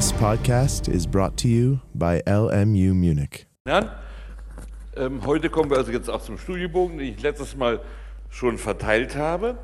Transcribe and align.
This 0.00 0.14
podcast 0.14 0.88
is 0.88 1.06
brought 1.06 1.36
to 1.42 1.46
you 1.46 1.80
by 1.94 2.22
LMU 2.26 2.94
Munich. 2.94 3.44
Ähm, 3.66 5.26
heute 5.26 5.50
kommen 5.50 5.68
wir 5.68 5.76
also 5.76 5.92
jetzt 5.92 6.08
auch 6.08 6.22
zum 6.22 6.38
Studiebogen, 6.38 6.96
den 6.96 7.12
ich 7.12 7.20
letztes 7.20 7.54
Mal 7.54 7.82
schon 8.30 8.56
verteilt 8.56 9.14
habe. 9.14 9.58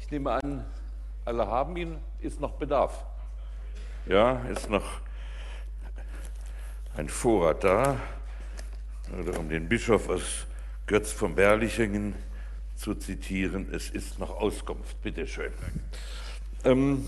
Ich 0.00 0.10
nehme 0.10 0.32
an, 0.32 0.64
alle 1.24 1.46
haben 1.46 1.76
ihn. 1.76 1.96
Ist 2.18 2.40
noch 2.40 2.54
Bedarf? 2.54 3.04
Ja, 4.08 4.40
ist 4.52 4.68
noch 4.68 4.82
ein 6.96 7.08
Vorrat 7.08 7.62
da. 7.62 8.00
Oder 9.16 9.38
um 9.38 9.48
den 9.48 9.68
Bischof 9.68 10.08
aus 10.08 10.48
Götz 10.88 11.12
von 11.12 11.36
Berlichingen 11.36 12.16
zu 12.74 12.96
zitieren, 12.96 13.68
es 13.72 13.90
ist 13.90 14.18
noch 14.18 14.40
Auskunft. 14.40 15.00
Bitte 15.02 15.24
schön. 15.28 15.52
Ähm, 16.64 17.06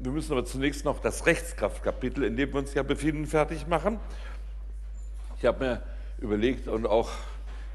wir 0.00 0.12
müssen 0.12 0.32
aber 0.32 0.44
zunächst 0.44 0.84
noch 0.84 1.00
das 1.00 1.26
Rechtskraftkapitel, 1.26 2.24
in 2.24 2.36
dem 2.36 2.52
wir 2.52 2.60
uns 2.60 2.74
ja 2.74 2.82
befinden, 2.82 3.26
fertig 3.26 3.66
machen. 3.66 3.98
Ich 5.38 5.44
habe 5.44 5.64
mir 5.64 5.82
überlegt 6.20 6.68
und 6.68 6.86
auch 6.86 7.10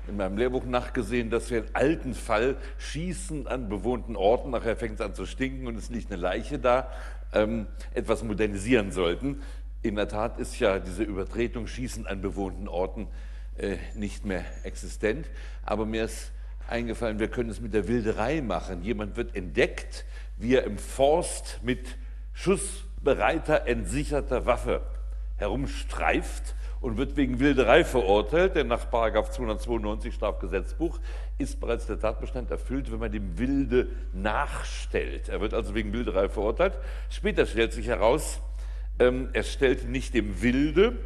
in 0.07 0.17
meinem 0.17 0.37
Lehrbuch 0.37 0.65
nachgesehen, 0.65 1.29
dass 1.29 1.49
wir 1.49 1.59
einen 1.59 1.75
alten 1.75 2.13
Fall 2.13 2.57
Schießen 2.77 3.47
an 3.47 3.69
bewohnten 3.69 4.15
Orten, 4.15 4.51
nachher 4.51 4.75
fängt 4.75 4.95
es 4.95 5.01
an 5.01 5.15
zu 5.15 5.25
stinken 5.25 5.67
und 5.67 5.77
es 5.77 5.89
liegt 5.89 6.11
eine 6.11 6.21
Leiche 6.21 6.59
da, 6.59 6.91
ähm, 7.33 7.67
etwas 7.93 8.23
modernisieren 8.23 8.91
sollten. 8.91 9.41
In 9.81 9.95
der 9.95 10.07
Tat 10.07 10.39
ist 10.39 10.59
ja 10.59 10.79
diese 10.79 11.03
Übertretung 11.03 11.67
Schießen 11.67 12.05
an 12.05 12.21
bewohnten 12.21 12.67
Orten 12.67 13.07
äh, 13.57 13.77
nicht 13.95 14.25
mehr 14.25 14.45
existent, 14.63 15.29
aber 15.63 15.85
mir 15.85 16.05
ist 16.05 16.31
eingefallen, 16.67 17.19
wir 17.19 17.27
können 17.27 17.49
es 17.49 17.59
mit 17.59 17.73
der 17.73 17.87
Wilderei 17.87 18.41
machen. 18.41 18.81
Jemand 18.83 19.15
wird 19.15 19.35
entdeckt, 19.35 20.05
wie 20.37 20.55
er 20.55 20.63
im 20.63 20.77
Forst 20.77 21.59
mit 21.63 21.97
schussbereiter, 22.33 23.67
entsicherter 23.67 24.45
Waffe 24.45 24.81
herumstreift 25.37 26.55
und 26.81 26.97
wird 26.97 27.15
wegen 27.15 27.39
Wilderei 27.39 27.85
verurteilt, 27.85 28.55
denn 28.55 28.67
nach 28.67 28.89
292 28.89 30.13
Strafgesetzbuch 30.13 30.99
ist 31.37 31.59
bereits 31.59 31.85
der 31.85 31.99
Tatbestand 31.99 32.51
erfüllt, 32.51 32.91
wenn 32.91 32.99
man 32.99 33.11
dem 33.11 33.37
Wilde 33.37 33.87
nachstellt. 34.11 35.29
Er 35.29 35.39
wird 35.39 35.53
also 35.53 35.73
wegen 35.75 35.93
Wilderei 35.93 36.27
verurteilt. 36.27 36.73
Später 37.09 37.45
stellt 37.45 37.71
sich 37.71 37.87
heraus, 37.87 38.41
ähm, 38.99 39.29
er 39.31 39.43
stellte 39.43 39.87
nicht 39.87 40.13
dem 40.13 40.41
Wilde, 40.41 40.97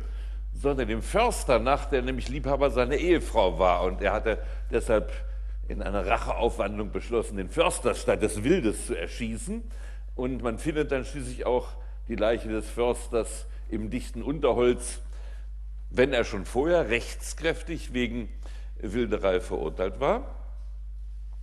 sondern 0.53 0.87
dem 0.87 1.01
Förster 1.01 1.59
nach, 1.59 1.85
der 1.85 2.01
nämlich 2.01 2.29
Liebhaber 2.29 2.71
seiner 2.71 2.95
Ehefrau 2.95 3.59
war. 3.59 3.83
Und 3.83 4.01
er 4.01 4.13
hatte 4.13 4.39
deshalb 4.71 5.11
in 5.67 5.81
einer 5.81 6.05
Racheaufwandlung 6.05 6.91
beschlossen, 6.91 7.37
den 7.37 7.49
Förster 7.49 7.93
statt 7.93 8.21
des 8.23 8.43
Wildes 8.43 8.87
zu 8.87 8.97
erschießen. 8.97 9.63
Und 10.17 10.43
man 10.43 10.59
findet 10.59 10.91
dann 10.91 11.05
schließlich 11.05 11.45
auch 11.45 11.69
die 12.09 12.15
Leiche 12.15 12.49
des 12.49 12.69
Försters 12.69 13.45
im 13.69 13.89
dichten 13.89 14.21
Unterholz 14.21 14.99
wenn 15.89 16.13
er 16.13 16.23
schon 16.23 16.45
vorher 16.45 16.89
rechtskräftig 16.89 17.93
wegen 17.93 18.29
Wilderei 18.79 19.39
verurteilt 19.39 19.99
war, 19.99 20.35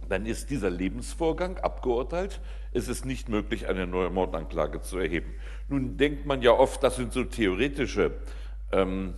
dann 0.09 0.27
ist 0.27 0.51
dieser 0.51 0.71
Lebensvorgang 0.71 1.59
abgeurteilt. 1.59 2.41
Es 2.73 2.89
ist 2.89 3.07
nicht 3.07 3.29
möglich, 3.29 3.69
eine 3.69 3.87
neue 3.87 4.11
Mordanklage 4.11 4.83
zu 4.83 4.99
erheben. 4.99 5.35
Nun 5.69 5.97
denkt 5.97 6.27
man 6.27 6.43
ja 6.43 6.53
oft, 6.53 6.83
das 6.83 6.97
sind 6.97 7.13
so 7.13 7.25
theoretische 7.25 8.13
ähm, 8.71 9.15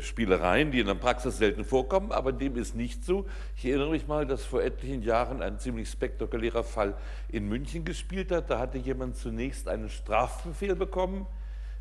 Spielereien, 0.00 0.70
die 0.70 0.80
in 0.80 0.86
der 0.86 0.94
Praxis 0.94 1.38
selten 1.38 1.64
vorkommen, 1.64 2.12
aber 2.12 2.32
dem 2.32 2.56
ist 2.56 2.74
nicht 2.74 3.04
so. 3.04 3.26
Ich 3.56 3.66
erinnere 3.66 3.90
mich 3.90 4.06
mal, 4.06 4.26
dass 4.26 4.44
vor 4.44 4.62
etlichen 4.62 5.02
Jahren 5.02 5.42
ein 5.42 5.58
ziemlich 5.58 5.88
spektakulärer 5.88 6.64
Fall 6.64 6.94
in 7.28 7.48
München 7.48 7.84
gespielt 7.84 8.32
hat. 8.32 8.50
Da 8.50 8.58
hatte 8.58 8.78
jemand 8.78 9.16
zunächst 9.16 9.68
einen 9.68 9.88
Strafbefehl 9.88 10.76
bekommen 10.76 11.26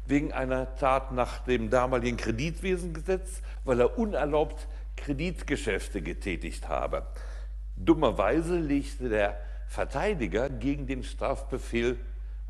wegen 0.05 0.33
einer 0.33 0.75
Tat 0.75 1.11
nach 1.11 1.39
dem 1.39 1.69
damaligen 1.69 2.17
Kreditwesengesetz, 2.17 3.41
weil 3.63 3.79
er 3.79 3.97
unerlaubt 3.97 4.67
Kreditgeschäfte 4.97 6.01
getätigt 6.01 6.67
habe. 6.67 7.07
Dummerweise 7.75 8.57
legte 8.57 9.09
der 9.09 9.38
Verteidiger 9.67 10.49
gegen 10.49 10.88
den 10.88 11.03
Strafbefehl 11.03 11.97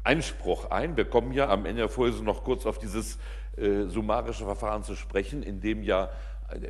Einspruch 0.04 0.70
ein. 0.70 0.98
Wir 0.98 1.06
kommen 1.06 1.32
ja 1.32 1.48
am 1.48 1.66
Ende 1.66 1.84
der 1.84 1.90
Vorlesung 1.90 2.26
noch 2.26 2.44
kurz 2.44 2.66
auf 2.66 2.78
dieses 2.78 3.18
äh, 3.58 3.86
summarische 3.86 4.44
Verfahren 4.46 4.84
zu 4.84 4.96
sprechen, 4.96 5.44
in 5.44 5.62
dem 5.62 5.84
ja 5.84 6.10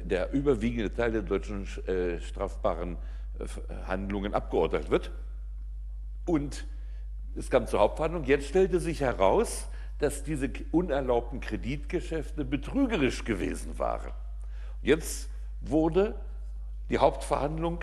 der 0.03 0.31
überwiegende 0.31 0.93
Teil 0.93 1.11
der 1.11 1.21
deutschen 1.21 1.67
äh, 1.87 2.19
strafbaren 2.21 2.97
äh, 3.39 3.45
Handlungen 3.85 4.33
abgeurteilt 4.33 4.89
wird. 4.89 5.11
Und 6.25 6.65
es 7.35 7.49
kam 7.49 7.67
zur 7.67 7.79
Hauptverhandlung. 7.79 8.23
Jetzt 8.25 8.47
stellte 8.47 8.79
sich 8.79 9.01
heraus, 9.01 9.67
dass 9.99 10.23
diese 10.23 10.49
unerlaubten 10.71 11.39
Kreditgeschäfte 11.39 12.45
betrügerisch 12.45 13.23
gewesen 13.23 13.77
waren. 13.79 14.11
Jetzt 14.81 15.29
wurde 15.61 16.15
die 16.89 16.97
Hauptverhandlung 16.97 17.79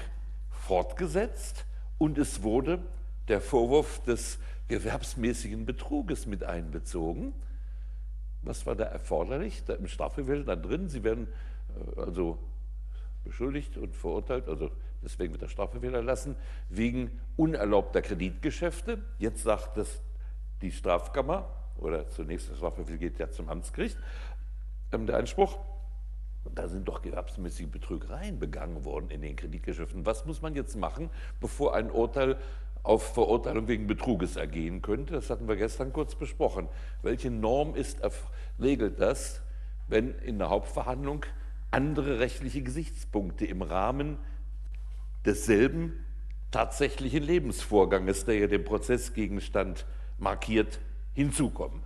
fortgesetzt 0.51 1.65
und 1.99 2.19
es 2.19 2.43
wurde 2.43 2.81
der 3.29 3.41
Vorwurf 3.41 4.03
des 4.03 4.39
gewerbsmäßigen 4.69 5.67
Betruges 5.67 6.27
mit 6.27 6.45
einbezogen. 6.45 7.33
Was 8.43 8.67
war 8.67 8.75
da 8.75 8.85
erforderlich? 8.85 9.65
Da 9.65 9.75
Im 9.75 9.87
Strafbefehl 9.87 10.45
dann 10.45 10.63
drin, 10.63 10.89
Sie 10.89 11.05
werden 11.05 11.29
äh, 11.97 12.01
also 12.01 12.39
beschuldigt 13.25 13.77
und 13.77 13.95
verurteilt, 13.95 14.49
also 14.49 14.71
deswegen 15.03 15.33
wird 15.33 15.43
der 15.43 15.49
Strafbefehl 15.49 15.95
erlassen, 15.95 16.37
wegen 16.69 17.21
unerlaubter 17.37 18.03
Kreditgeschäfte. 18.03 18.99
Jetzt 19.19 19.43
sagt 19.43 19.77
das 19.77 20.01
die 20.63 20.73
Strafkammer, 20.73 21.49
oder 21.79 22.09
zunächst 22.09 22.51
das 22.51 22.61
Waffenbefehl 22.61 22.99
geht 22.99 23.19
ja 23.19 23.31
zum 23.31 23.49
Amtsgericht, 23.49 23.99
ähm, 24.93 25.07
der 25.07 25.17
Einspruch. 25.17 25.59
Da 26.55 26.69
sind 26.69 26.89
doch 26.89 27.03
gewerbsmäßige 27.03 27.69
Betrügereien 27.69 28.39
begangen 28.39 28.85
worden 28.85 29.11
in 29.11 29.21
den 29.21 29.37
Kreditgeschäften. 29.37 30.07
Was 30.07 30.25
muss 30.25 30.41
man 30.41 30.55
jetzt 30.55 30.75
machen, 30.75 31.11
bevor 31.39 31.75
ein 31.75 31.91
Urteil 31.91 32.39
auf 32.83 33.15
Verurteilung 33.15 33.69
wegen 33.69 33.87
Betruges 33.87 34.37
ergehen 34.37 34.83
könnte? 34.83 35.15
Das 35.15 35.31
hatten 35.31 35.49
wir 35.49 35.57
gestern 35.57 35.93
kurz 35.93 36.15
besprochen. 36.15 36.69
Welche 37.03 37.31
Norm 37.31 37.75
ist, 37.75 38.01
regelt 38.61 39.01
das, 39.01 39.43
wenn 39.89 40.15
in 40.19 40.39
der 40.39 40.51
Hauptverhandlung 40.51 41.27
andere 41.71 42.19
rechtliche 42.19 42.63
Gesichtspunkte 42.63 43.47
im 43.47 43.63
Rahmen 43.63 44.19
desselben 45.25 46.05
tatsächlichen 46.51 47.23
Lebensvorganges, 47.23 48.25
der 48.25 48.39
ja 48.39 48.47
den 48.47 48.65
Prozessgegenstand 48.65 49.87
markiert, 50.19 50.81
hinzukommen. 51.15 51.83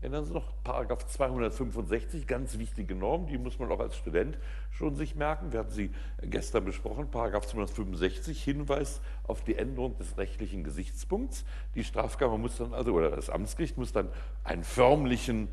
Erinnern 0.00 0.24
Sie 0.24 0.32
noch, 0.32 0.54
Paragraph 0.64 1.06
265, 1.06 2.26
ganz 2.26 2.56
wichtige 2.56 2.94
Norm, 2.94 3.26
die 3.26 3.36
muss 3.36 3.58
man 3.58 3.70
auch 3.70 3.80
als 3.80 3.96
Student 3.96 4.38
schon 4.70 4.94
sich 4.94 5.14
merken. 5.14 5.52
Wir 5.52 5.60
hatten 5.60 5.72
sie 5.72 5.90
gestern 6.22 6.64
besprochen, 6.64 7.10
Paragraph 7.10 7.46
265, 7.46 8.42
Hinweis 8.42 9.02
auf 9.26 9.44
die 9.44 9.56
Änderung 9.56 9.98
des 9.98 10.16
rechtlichen 10.16 10.64
Gesichtspunkts. 10.64 11.44
Die 11.74 11.84
Strafkammer 11.84 12.38
muss 12.38 12.56
dann 12.56 12.72
also, 12.72 12.94
oder 12.94 13.10
das 13.10 13.28
Amtsgericht 13.28 13.76
muss 13.76 13.92
dann 13.92 14.08
einen 14.42 14.64
förmlichen 14.64 15.48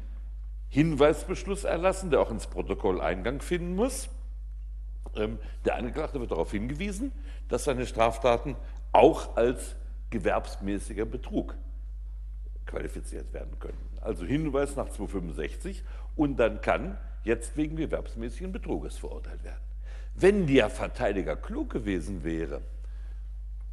Hinweisbeschluss 0.69 1.65
erlassen, 1.65 2.09
der 2.09 2.21
auch 2.21 2.31
ins 2.31 2.47
Protokoll 2.47 3.01
Eingang 3.01 3.41
finden 3.41 3.75
muss. 3.75 4.07
Ähm, 5.15 5.39
der 5.65 5.75
Angeklagte 5.75 6.21
wird 6.21 6.31
darauf 6.31 6.51
hingewiesen, 6.51 7.11
dass 7.49 7.65
seine 7.65 7.85
Straftaten 7.85 8.55
auch 8.93 9.35
als 9.35 9.75
gewerbsmäßiger 10.09 11.03
Betrug 11.03 11.55
qualifiziert 12.65 13.33
werden 13.33 13.59
können. 13.59 13.86
Also 14.01 14.25
Hinweis 14.25 14.75
nach 14.75 14.89
265 14.89 15.83
und 16.15 16.37
dann 16.37 16.61
kann 16.61 16.97
jetzt 17.23 17.57
wegen 17.57 17.75
gewerbsmäßigen 17.75 18.51
Betruges 18.51 18.97
verurteilt 18.97 19.43
werden. 19.43 19.61
Wenn 20.15 20.47
der 20.47 20.69
Verteidiger 20.69 21.35
klug 21.35 21.69
gewesen 21.69 22.23
wäre, 22.23 22.61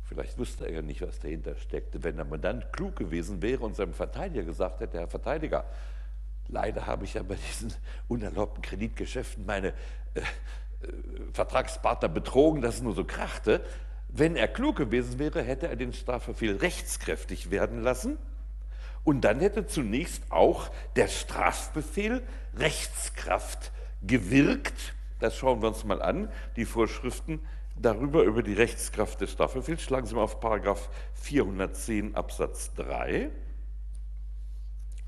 vielleicht 0.04 0.38
wusste 0.38 0.66
er 0.66 0.74
ja 0.74 0.82
nicht, 0.82 1.00
was 1.00 1.18
dahinter 1.18 1.56
steckte, 1.56 2.02
wenn 2.02 2.16
der 2.16 2.26
Mandant 2.26 2.72
klug 2.72 2.96
gewesen 2.96 3.40
wäre 3.40 3.64
und 3.64 3.76
seinem 3.76 3.94
Verteidiger 3.94 4.44
gesagt 4.44 4.80
hätte, 4.80 4.98
Herr 4.98 5.08
Verteidiger, 5.08 5.64
leider 6.48 6.86
habe 6.86 7.04
ich 7.04 7.14
ja 7.14 7.22
bei 7.22 7.36
diesen 7.36 7.72
unerlaubten 8.08 8.62
Kreditgeschäften 8.62 9.46
meine 9.46 9.68
äh, 9.68 10.20
äh, 10.20 10.22
Vertragspartner 11.32 12.08
betrogen, 12.08 12.60
dass 12.60 12.76
es 12.76 12.82
nur 12.82 12.94
so 12.94 13.04
krachte. 13.04 13.62
Wenn 14.08 14.36
er 14.36 14.48
klug 14.48 14.76
gewesen 14.76 15.18
wäre, 15.18 15.42
hätte 15.42 15.68
er 15.68 15.76
den 15.76 15.92
Strafverfehl 15.92 16.56
rechtskräftig 16.56 17.50
werden 17.50 17.82
lassen 17.82 18.18
und 19.04 19.22
dann 19.22 19.40
hätte 19.40 19.66
zunächst 19.66 20.30
auch 20.30 20.70
der 20.96 21.08
Strafbefehl 21.08 22.22
Rechtskraft 22.56 23.72
gewirkt. 24.02 24.94
Das 25.20 25.36
schauen 25.36 25.62
wir 25.62 25.68
uns 25.68 25.84
mal 25.84 26.02
an, 26.02 26.30
die 26.56 26.64
Vorschriften 26.64 27.40
darüber, 27.76 28.22
über 28.22 28.42
die 28.42 28.54
Rechtskraft 28.54 29.20
des 29.20 29.32
Strafbefehls. 29.32 29.82
Schlagen 29.82 30.06
Sie 30.06 30.14
mal 30.14 30.22
auf 30.22 30.40
Paragraph 30.40 30.88
410 31.14 32.14
Absatz 32.14 32.72
3. 32.74 33.30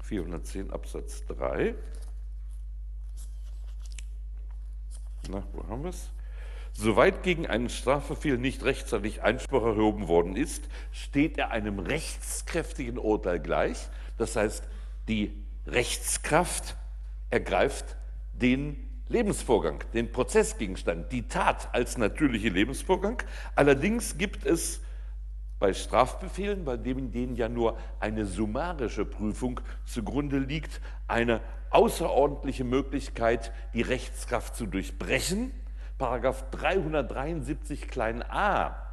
410 0.03 0.71
Absatz 0.71 1.25
3. 1.27 1.75
Na, 5.29 5.43
wo 5.53 5.67
haben 5.69 5.83
wir 5.83 5.91
es? 5.91 6.11
Soweit 6.79 7.23
gegen 7.23 7.47
einen 7.47 7.71
Strafbefehl 7.71 8.37
nicht 8.37 8.63
rechtzeitig 8.63 9.23
Einspruch 9.23 9.65
erhoben 9.65 10.09
worden 10.09 10.37
ist, 10.37 10.69
steht 10.93 11.39
er 11.39 11.51
einem 11.51 11.79
rechtskräftigen 11.79 12.99
Urteil 12.99 13.41
gleich. 13.41 13.89
Das 14.19 14.37
heißt, 14.37 14.63
Die 15.09 15.33
Rechtskraft 15.67 16.77
ergreift 17.31 17.97
den 18.33 18.77
Lebensvorgang, 19.09 19.85
den 19.95 20.11
Prozessgegenstand, 20.11 21.13
die 21.13 21.29
Tat 21.29 21.69
als 21.73 21.97
natürliche 21.97 22.49
Lebensvorgang. 22.49 23.23
Allerdings 23.55 24.19
gibt 24.19 24.45
es 24.45 24.81
bei 25.61 25.73
Strafbefehlen, 25.73 26.65
bei 26.65 26.77
denen 26.77 27.37
ja 27.37 27.49
nur 27.49 27.79
eine 28.01 28.27
summarische 28.27 29.05
Prüfung 29.05 29.61
zugrunde 29.85 30.39
liegt, 30.39 30.81
eine 31.07 31.41
außerordentliche 31.71 32.65
Möglichkeit, 32.65 33.53
die 33.73 33.83
Rechtskraft 33.83 34.57
zu 34.57 34.67
durchbrechen. 34.67 35.53
Paragraph 35.99 36.45
373 36.51 37.89
klein 37.89 38.23
a 38.23 38.87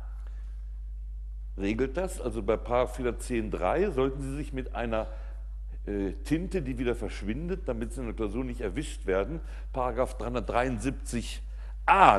regelt 1.58 1.98
das. 1.98 2.22
Also 2.22 2.42
bei 2.42 2.58
Paragraph 2.58 2.98
410.3 3.00 3.92
sollten 3.92 4.22
Sie 4.22 4.36
sich 4.36 4.54
mit 4.54 4.76
einer 4.76 5.08
äh, 5.86 6.14
Tinte, 6.24 6.62
die 6.62 6.78
wieder 6.78 6.96
verschwindet, 6.96 7.68
damit 7.68 7.94
Sie 7.94 8.00
in 8.00 8.08
der 8.08 8.16
Klausur 8.16 8.44
nicht 8.44 8.62
erwischt 8.62 9.06
werden, 9.06 9.42
Paragraph 9.74 10.16
373a 10.18 11.40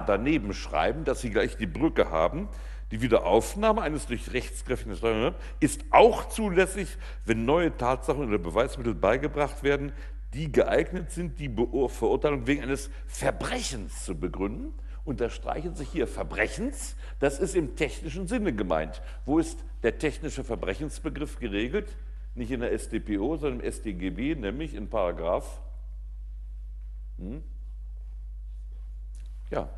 daneben 0.07 0.53
schreiben, 0.53 1.05
dass 1.05 1.21
Sie 1.21 1.31
gleich 1.31 1.57
die 1.57 1.67
Brücke 1.67 2.11
haben. 2.11 2.49
Die 2.91 3.01
Wiederaufnahme 3.01 3.81
eines 3.81 4.07
durch 4.07 4.33
rechtskräftigen 4.33 4.95
Steuern 4.97 5.35
ist 5.59 5.83
auch 5.91 6.29
zulässig, 6.29 6.99
wenn 7.25 7.45
neue 7.47 7.75
Tatsachen 7.77 8.29
oder 8.29 8.39
Beweismittel 8.39 8.95
beigebracht 8.95 9.63
werden, 9.63 9.93
die 10.35 10.51
geeignet 10.51 11.11
sind, 11.11 11.39
die 11.39 11.49
Verurteilung 11.49 12.47
wegen 12.47 12.63
eines 12.63 12.91
Verbrechens 13.07 14.05
zu 14.05 14.19
begründen. 14.19 14.75
Unterstreichen 15.05 15.75
sich 15.75 15.89
hier 15.91 16.07
Verbrechens, 16.09 16.97
das 17.21 17.39
ist 17.39 17.55
im 17.55 17.77
technischen 17.77 18.27
Sinne 18.27 18.55
gemeint. 18.55 19.03
Wo 19.27 19.39
ist 19.39 19.59
der 19.83 19.99
technische 19.99 20.45
Verbrechensbegriff 20.45 21.39
geregelt? 21.39 21.95
Nicht 22.35 22.51
in 22.51 22.61
der 22.61 22.77
StPO, 22.77 23.37
sondern 23.37 23.61
im 23.61 23.71
StGB, 23.71 24.35
nämlich 24.35 24.75
in 24.75 24.89
Paragraph 24.89 25.61
hm? 27.19 27.43
ja, 29.51 29.69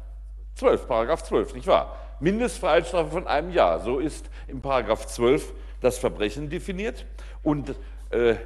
12, 0.54 0.86
Paragraph 0.86 1.22
12, 1.24 1.54
nicht 1.54 1.66
wahr? 1.66 1.96
Mindestfreiheitsstrafe 2.20 3.10
von 3.10 3.26
einem 3.26 3.50
Jahr. 3.50 3.80
So 3.80 3.98
ist 3.98 4.30
im 4.48 4.62
Paragraph 4.62 5.06
12 5.06 5.52
das 5.80 5.98
Verbrechen 5.98 6.48
definiert. 6.48 7.04
Und 7.42 7.74
äh, 8.10 8.36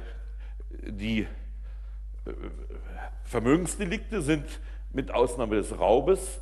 die 0.69 1.25
Vermögensdelikte 3.23 4.21
sind 4.21 4.45
mit 4.93 5.11
Ausnahme 5.11 5.55
des 5.55 5.79
Raubes 5.79 6.39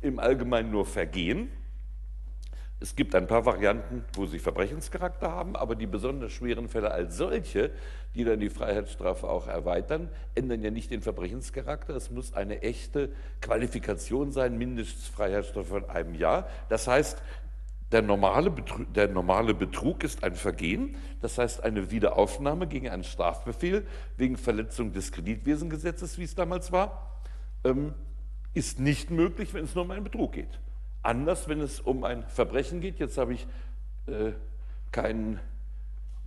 im 0.00 0.18
Allgemeinen 0.18 0.70
nur 0.70 0.86
Vergehen. 0.86 1.50
Es 2.82 2.96
gibt 2.96 3.14
ein 3.14 3.26
paar 3.26 3.44
Varianten, 3.44 4.06
wo 4.14 4.24
sie 4.24 4.38
Verbrechenscharakter 4.38 5.30
haben, 5.30 5.54
aber 5.54 5.74
die 5.74 5.86
besonders 5.86 6.32
schweren 6.32 6.66
Fälle 6.70 6.90
als 6.90 7.14
solche, 7.18 7.70
die 8.14 8.24
dann 8.24 8.40
die 8.40 8.48
Freiheitsstrafe 8.48 9.28
auch 9.28 9.48
erweitern, 9.48 10.08
ändern 10.34 10.62
ja 10.62 10.70
nicht 10.70 10.90
den 10.90 11.02
Verbrechenscharakter. 11.02 11.94
Es 11.94 12.10
muss 12.10 12.32
eine 12.32 12.62
echte 12.62 13.10
Qualifikation 13.42 14.32
sein, 14.32 14.56
Mindestfreiheitsstrafe 14.56 15.68
von 15.68 15.90
einem 15.90 16.14
Jahr. 16.14 16.48
Das 16.70 16.88
heißt, 16.88 17.22
der 17.92 18.02
normale, 18.02 18.50
Betrug, 18.50 18.92
der 18.94 19.08
normale 19.08 19.54
Betrug 19.54 20.04
ist 20.04 20.22
ein 20.22 20.34
Vergehen, 20.34 20.96
das 21.20 21.38
heißt 21.38 21.62
eine 21.64 21.90
Wiederaufnahme 21.90 22.66
gegen 22.66 22.88
einen 22.88 23.04
Strafbefehl 23.04 23.86
wegen 24.16 24.36
Verletzung 24.36 24.92
des 24.92 25.10
Kreditwesengesetzes, 25.12 26.18
wie 26.18 26.24
es 26.24 26.34
damals 26.34 26.70
war, 26.70 27.20
ähm, 27.64 27.94
ist 28.54 28.78
nicht 28.80 29.10
möglich, 29.10 29.54
wenn 29.54 29.64
es 29.64 29.74
nur 29.74 29.84
um 29.84 29.90
einen 29.90 30.04
Betrug 30.04 30.32
geht. 30.32 30.60
Anders, 31.02 31.48
wenn 31.48 31.60
es 31.60 31.80
um 31.80 32.04
ein 32.04 32.24
Verbrechen 32.28 32.80
geht. 32.80 32.98
Jetzt 32.98 33.16
habe 33.16 33.32
ich 33.32 33.46
äh, 34.06 34.32
keinen 34.92 35.40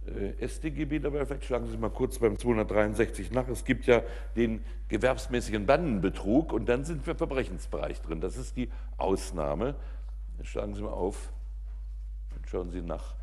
äh, 0.05 0.47
StGB 0.47 0.99
dabei. 0.99 1.25
Vielleicht 1.25 1.45
schlagen 1.45 1.67
Sie 1.67 1.77
mal 1.77 1.89
kurz 1.89 2.19
beim 2.19 2.37
263 2.37 3.31
nach. 3.31 3.47
Es 3.47 3.65
gibt 3.65 3.85
ja 3.85 4.01
den 4.35 4.63
gewerbsmäßigen 4.89 5.65
Bandenbetrug 5.65 6.53
und 6.53 6.67
dann 6.67 6.85
sind 6.85 7.05
wir 7.05 7.11
im 7.11 7.17
Verbrechensbereich 7.17 8.01
drin. 8.01 8.19
Das 8.19 8.37
ist 8.37 8.57
die 8.57 8.69
Ausnahme. 8.97 9.75
Schlagen 10.43 10.73
Sie 10.73 10.81
mal 10.81 10.89
auf. 10.89 11.31
Schauen 12.53 12.69
Sie 12.69 12.83
nach 12.83 13.15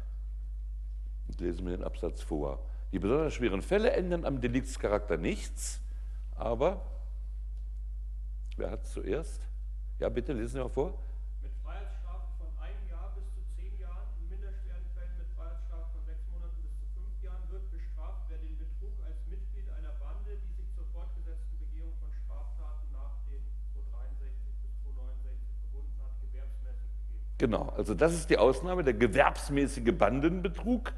und 1.29 1.39
lesen 1.39 1.63
mir 1.63 1.71
den 1.71 1.85
Absatz 1.85 2.21
vor. 2.21 2.59
Die 2.91 2.99
besonders 2.99 3.33
schweren 3.33 3.63
Fälle 3.63 3.93
ändern 3.93 4.25
am 4.25 4.41
Deliktscharakter 4.41 5.19
nichts, 5.19 5.81
aber 6.35 6.83
wer 8.57 8.73
hat 8.73 8.83
es 8.83 8.91
zuerst? 8.91 9.47
Ja, 10.01 10.09
bitte 10.09 10.33
lesen 10.33 10.55
Sie 10.55 10.59
mal 10.59 10.69
vor. 10.69 10.99
Mit 11.47 11.55
Freiheitsstrafe 11.63 12.27
von 12.43 12.51
einem 12.59 12.83
Jahr 12.91 13.15
bis 13.15 13.23
zu 13.31 13.39
zehn 13.55 13.71
Jahren, 13.79 14.11
in 14.19 14.35
minderschweren 14.35 14.83
Fällen 14.99 15.15
mit 15.15 15.31
Freiheitsstrafe 15.39 15.95
von 15.95 16.03
sechs 16.11 16.27
Monaten 16.35 16.59
bis 16.67 16.75
zu 16.83 16.91
fünf 16.99 17.15
Jahren 17.23 17.47
wird 17.55 17.71
bestraft, 17.71 18.27
wer 18.35 18.43
den 18.43 18.59
Betrug 18.59 18.99
als 19.07 19.23
Mitglied 19.31 19.71
einer 19.79 19.95
Bande, 20.03 20.43
die 20.43 20.59
sich 20.59 20.67
zur 20.75 20.91
fortgesetzten 20.91 21.55
Begehung 21.71 21.95
von 22.03 22.11
Straftaten 22.27 22.91
nach 22.91 23.15
den 23.31 23.47
263 23.95 24.59
bis 24.59 24.75
269 24.91 25.55
verbunden 25.71 25.95
hat, 26.03 26.19
gewerbsmäßig 26.19 26.91
begeht. 27.07 27.30
Genau, 27.41 27.73
also 27.75 27.95
das 27.95 28.13
ist 28.13 28.29
die 28.29 28.37
Ausnahme, 28.37 28.85
der 28.85 28.93
gewerbsmäßige 28.93 29.97
Bandenbetrug 29.97 30.93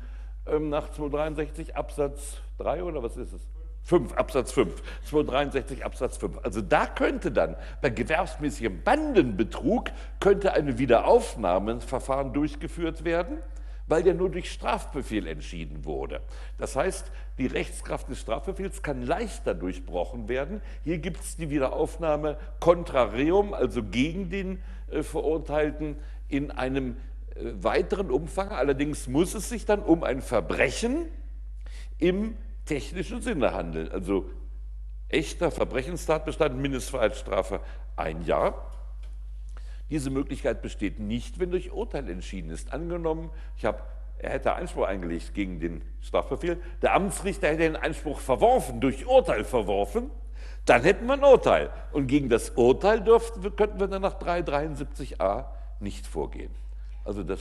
ähm, 0.45 0.71
nach 0.71 0.91
263 0.91 1.77
Absatz 1.77 2.39
3 2.59 2.83
oder 2.83 3.01
was 3.01 3.17
ist 3.17 3.33
es? 3.33 3.47
5, 3.85 4.13
Absatz 4.15 4.51
5, 4.51 4.83
263 5.05 5.85
Absatz 5.85 6.17
5. 6.17 6.41
Also 6.43 6.61
da 6.61 6.87
könnte 6.87 7.31
dann 7.31 7.55
bei 7.81 7.91
gewerbsmäßigem 7.91 8.83
Bandenbetrug 8.83 9.91
könnte 10.19 10.53
ein 10.55 10.79
Wiederaufnahmeverfahren 10.79 12.33
durchgeführt 12.33 13.05
werden, 13.05 13.39
weil 13.87 14.03
der 14.03 14.15
nur 14.15 14.29
durch 14.29 14.51
Strafbefehl 14.51 15.29
entschieden 15.29 15.85
wurde. 15.85 16.23
Das 16.59 16.75
heißt, 16.75 17.13
die 17.39 17.47
Rechtskraft 17.47 18.09
des 18.09 18.21
Strafbefehls 18.21 18.83
kann 18.83 19.07
leichter 19.07 19.55
durchbrochen 19.55 20.29
werden. 20.29 20.61
Hier 20.83 20.99
gibt 20.99 21.21
es 21.21 21.37
die 21.37 21.51
Wiederaufnahme 21.51 22.37
contra 22.59 23.05
reum, 23.05 23.55
also 23.55 23.85
gegen 23.85 24.29
den 24.29 24.61
äh, 24.93 25.03
Verurteilten 25.03 25.97
in 26.33 26.51
einem 26.51 26.97
äh, 27.35 27.53
weiteren 27.63 28.11
Umfang. 28.11 28.49
Allerdings 28.49 29.07
muss 29.07 29.35
es 29.35 29.49
sich 29.49 29.67
dann 29.67 29.81
um 29.81 30.03
ein 30.03 30.23
Verbrechen 30.23 31.07
im 31.99 32.37
technischen 32.65 33.21
Sinne 33.21 33.53
handeln. 33.53 33.91
Also 33.91 34.31
echter 35.09 35.51
Verbrechenstatbestand, 35.51 36.59
Mindestfreiheitsstrafe 36.59 37.61
ein 37.97 38.25
Jahr. 38.25 38.71
Diese 39.91 40.09
Möglichkeit 40.09 40.63
besteht 40.63 41.01
nicht, 41.01 41.39
wenn 41.39 41.51
durch 41.51 41.71
Urteil 41.71 42.09
entschieden 42.09 42.51
ist. 42.51 42.73
Angenommen, 42.73 43.31
ich 43.59 43.67
habe, 43.67 43.83
er 44.19 44.31
hätte 44.31 44.55
Einspruch 44.55 44.87
eingelegt 44.87 45.35
gegen 45.35 45.61
den 45.61 45.83
Strafbefehl, 46.01 46.59
der 46.81 46.95
Amtsrichter 46.95 47.49
hätte 47.49 47.59
den 47.59 47.77
Einspruch 47.77 48.21
verworfen, 48.21 48.81
durch 48.81 49.07
Urteil 49.07 49.45
verworfen, 49.45 50.11
dann 50.65 50.83
hätten 50.83 51.07
wir 51.07 51.15
ein 51.15 51.25
Urteil. 51.25 51.71
Und 51.93 52.07
gegen 52.07 52.31
das 52.31 52.51
Urteil 52.51 53.03
dürften, 53.03 53.55
könnten 53.55 53.81
wir 53.81 53.89
dann 53.89 54.01
nach 54.01 54.19
373a 54.19 55.45
nicht 55.83 56.07
vorgehen. 56.07 56.51
Also 57.05 57.23
das 57.23 57.41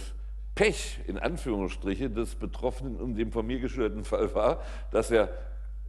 Pech, 0.56 1.00
in 1.08 1.18
Anführungsstriche, 1.18 2.10
des 2.10 2.36
Betroffenen 2.36 3.00
in 3.00 3.16
dem 3.16 3.32
von 3.32 3.46
mir 3.46 3.60
geschilderten 3.60 4.04
Fall 4.04 4.34
war, 4.36 4.62
dass 4.92 5.10
er, 5.12 5.30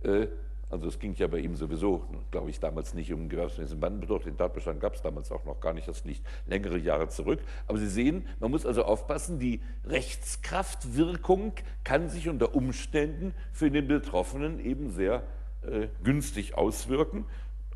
äh, 0.04 0.28
also 0.71 0.87
es 0.87 0.99
ging 0.99 1.14
ja 1.14 1.26
bei 1.26 1.38
ihm 1.38 1.56
sowieso, 1.56 2.04
glaube 2.30 2.49
ich, 2.49 2.61
damals 2.61 2.94
nicht 2.94 3.12
um 3.12 3.28
gewerbsmäßigen 3.28 3.80
Bandenbetrug, 3.80 4.23
den 4.23 4.37
Tatbestand 4.37 4.80
gab 4.80 4.94
es 4.94 5.02
damals 5.02 5.32
auch 5.32 5.44
noch 5.44 5.61
gar 5.61 5.75
nicht, 5.75 5.88
das 5.88 6.04
liegt 6.04 6.23
längere 6.47 6.78
Jahre 6.78 7.09
zurück. 7.09 7.40
Aber 7.66 7.76
Sie 7.78 7.88
sehen, 7.88 8.26
man 8.38 8.50
muss 8.50 8.64
also 8.64 8.85
aufpassen, 8.85 9.38
die 9.38 9.61
Rechtskraftwirkung 9.85 11.52
kann 11.82 12.09
sich 12.09 12.28
unter 12.28 12.54
Umständen 12.54 13.35
für 13.52 13.71
den 13.71 13.88
Betroffenen 13.88 14.61
eben 14.61 14.90
sehr 14.90 15.25
äh, 15.62 15.88
günstig 16.04 16.56
auswirken. 16.56 17.26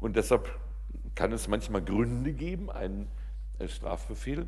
Und 0.00 0.16
deshalb 0.16 0.48
kann 1.14 1.32
es 1.32 1.48
manchmal 1.48 1.82
Gründe 1.82 2.32
geben, 2.32 2.70
einen 2.70 3.08
äh, 3.58 3.68
Strafbefehl 3.68 4.46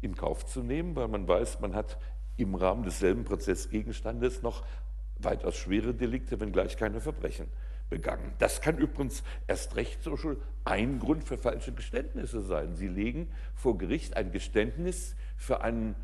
in 0.00 0.14
Kauf 0.14 0.46
zu 0.46 0.62
nehmen, 0.62 0.96
weil 0.96 1.08
man 1.08 1.26
weiß, 1.26 1.60
man 1.60 1.74
hat 1.74 1.98
im 2.36 2.54
Rahmen 2.54 2.84
desselben 2.84 3.24
Prozessgegenstandes 3.24 4.42
noch 4.42 4.64
weitaus 5.18 5.56
schwere 5.56 5.94
Delikte, 5.94 6.40
wenngleich 6.40 6.76
keine 6.76 7.00
Verbrechen 7.00 7.48
begangen. 7.90 8.32
Das 8.38 8.60
kann 8.60 8.78
übrigens 8.78 9.22
erst 9.46 9.74
recht 9.76 10.02
so 10.02 10.16
ein 10.64 10.98
Grund 10.98 11.24
für 11.24 11.38
falsche 11.38 11.72
Geständnisse 11.72 12.40
sein. 12.42 12.74
Sie 12.74 12.88
legen 12.88 13.28
vor 13.54 13.78
Gericht 13.78 14.16
ein 14.16 14.30
Geständnis 14.30 15.16
für 15.36 15.62
einen 15.62 15.96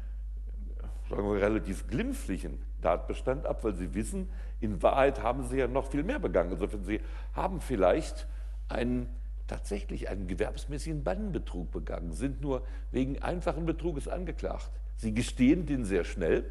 sagen 1.10 1.24
wir, 1.24 1.40
relativ 1.40 1.86
glimpflichen 1.88 2.58
Tatbestand 2.82 3.46
ab, 3.46 3.64
weil 3.64 3.74
Sie 3.74 3.94
wissen, 3.94 4.28
in 4.60 4.82
Wahrheit 4.82 5.22
haben 5.22 5.44
Sie 5.44 5.58
ja 5.58 5.68
noch 5.68 5.90
viel 5.90 6.02
mehr 6.02 6.18
begangen. 6.18 6.52
Insofern 6.52 6.84
Sie 6.84 7.00
haben 7.34 7.60
vielleicht 7.60 8.26
einen 8.68 9.08
tatsächlich 9.46 10.08
einen 10.08 10.26
gewerbsmäßigen 10.26 11.04
Bandenbetrug 11.04 11.70
begangen, 11.70 12.12
sind 12.12 12.40
nur 12.40 12.62
wegen 12.90 13.20
einfachen 13.22 13.66
Betruges 13.66 14.08
angeklagt. 14.08 14.70
Sie 14.96 15.12
gestehen 15.12 15.66
den 15.66 15.84
sehr 15.84 16.04
schnell, 16.04 16.44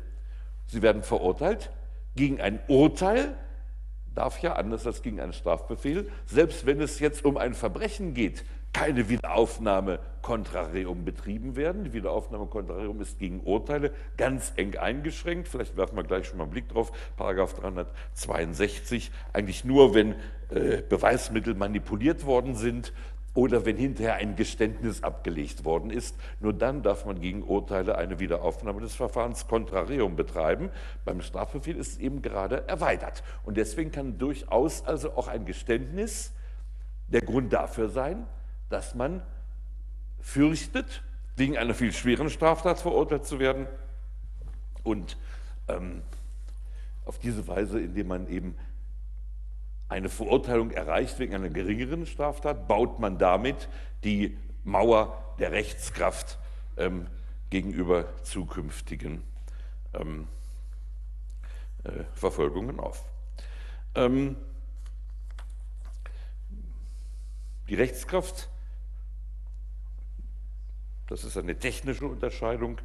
sie 0.68 0.82
werden 0.82 1.04
verurteilt 1.04 1.72
gegen 2.16 2.40
ein 2.42 2.60
Urteil, 2.68 3.36
darf 4.14 4.40
ja 4.42 4.54
anders 4.54 4.86
als 4.86 5.02
gegen 5.02 5.20
einen 5.20 5.34
Strafbefehl, 5.34 6.10
selbst 6.26 6.66
wenn 6.66 6.82
es 6.82 7.00
jetzt 7.00 7.26
um 7.26 7.38
ein 7.38 7.54
Verbrechen 7.56 8.14
geht, 8.14 8.44
keine 8.74 9.08
Wiederaufnahme 9.08 10.00
contrarium 10.24 11.06
betrieben 11.06 11.56
werden. 11.56 11.84
Die 11.84 11.94
Wiederaufnahme 11.94 12.48
contrarium 12.48 13.00
ist 13.02 13.20
gegen 13.20 13.40
Urteile 13.42 13.92
ganz 14.18 14.52
eng 14.56 14.76
eingeschränkt. 14.78 15.48
Vielleicht 15.48 15.78
werfen 15.78 15.96
wir 15.96 16.04
gleich 16.04 16.28
schon 16.28 16.38
mal 16.38 16.46
einen 16.46 16.52
Blick 16.52 16.70
drauf. 16.70 16.92
Paragraph 17.16 17.54
362. 17.54 19.12
Eigentlich 19.32 19.64
nur, 19.64 19.94
wenn 19.94 20.16
Beweismittel 20.90 21.56
manipuliert 21.56 22.26
worden 22.26 22.56
sind 22.56 22.94
oder 23.34 23.66
wenn 23.66 23.78
hinterher 23.78 24.16
ein 24.16 24.36
Geständnis 24.36 25.02
abgelegt 25.02 25.66
worden 25.66 25.90
ist. 25.90 26.16
Nur 26.40 26.54
dann 26.54 26.84
darf 26.84 27.06
man 27.06 27.20
gegen 27.20 27.44
Urteile 27.44 27.98
eine 27.98 28.20
Wiederaufnahme 28.20 28.82
des 28.82 28.94
Verfahrens 28.94 29.48
contrarium 29.48 30.16
betreiben. 30.16 30.70
Beim 31.04 31.22
Strafbefehl 31.22 31.76
ist 31.76 31.94
es 31.94 31.98
eben 31.98 32.22
gerade 32.22 32.68
erweitert. 32.68 33.24
Und 33.44 33.58
deswegen 33.58 33.92
kann 33.92 34.20
durchaus 34.20 34.86
also 34.86 35.14
auch 35.14 35.28
ein 35.28 35.46
Geständnis 35.46 36.32
der 37.08 37.22
Grund 37.22 37.54
dafür 37.54 37.90
sein, 37.90 38.28
dass 38.70 38.96
man 38.96 39.24
fürchtet, 40.20 41.04
wegen 41.36 41.58
einer 41.58 41.74
viel 41.74 41.92
schweren 41.92 42.30
Straftat 42.30 42.80
verurteilt 42.80 43.26
zu 43.26 43.40
werden 43.40 43.68
und 44.84 45.18
ähm, 45.68 46.04
auf 47.06 47.18
diese 47.18 47.48
Weise, 47.48 47.80
indem 47.80 48.08
man 48.08 48.28
eben 48.28 48.56
eine 49.90 50.10
Verurteilung 50.10 50.72
erreicht 50.72 51.20
wegen 51.20 51.36
einer 51.36 51.50
geringeren 51.50 52.06
Straftat, 52.06 52.68
baut 52.68 53.00
man 53.00 53.18
damit 53.18 53.70
die 54.04 54.38
Mauer 54.64 55.36
der 55.40 55.52
Rechtskraft 55.52 56.40
ähm, 56.78 57.08
gegenüber 57.50 58.06
zukünftigen 58.24 59.22
ähm, 59.94 60.28
äh, 61.84 62.04
Verfolgungen 62.14 62.80
auf. 62.80 63.04
Ähm, 63.96 64.38
die 67.70 67.76
Rechtskraft 67.76 68.50
das 71.14 71.24
ist 71.24 71.38
eine 71.38 71.58
technische 71.58 72.06
Unterscheidung, 72.06 72.80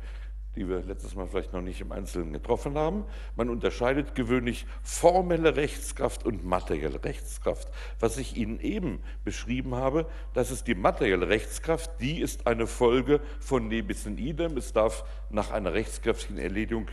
die 0.59 0.69
wir 0.69 0.83
letztes 0.83 1.15
Mal 1.15 1.29
vielleicht 1.29 1.53
noch 1.53 1.63
nicht 1.63 1.81
im 1.81 1.93
Einzelnen 1.93 2.33
getroffen 2.33 2.77
haben. 2.77 3.05
Man 3.37 3.49
unterscheidet 3.49 4.17
gewöhnlich 4.17 4.67
formelle 4.83 5.55
Rechtskraft 5.55 6.27
und 6.27 6.45
materielle 6.45 7.05
Rechtskraft. 7.05 7.69
Was 8.01 8.19
ich 8.19 8.37
Ihnen 8.37 8.59
eben 8.59 9.01
beschrieben 9.25 9.77
habe, 9.77 10.07
das 10.35 10.51
ist 10.51 10.67
die 10.67 10.75
materielle 10.75 11.29
Rechtskraft, 11.29 11.93
die 12.01 12.21
ist 12.21 12.49
eine 12.49 12.67
Folge 12.67 13.21
von 13.39 13.69
Nebis 13.69 14.05
in 14.05 14.19
idem. 14.19 14.57
Es 14.57 14.73
darf 14.73 15.05
nach 15.31 15.53
einer 15.53 15.75
rechtskräftigen 15.75 16.39
Erledigung 16.39 16.89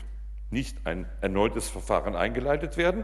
nicht 0.51 0.86
ein 0.86 1.10
erneutes 1.22 1.67
Verfahren 1.67 2.15
eingeleitet 2.15 2.77
werden. 2.77 3.03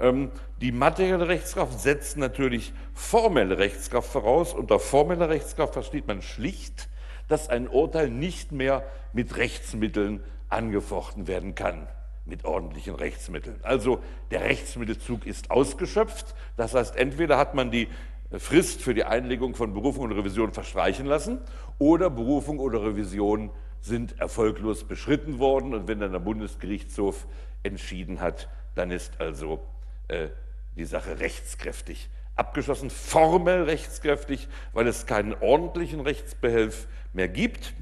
Ähm, 0.00 0.32
die 0.60 0.72
materielle 0.72 1.28
Rechtskraft 1.28 1.78
setzt 1.78 2.16
natürlich 2.16 2.72
formelle 2.94 3.58
Rechtskraft 3.58 4.10
voraus. 4.10 4.54
Unter 4.54 4.80
formeller 4.80 5.28
Rechtskraft 5.28 5.74
versteht 5.74 6.08
man 6.08 6.20
schlicht 6.20 6.89
dass 7.30 7.48
ein 7.48 7.68
Urteil 7.68 8.10
nicht 8.10 8.52
mehr 8.52 8.84
mit 9.12 9.36
Rechtsmitteln 9.36 10.22
angefochten 10.48 11.28
werden 11.28 11.54
kann, 11.54 11.86
mit 12.26 12.44
ordentlichen 12.44 12.96
Rechtsmitteln. 12.96 13.60
Also 13.62 14.00
der 14.32 14.42
Rechtsmittelzug 14.42 15.26
ist 15.26 15.50
ausgeschöpft. 15.50 16.34
Das 16.56 16.74
heißt, 16.74 16.96
entweder 16.96 17.38
hat 17.38 17.54
man 17.54 17.70
die 17.70 17.88
Frist 18.36 18.82
für 18.82 18.94
die 18.94 19.04
Einlegung 19.04 19.54
von 19.54 19.72
Berufung 19.72 20.04
und 20.04 20.12
Revision 20.12 20.52
verstreichen 20.52 21.06
lassen 21.06 21.38
oder 21.78 22.10
Berufung 22.10 22.58
oder 22.58 22.82
Revision 22.82 23.50
sind 23.80 24.20
erfolglos 24.20 24.84
beschritten 24.84 25.38
worden. 25.38 25.72
Und 25.72 25.86
wenn 25.86 26.00
dann 26.00 26.12
der 26.12 26.18
Bundesgerichtshof 26.18 27.26
entschieden 27.62 28.20
hat, 28.20 28.48
dann 28.74 28.90
ist 28.90 29.20
also 29.20 29.60
äh, 30.08 30.28
die 30.76 30.84
Sache 30.84 31.20
rechtskräftig 31.20 32.08
abgeschlossen, 32.40 32.88
formell 32.88 33.64
rechtskräftig, 33.64 34.48
weil 34.72 34.88
es 34.88 35.04
keinen 35.04 35.34
ordentlichen 35.34 36.00
Rechtsbehelf 36.00 36.88
mehr 37.12 37.28
gibt. 37.28 37.74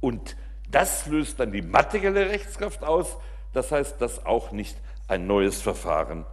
Und 0.00 0.36
das 0.70 1.06
löst 1.06 1.38
dann 1.38 1.52
die 1.52 1.60
materielle 1.60 2.30
Rechtskraft 2.30 2.82
aus. 2.82 3.16
Das 3.52 3.70
heißt, 3.70 4.00
dass 4.00 4.24
auch 4.24 4.52
nicht 4.52 4.76
ein 5.06 5.26
neues 5.26 5.60
Verfahren 5.60 6.24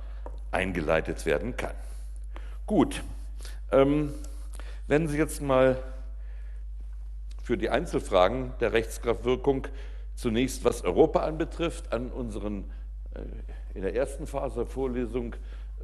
eingeleitet 0.51 1.25
werden 1.25 1.57
kann. 1.57 1.75
Gut, 2.65 3.03
ähm, 3.71 4.13
wenn 4.87 5.09
Sie 5.09 5.17
jetzt 5.17 5.41
mal 5.41 5.77
für 7.43 7.57
die 7.57 7.69
Einzelfragen 7.69 8.53
der 8.61 8.71
Rechtskraftwirkung 8.71 9.67
zunächst, 10.15 10.63
was 10.63 10.85
Europa 10.85 11.19
anbetrifft, 11.23 11.91
an 11.91 12.11
unseren 12.11 12.71
äh, 13.13 13.19
in 13.73 13.81
der 13.81 13.93
ersten 13.95 14.25
Phase 14.25 14.55
der 14.55 14.65
Vorlesung 14.65 15.35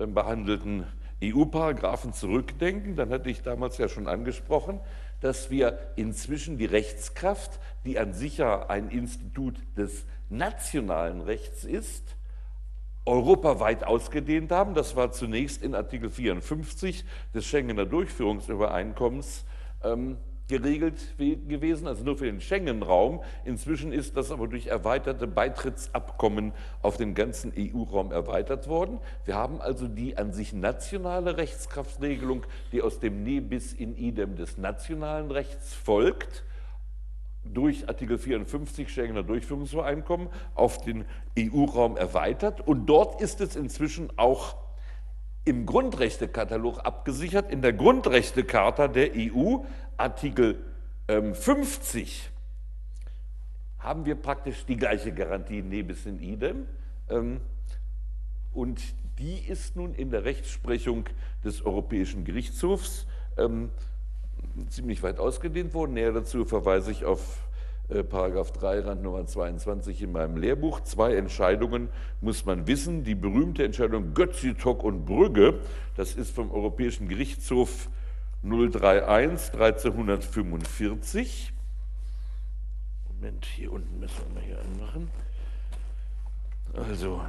behandelten 0.06 0.86
EU-Paragraphen 1.24 2.14
zurückdenken, 2.14 2.96
dann 2.96 3.10
hatte 3.10 3.30
ich 3.30 3.42
damals 3.42 3.78
ja 3.78 3.90
schon 3.90 4.08
angesprochen, 4.08 4.80
dass 5.22 5.50
wir 5.50 5.80
inzwischen 5.96 6.58
die 6.58 6.66
Rechtskraft, 6.66 7.60
die 7.86 7.98
an 7.98 8.14
sich 8.14 8.38
ja 8.38 8.68
ein 8.68 8.90
Institut 8.90 9.56
des 9.76 10.06
nationalen 10.30 11.22
Rechts 11.22 11.64
ist, 11.64 12.16
europaweit 13.06 13.84
ausgedehnt 13.84 14.52
haben. 14.52 14.74
Das 14.74 14.96
war 14.96 15.12
zunächst 15.12 15.64
in 15.64 15.74
Artikel 15.74 16.10
54 16.10 17.06
des 17.34 17.46
Schengener 17.46 17.86
Durchführungsübereinkommens 17.86 19.46
ähm, 19.84 20.18
geregelt 20.48 21.18
gewesen, 21.18 21.88
also 21.88 22.04
nur 22.04 22.18
für 22.18 22.26
den 22.26 22.40
Schengen-Raum. 22.40 23.22
Inzwischen 23.44 23.92
ist 23.92 24.16
das 24.16 24.32
aber 24.32 24.48
durch 24.48 24.68
erweiterte 24.68 25.28
Beitrittsabkommen 25.28 26.54
auf 26.82 26.98
den 26.98 27.16
ganzen 27.16 27.52
EU-Raum 27.58 28.12
erweitert 28.12 28.68
worden. 28.68 29.00
Wir 29.26 29.36
haben 29.36 29.62
also 29.62 29.88
die 29.88 30.18
an 30.18 30.32
sich 30.32 30.54
nationale 30.54 31.38
Rechtskraftregelung, 31.38 32.46
die 32.72 32.82
aus 32.82 33.00
dem 33.00 33.24
Ne 33.24 33.42
bis 33.42 33.74
in 33.74 33.98
idem 33.98 34.38
des 34.38 34.58
nationalen 34.58 35.32
Rechts 35.32 35.74
folgt, 35.74 36.44
durch 37.44 37.88
Artikel 37.88 38.18
54 38.18 38.90
Schengener 38.90 39.24
Durchführungsübereinkommen 39.24 40.30
auf 40.56 40.82
den 40.82 41.06
EU-Raum 41.38 41.98
erweitert. 41.98 42.66
Und 42.66 42.88
dort 42.88 43.22
ist 43.22 43.42
es 43.42 43.56
inzwischen 43.56 44.10
auch 44.18 44.56
im 45.46 45.66
Grundrechtekatalog 45.66 46.80
abgesichert, 46.80 47.50
in 47.50 47.62
der 47.62 47.72
Grundrechtecharta 47.72 48.90
der 48.90 49.12
EU, 49.16 49.60
Artikel 49.98 50.60
50, 51.08 52.30
ähm, 52.30 52.38
haben 53.80 54.06
wir 54.06 54.16
praktisch 54.16 54.66
die 54.66 54.78
gleiche 54.78 55.12
Garantie 55.14 55.62
nebis 55.62 56.06
in 56.06 56.20
idem. 56.20 56.68
Ähm, 57.10 57.42
und 58.54 58.82
die 59.20 59.40
ist 59.40 59.76
nun 59.76 59.94
in 59.94 60.12
der 60.12 60.26
Rechtsprechung 60.26 61.06
des 61.44 61.66
Europäischen 61.66 62.24
Gerichtshofs 62.24 63.08
ähm, 63.38 63.72
ziemlich 64.70 65.02
weit 65.04 65.20
ausgedehnt 65.20 65.74
worden. 65.74 65.94
Näher 65.94 66.12
dazu 66.12 66.46
verweise 66.46 66.92
ich 66.92 67.06
auf 67.06 67.48
äh, 67.90 68.04
Paragraph 68.04 68.52
3 68.52 68.82
Randnummer 68.82 69.26
22 69.26 70.02
in 70.02 70.12
meinem 70.12 70.38
Lehrbuch. 70.38 70.82
Zwei 70.82 71.16
Entscheidungen 71.16 71.90
muss 72.22 72.46
man 72.46 72.68
wissen. 72.68 73.04
Die 73.04 73.16
berühmte 73.16 73.64
Entscheidung 73.64 74.14
Götzitok 74.14 74.84
und 74.84 75.06
Brügge, 75.06 75.60
das 75.96 76.16
ist 76.16 76.32
vom 76.32 76.52
Europäischen 76.52 77.08
Gerichtshof 77.08 77.90
031 78.44 79.54
1345. 79.54 81.54
Moment, 83.10 83.46
hier 83.46 83.72
unten 83.72 84.00
müssen 84.00 84.18
wir 84.28 84.36
mal 84.36 84.44
hier 84.44 84.60
anmachen. 84.60 85.10
Also, 86.74 87.22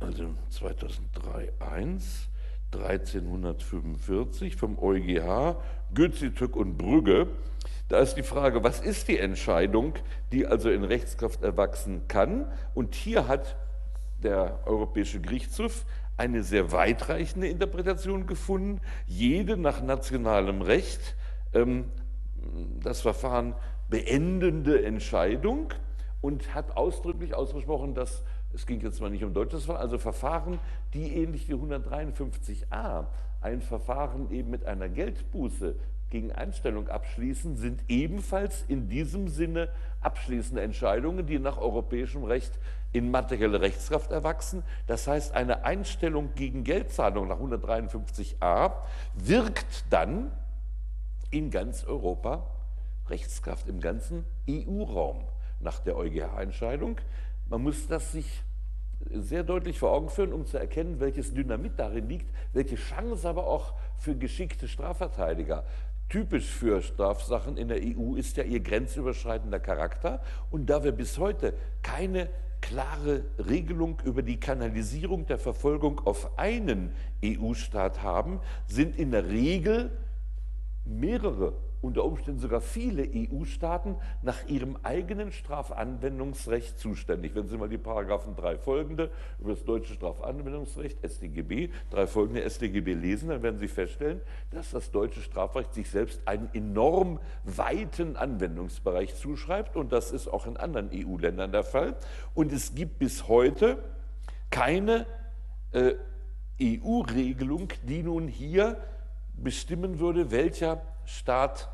also 0.00 0.34
2003 0.50 1.52
1 1.60 2.28
1345 2.74 4.56
vom 4.56 4.78
EuGH, 4.78 5.56
Götzitok 5.94 6.56
und 6.56 6.76
Brügge. 6.76 7.28
Da 7.88 7.98
ist 7.98 8.14
die 8.14 8.22
Frage, 8.22 8.64
was 8.64 8.80
ist 8.80 9.08
die 9.08 9.18
Entscheidung, 9.18 9.94
die 10.32 10.46
also 10.46 10.70
in 10.70 10.84
Rechtskraft 10.84 11.42
erwachsen 11.42 12.08
kann? 12.08 12.50
Und 12.74 12.94
hier 12.94 13.28
hat 13.28 13.56
der 14.22 14.66
Europäische 14.66 15.20
Gerichtshof 15.20 15.84
eine 16.16 16.42
sehr 16.42 16.72
weitreichende 16.72 17.48
Interpretation 17.48 18.26
gefunden, 18.26 18.80
jede 19.06 19.56
nach 19.56 19.82
nationalem 19.82 20.62
Recht 20.62 21.16
ähm, 21.52 21.86
das 22.82 23.00
Verfahren 23.00 23.54
beendende 23.88 24.84
Entscheidung 24.84 25.72
und 26.20 26.54
hat 26.54 26.76
ausdrücklich 26.76 27.34
ausgesprochen, 27.34 27.94
dass 27.94 28.22
es 28.54 28.66
ging 28.66 28.80
jetzt 28.80 29.00
mal 29.00 29.10
nicht 29.10 29.24
um 29.24 29.34
deutsches 29.34 29.64
Verfahren, 29.64 29.82
also 29.82 29.98
Verfahren, 29.98 30.58
die 30.94 31.16
ähnlich 31.16 31.48
wie 31.48 31.54
153a 31.54 33.06
ein 33.40 33.60
Verfahren 33.60 34.30
eben 34.30 34.50
mit 34.50 34.64
einer 34.64 34.88
Geldbuße 34.88 35.74
gegen 36.10 36.32
Einstellung 36.32 36.88
abschließen, 36.88 37.56
sind 37.56 37.82
ebenfalls 37.88 38.64
in 38.68 38.88
diesem 38.88 39.28
Sinne 39.28 39.68
abschließende 40.00 40.62
Entscheidungen, 40.62 41.26
die 41.26 41.38
nach 41.38 41.58
europäischem 41.58 42.24
Recht 42.24 42.58
in 42.92 43.10
materielle 43.10 43.60
Rechtskraft 43.60 44.12
erwachsen. 44.12 44.62
Das 44.86 45.08
heißt, 45.08 45.34
eine 45.34 45.64
Einstellung 45.64 46.34
gegen 46.34 46.62
Geldzahlung 46.62 47.28
nach 47.28 47.40
153a 47.40 48.72
wirkt 49.14 49.84
dann 49.90 50.30
in 51.30 51.50
ganz 51.50 51.84
Europa 51.84 52.46
Rechtskraft, 53.08 53.68
im 53.68 53.80
ganzen 53.80 54.24
EU-Raum 54.48 55.24
nach 55.60 55.80
der 55.80 55.96
EuGH-Entscheidung. 55.96 57.00
Man 57.48 57.62
muss 57.62 57.88
das 57.88 58.12
sich 58.12 58.42
sehr 59.10 59.42
deutlich 59.42 59.78
vor 59.78 59.90
Augen 59.90 60.08
führen, 60.08 60.32
um 60.32 60.46
zu 60.46 60.58
erkennen, 60.58 61.00
welches 61.00 61.34
Dynamit 61.34 61.72
darin 61.76 62.08
liegt, 62.08 62.32
welche 62.52 62.76
Chance 62.76 63.28
aber 63.28 63.46
auch 63.46 63.74
für 63.98 64.14
geschickte 64.16 64.68
Strafverteidiger 64.68 65.64
Typisch 66.08 66.46
für 66.50 66.82
Strafsachen 66.82 67.56
in 67.56 67.68
der 67.68 67.78
EU 67.82 68.14
ist 68.14 68.36
ja 68.36 68.44
ihr 68.44 68.60
grenzüberschreitender 68.60 69.58
Charakter. 69.58 70.22
Und 70.50 70.66
da 70.70 70.84
wir 70.84 70.92
bis 70.92 71.18
heute 71.18 71.54
keine 71.82 72.28
klare 72.60 73.24
Regelung 73.38 74.00
über 74.04 74.22
die 74.22 74.40
Kanalisierung 74.40 75.26
der 75.26 75.38
Verfolgung 75.38 76.00
auf 76.06 76.38
einen 76.38 76.94
EU-Staat 77.22 78.02
haben, 78.02 78.40
sind 78.66 78.96
in 78.96 79.10
der 79.10 79.28
Regel 79.28 79.90
mehrere 80.84 81.54
unter 81.84 82.04
Umständen 82.04 82.40
sogar 82.40 82.60
viele 82.60 83.08
EU-Staaten 83.14 83.96
nach 84.22 84.46
ihrem 84.48 84.76
eigenen 84.82 85.32
Strafanwendungsrecht 85.32 86.78
zuständig. 86.78 87.34
Wenn 87.34 87.46
Sie 87.46 87.58
mal 87.58 87.68
die 87.68 87.78
Paragraphen 87.78 88.34
3 88.34 88.58
folgende 88.58 89.10
über 89.38 89.50
das 89.50 89.64
deutsche 89.64 89.94
Strafanwendungsrecht, 89.94 90.98
StGB, 91.06 91.70
drei 91.90 92.06
folgende 92.06 92.48
StGB 92.48 92.94
lesen, 92.94 93.28
dann 93.28 93.42
werden 93.42 93.58
Sie 93.58 93.68
feststellen, 93.68 94.20
dass 94.50 94.70
das 94.70 94.90
deutsche 94.90 95.20
Strafrecht 95.20 95.74
sich 95.74 95.90
selbst 95.90 96.26
einen 96.26 96.48
enorm 96.54 97.20
weiten 97.44 98.16
Anwendungsbereich 98.16 99.14
zuschreibt 99.14 99.76
und 99.76 99.92
das 99.92 100.10
ist 100.10 100.28
auch 100.28 100.46
in 100.46 100.56
anderen 100.56 100.90
EU-Ländern 100.92 101.52
der 101.52 101.64
Fall. 101.64 101.96
Und 102.34 102.52
es 102.52 102.74
gibt 102.74 102.98
bis 102.98 103.28
heute 103.28 103.78
keine 104.50 105.06
äh, 105.72 105.94
EU-Regelung, 106.60 107.68
die 107.82 108.02
nun 108.02 108.28
hier 108.28 108.78
bestimmen 109.36 109.98
würde, 109.98 110.30
welcher 110.30 110.80
Staat 111.06 111.68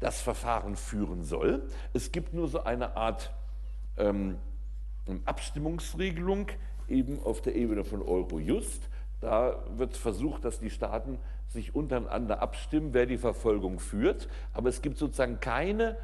das 0.00 0.20
Verfahren 0.20 0.76
führen 0.76 1.24
soll. 1.24 1.62
Es 1.92 2.12
gibt 2.12 2.34
nur 2.34 2.48
so 2.48 2.64
eine 2.64 2.96
Art 2.96 3.32
ähm, 3.96 4.36
Abstimmungsregelung 5.24 6.48
eben 6.88 7.22
auf 7.22 7.40
der 7.40 7.54
Ebene 7.54 7.84
von 7.84 8.02
Eurojust. 8.02 8.82
Da 9.20 9.64
wird 9.76 9.96
versucht, 9.96 10.44
dass 10.44 10.58
die 10.58 10.70
Staaten 10.70 11.18
sich 11.48 11.74
untereinander 11.74 12.42
abstimmen, 12.42 12.92
wer 12.92 13.06
die 13.06 13.16
Verfolgung 13.16 13.78
führt. 13.78 14.28
Aber 14.52 14.68
es 14.68 14.82
gibt 14.82 14.98
sozusagen 14.98 15.40
keine 15.40 15.96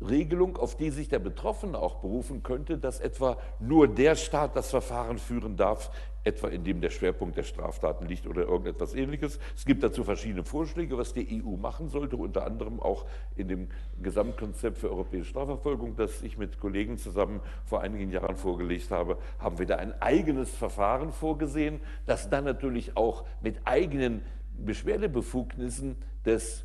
Regelung, 0.00 0.56
auf 0.56 0.76
die 0.76 0.90
sich 0.90 1.08
der 1.08 1.18
Betroffene 1.18 1.78
auch 1.78 1.96
berufen 1.96 2.42
könnte, 2.42 2.78
dass 2.78 3.00
etwa 3.00 3.36
nur 3.58 3.88
der 3.88 4.14
Staat 4.14 4.56
das 4.56 4.70
Verfahren 4.70 5.18
führen 5.18 5.56
darf, 5.56 5.90
etwa 6.28 6.48
in 6.48 6.62
dem 6.62 6.80
der 6.80 6.90
Schwerpunkt 6.90 7.36
der 7.36 7.42
Straftaten 7.42 8.06
liegt 8.06 8.26
oder 8.26 8.42
irgendetwas 8.42 8.94
ähnliches. 8.94 9.40
Es 9.56 9.64
gibt 9.64 9.82
dazu 9.82 10.04
verschiedene 10.04 10.44
Vorschläge, 10.44 10.98
was 10.98 11.14
die 11.14 11.42
EU 11.42 11.56
machen 11.56 11.88
sollte, 11.88 12.16
unter 12.16 12.46
anderem 12.46 12.80
auch 12.80 13.06
in 13.36 13.48
dem 13.48 13.68
Gesamtkonzept 14.02 14.78
für 14.78 14.90
europäische 14.90 15.30
Strafverfolgung, 15.30 15.96
das 15.96 16.22
ich 16.22 16.36
mit 16.36 16.60
Kollegen 16.60 16.98
zusammen 16.98 17.40
vor 17.64 17.80
einigen 17.80 18.10
Jahren 18.10 18.36
vorgelegt 18.36 18.90
habe, 18.90 19.18
haben 19.38 19.58
wir 19.58 19.66
da 19.66 19.76
ein 19.76 20.00
eigenes 20.02 20.54
Verfahren 20.54 21.12
vorgesehen, 21.12 21.80
das 22.06 22.28
dann 22.28 22.44
natürlich 22.44 22.96
auch 22.96 23.24
mit 23.40 23.56
eigenen 23.64 24.22
Beschwerdebefugnissen 24.58 25.96
des 26.26 26.64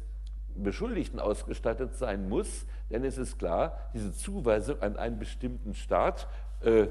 Beschuldigten 0.55 1.20
ausgestattet 1.20 1.96
sein 1.96 2.27
muss, 2.27 2.65
denn 2.91 3.03
es 3.05 3.17
ist 3.17 3.39
klar, 3.39 3.77
diese 3.93 4.13
Zuweisung 4.13 4.82
an 4.82 4.98
einen 4.98 5.17
bestimmten 5.20 5.74
Staat, 5.74 6.27
äh, 6.62 6.88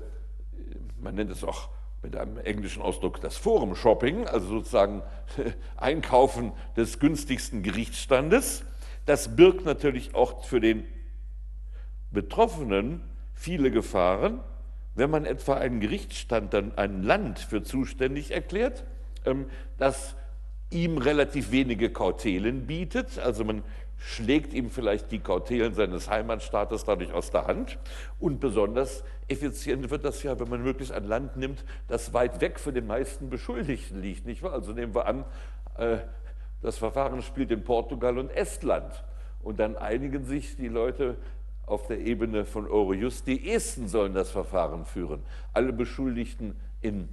man 1.00 1.14
nennt 1.14 1.30
es 1.30 1.44
auch 1.44 1.68
mit 2.02 2.16
einem 2.16 2.38
englischen 2.38 2.82
Ausdruck 2.82 3.21
das 3.21 3.37
Forum 3.37 3.76
Shopping, 3.76 4.26
also 4.26 4.47
sozusagen 4.47 5.02
Einkaufen 5.76 6.52
des 6.76 6.99
günstigsten 6.99 7.62
Gerichtsstandes, 7.62 8.64
das 9.06 9.37
birgt 9.37 9.64
natürlich 9.64 10.14
auch 10.14 10.44
für 10.44 10.61
den 10.61 10.85
Betroffenen 12.11 13.02
viele 13.35 13.71
Gefahren, 13.71 14.40
wenn 14.94 15.11
man 15.11 15.25
etwa 15.25 15.54
einen 15.54 15.80
Gerichtsstand, 15.80 16.52
dann 16.52 16.76
ein 16.76 17.02
Land 17.02 17.38
für 17.38 17.62
zuständig 17.62 18.30
erklärt, 18.30 18.85
ähm, 19.25 19.47
das 19.78 20.14
ihm 20.71 20.99
relativ 20.99 21.50
wenige 21.50 21.90
Kautelen 21.90 22.66
bietet. 22.66 23.18
Also 23.18 23.44
man 23.44 23.62
schlägt 23.99 24.52
ihm 24.52 24.70
vielleicht 24.70 25.12
die 25.12 25.20
Kautelen 25.20 25.75
seines 25.75 26.11
Heimatstaates 26.11 26.84
dadurch 26.84 27.12
aus 27.12 27.30
der 27.30 27.46
Hand. 27.46 27.78
Und 28.18 28.40
besonders 28.40 29.04
effizient 29.28 29.90
wird 29.90 30.04
das 30.04 30.22
ja, 30.22 30.38
wenn 30.38 30.49
man 30.49 30.62
möglichst 30.62 30.92
ein 30.92 31.04
Land 31.04 31.37
nimmt, 31.37 31.64
das 31.88 32.12
weit 32.12 32.40
weg 32.40 32.58
von 32.58 32.75
den 32.75 32.87
meisten 32.87 33.30
Beschuldigten 33.30 34.00
liegt. 34.00 34.26
Nicht 34.26 34.42
wahr? 34.42 34.52
Also 34.52 34.72
nehmen 34.72 34.94
wir 34.94 35.07
an, 35.07 35.24
äh, 35.78 35.98
das 36.61 36.78
Verfahren 36.78 37.22
spielt 37.22 37.50
in 37.50 37.64
Portugal 37.64 38.18
und 38.18 38.31
Estland. 38.31 39.05
Und 39.42 39.59
dann 39.59 39.76
einigen 39.76 40.24
sich 40.24 40.57
die 40.57 40.68
Leute 40.68 41.16
auf 41.66 41.87
der 41.87 42.00
Ebene 42.00 42.44
von 42.44 42.66
Eurojust, 42.66 43.26
die 43.26 43.50
Esten 43.50 43.88
sollen 43.88 44.14
das 44.14 44.31
Verfahren 44.31 44.85
führen. 44.85 45.22
Alle 45.52 45.72
Beschuldigten 45.72 46.57
in 46.81 47.09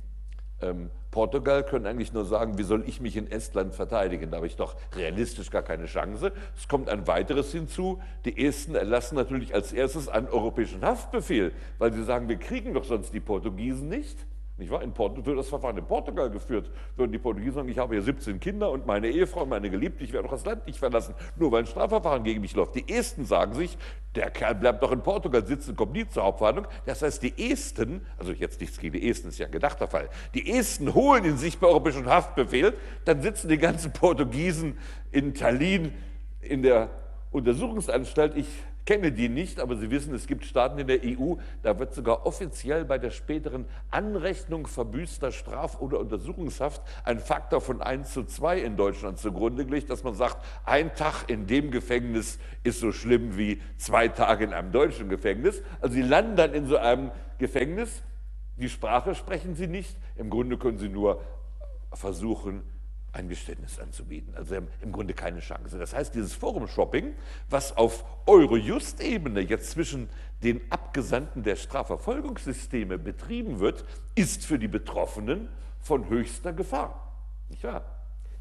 ähm, 0.61 0.89
Portugal 1.11 1.63
können 1.63 1.87
eigentlich 1.87 2.13
nur 2.13 2.25
sagen, 2.25 2.57
wie 2.57 2.63
soll 2.63 2.83
ich 2.87 3.01
mich 3.01 3.17
in 3.17 3.31
Estland 3.31 3.73
verteidigen? 3.73 4.29
Da 4.29 4.37
habe 4.37 4.47
ich 4.47 4.55
doch 4.55 4.75
realistisch 4.95 5.49
gar 5.49 5.63
keine 5.63 5.85
Chance. 5.85 6.31
Es 6.55 6.67
kommt 6.67 6.87
ein 6.89 7.07
weiteres 7.07 7.51
hinzu. 7.51 7.99
Die 8.25 8.45
Esten 8.45 8.75
erlassen 8.75 9.15
natürlich 9.15 9.55
als 9.55 9.73
erstes 9.73 10.07
einen 10.07 10.27
europäischen 10.27 10.83
Haftbefehl, 10.83 11.51
weil 11.79 11.93
sie 11.93 12.03
sagen, 12.03 12.29
wir 12.29 12.37
kriegen 12.37 12.73
doch 12.73 12.83
sonst 12.83 13.13
die 13.13 13.19
Portugiesen 13.19 13.89
nicht. 13.89 14.17
Nicht 14.59 14.71
wahr? 14.71 14.81
In 14.81 14.91
Port 14.91 15.25
wird 15.25 15.39
das 15.39 15.47
Verfahren 15.47 15.77
in 15.77 15.85
Portugal 15.85 16.29
geführt. 16.29 16.69
Würden 16.97 17.11
die 17.11 17.17
Portugiesen 17.17 17.53
sagen, 17.53 17.69
ich 17.69 17.77
habe 17.77 17.95
hier 17.95 18.03
17 18.03 18.39
Kinder 18.39 18.69
und 18.69 18.85
meine 18.85 19.07
Ehefrau, 19.07 19.45
meine 19.45 19.69
Geliebte, 19.69 20.03
ich 20.03 20.11
werde 20.11 20.27
doch 20.27 20.33
das 20.35 20.45
Land 20.45 20.67
nicht 20.67 20.77
verlassen, 20.77 21.15
nur 21.37 21.51
weil 21.51 21.61
ein 21.61 21.65
Strafverfahren 21.65 22.23
gegen 22.23 22.41
mich 22.41 22.53
läuft. 22.55 22.75
Die 22.75 22.93
Esten 22.93 23.25
sagen 23.25 23.53
sich, 23.53 23.77
der 24.15 24.29
Kerl 24.31 24.55
bleibt 24.55 24.83
doch 24.83 24.91
in 24.91 25.01
Portugal 25.01 25.45
sitzen, 25.45 25.75
kommt 25.75 25.93
nie 25.93 26.07
zur 26.07 26.23
Hauptverhandlung. 26.23 26.67
Das 26.85 27.01
heißt, 27.01 27.23
die 27.23 27.51
Esten, 27.51 28.05
also 28.17 28.33
jetzt 28.33 28.59
nichts 28.59 28.79
gegen 28.79 28.93
die 28.93 29.09
Esten, 29.09 29.29
ist 29.29 29.39
ja 29.39 29.45
ein 29.45 29.51
gedachter 29.51 29.87
Fall, 29.87 30.09
die 30.33 30.51
Esten 30.51 30.93
holen 30.93 31.23
in 31.23 31.37
sich 31.37 31.57
bei 31.57 31.67
europäischen 31.67 32.05
Haftbefehl, 32.07 32.73
dann 33.05 33.21
sitzen 33.21 33.47
die 33.47 33.57
ganzen 33.57 33.93
Portugiesen 33.93 34.77
in 35.11 35.33
Tallinn 35.33 35.93
in 36.41 36.63
der 36.63 36.89
Untersuchungsanstalt. 37.31 38.35
Ich 38.35 38.47
kenne 38.89 39.11
die 39.11 39.29
nicht, 39.29 39.59
aber 39.59 39.75
Sie 39.75 39.91
wissen, 39.91 40.15
es 40.15 40.25
gibt 40.25 40.43
Staaten 40.45 40.79
in 40.79 40.87
der 40.87 41.01
EU, 41.05 41.35
da 41.61 41.77
wird 41.77 41.93
sogar 41.93 42.25
offiziell 42.25 42.85
bei 42.85 42.97
der 42.97 43.11
späteren 43.11 43.65
Anrechnung 43.91 44.65
verbüßter 44.65 45.31
Straf- 45.31 45.79
oder 45.79 45.99
Untersuchungshaft 45.99 46.81
ein 47.03 47.19
Faktor 47.19 47.61
von 47.61 47.83
1 47.83 48.11
zu 48.11 48.23
2 48.23 48.61
in 48.61 48.77
Deutschland 48.77 49.19
zugrunde 49.19 49.63
gelegt, 49.67 49.91
dass 49.91 50.03
man 50.03 50.15
sagt, 50.15 50.43
ein 50.65 50.95
Tag 50.95 51.29
in 51.29 51.45
dem 51.45 51.69
Gefängnis 51.69 52.39
ist 52.63 52.79
so 52.79 52.91
schlimm 52.91 53.37
wie 53.37 53.61
zwei 53.77 54.07
Tage 54.07 54.45
in 54.45 54.53
einem 54.53 54.71
deutschen 54.71 55.07
Gefängnis. 55.07 55.61
Also 55.81 55.93
Sie 55.93 56.01
landen 56.01 56.35
dann 56.35 56.55
in 56.55 56.65
so 56.65 56.77
einem 56.77 57.11
Gefängnis, 57.37 58.01
die 58.57 58.69
Sprache 58.69 59.13
sprechen 59.13 59.53
Sie 59.53 59.67
nicht, 59.67 59.95
im 60.15 60.31
Grunde 60.31 60.57
können 60.57 60.79
Sie 60.79 60.89
nur 60.89 61.21
versuchen, 61.93 62.63
ein 63.11 63.29
Geständnis 63.29 63.79
anzubieten. 63.79 64.33
Also 64.35 64.49
sie 64.49 64.55
haben 64.57 64.67
im 64.81 64.91
Grunde 64.91 65.13
keine 65.13 65.39
Chance. 65.39 65.77
Das 65.77 65.93
heißt, 65.93 66.13
dieses 66.13 66.33
Forum-Shopping, 66.33 67.13
was 67.49 67.75
auf 67.75 68.05
Eurojust-Ebene 68.25 69.41
jetzt 69.41 69.71
zwischen 69.71 70.09
den 70.43 70.61
Abgesandten 70.69 71.43
der 71.43 71.55
Strafverfolgungssysteme 71.55 72.97
betrieben 72.97 73.59
wird, 73.59 73.83
ist 74.15 74.45
für 74.45 74.59
die 74.59 74.67
Betroffenen 74.67 75.49
von 75.79 76.09
höchster 76.09 76.53
Gefahr. 76.53 77.13
Nicht 77.49 77.63
wahr? 77.63 77.98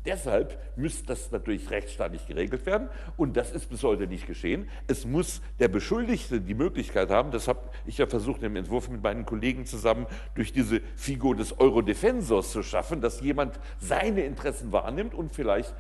Deshalb 0.09 0.59
müsste 0.75 1.05
das 1.09 1.31
natürlich 1.33 1.71
rechtsstaatlich 1.71 2.27
geregelt 2.27 2.65
werden 2.65 2.89
und 3.19 3.37
das 3.37 3.51
ist 3.51 3.69
bis 3.69 3.83
heute 3.83 4.07
nicht 4.07 4.27
geschehen. 4.27 4.67
Es 4.87 5.05
muss 5.05 5.43
der 5.59 5.69
Beschuldigte 5.69 6.41
die 6.41 6.55
Möglichkeit 6.55 7.11
haben, 7.11 7.31
das 7.31 7.47
habe 7.47 7.69
ich 7.85 7.99
ja 7.99 8.07
versucht 8.07 8.43
im 8.43 8.57
Entwurf 8.57 8.89
mit 8.89 9.03
meinen 9.03 9.27
Kollegen 9.27 9.67
zusammen 9.67 10.07
durch 10.35 10.55
diese 10.55 10.81
Figur 10.97 11.37
des 11.37 11.61
Eurodefensors 11.61 12.53
zu 12.53 12.63
schaffen, 12.63 13.03
dass 13.03 13.21
jemand 13.21 13.61
seine 13.81 14.23
Interessen 14.23 14.73
wahrnimmt 14.73 15.13
und 15.13 15.35
vielleicht 15.35 15.75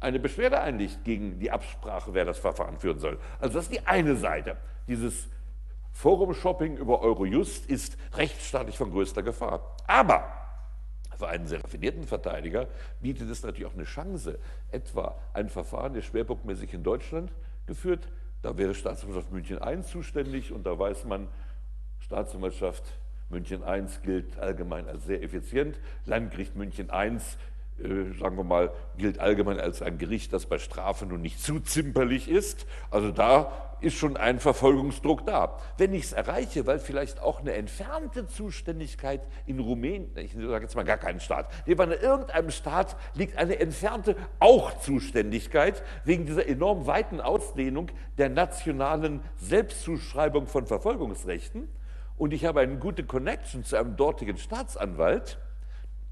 eine 0.00 0.18
Beschwerde 0.18 0.62
einlegt 0.62 1.04
gegen 1.04 1.38
die 1.38 1.50
Absprache, 1.50 2.14
wer 2.14 2.24
das 2.24 2.38
Verfahren 2.38 2.78
führen 2.78 2.98
soll. 2.98 3.18
Also 3.38 3.58
das 3.58 3.66
ist 3.66 3.74
die 3.74 3.86
eine 3.86 4.16
Seite. 4.16 4.56
Dieses 4.88 5.28
Forum-Shopping 5.92 6.78
über 6.78 7.02
Eurojust 7.02 7.66
ist 7.66 7.98
rechtsstaatlich 8.14 8.78
von 8.78 8.90
größter 8.90 9.22
Gefahr. 9.22 9.76
Aber 9.86 10.43
für 11.18 11.28
einen 11.28 11.46
sehr 11.46 11.62
raffinierten 11.62 12.04
Verteidiger 12.04 12.68
bietet 13.00 13.30
es 13.30 13.42
natürlich 13.42 13.66
auch 13.66 13.74
eine 13.74 13.84
Chance, 13.84 14.38
etwa 14.70 15.18
ein 15.32 15.48
Verfahren, 15.48 15.94
das 15.94 16.04
schwerpunktmäßig 16.04 16.74
in 16.74 16.82
Deutschland 16.82 17.32
geführt, 17.66 18.08
da 18.42 18.56
wäre 18.58 18.74
Staatsanwaltschaft 18.74 19.32
München 19.32 19.58
I 19.64 19.82
zuständig 19.82 20.52
und 20.52 20.66
da 20.66 20.78
weiß 20.78 21.04
man, 21.04 21.28
Staatsanwaltschaft 22.00 22.84
München 23.30 23.62
I 23.66 23.84
gilt 24.02 24.38
allgemein 24.38 24.86
als 24.88 25.06
sehr 25.06 25.22
effizient, 25.22 25.78
Landgericht 26.04 26.54
München 26.54 26.90
I 26.92 27.18
äh, 27.82 28.12
sagen 28.20 28.36
wir 28.36 28.44
mal, 28.44 28.72
gilt 28.98 29.18
allgemein 29.18 29.58
als 29.58 29.82
ein 29.82 29.98
Gericht, 29.98 30.32
das 30.32 30.46
bei 30.46 30.58
Strafe 30.58 31.06
nun 31.06 31.22
nicht 31.22 31.40
zu 31.40 31.58
zimperlich 31.58 32.28
ist. 32.28 32.66
Also 32.90 33.10
da 33.10 33.73
ist 33.84 33.94
schon 33.94 34.16
ein 34.16 34.40
Verfolgungsdruck 34.40 35.26
da. 35.26 35.58
Wenn 35.78 35.94
ich 35.94 36.04
es 36.04 36.12
erreiche, 36.12 36.66
weil 36.66 36.78
vielleicht 36.78 37.20
auch 37.20 37.40
eine 37.40 37.52
entfernte 37.52 38.26
Zuständigkeit 38.26 39.20
in 39.46 39.60
Rumänien, 39.60 40.10
ich 40.16 40.32
sage 40.32 40.64
jetzt 40.64 40.74
mal 40.74 40.84
gar 40.84 40.96
keinen 40.96 41.20
Staat, 41.20 41.50
neben 41.66 41.92
irgendeinem 41.92 42.50
Staat 42.50 42.96
liegt 43.14 43.36
eine 43.36 43.58
entfernte 43.60 44.16
auch 44.40 44.78
Zuständigkeit 44.80 45.82
wegen 46.04 46.26
dieser 46.26 46.46
enorm 46.46 46.86
weiten 46.86 47.20
Ausdehnung 47.20 47.90
der 48.18 48.30
nationalen 48.30 49.20
Selbstzuschreibung 49.36 50.46
von 50.46 50.66
Verfolgungsrechten 50.66 51.68
und 52.16 52.32
ich 52.32 52.44
habe 52.44 52.60
eine 52.60 52.78
gute 52.78 53.04
Connection 53.04 53.64
zu 53.64 53.76
einem 53.76 53.96
dortigen 53.96 54.38
Staatsanwalt, 54.38 55.38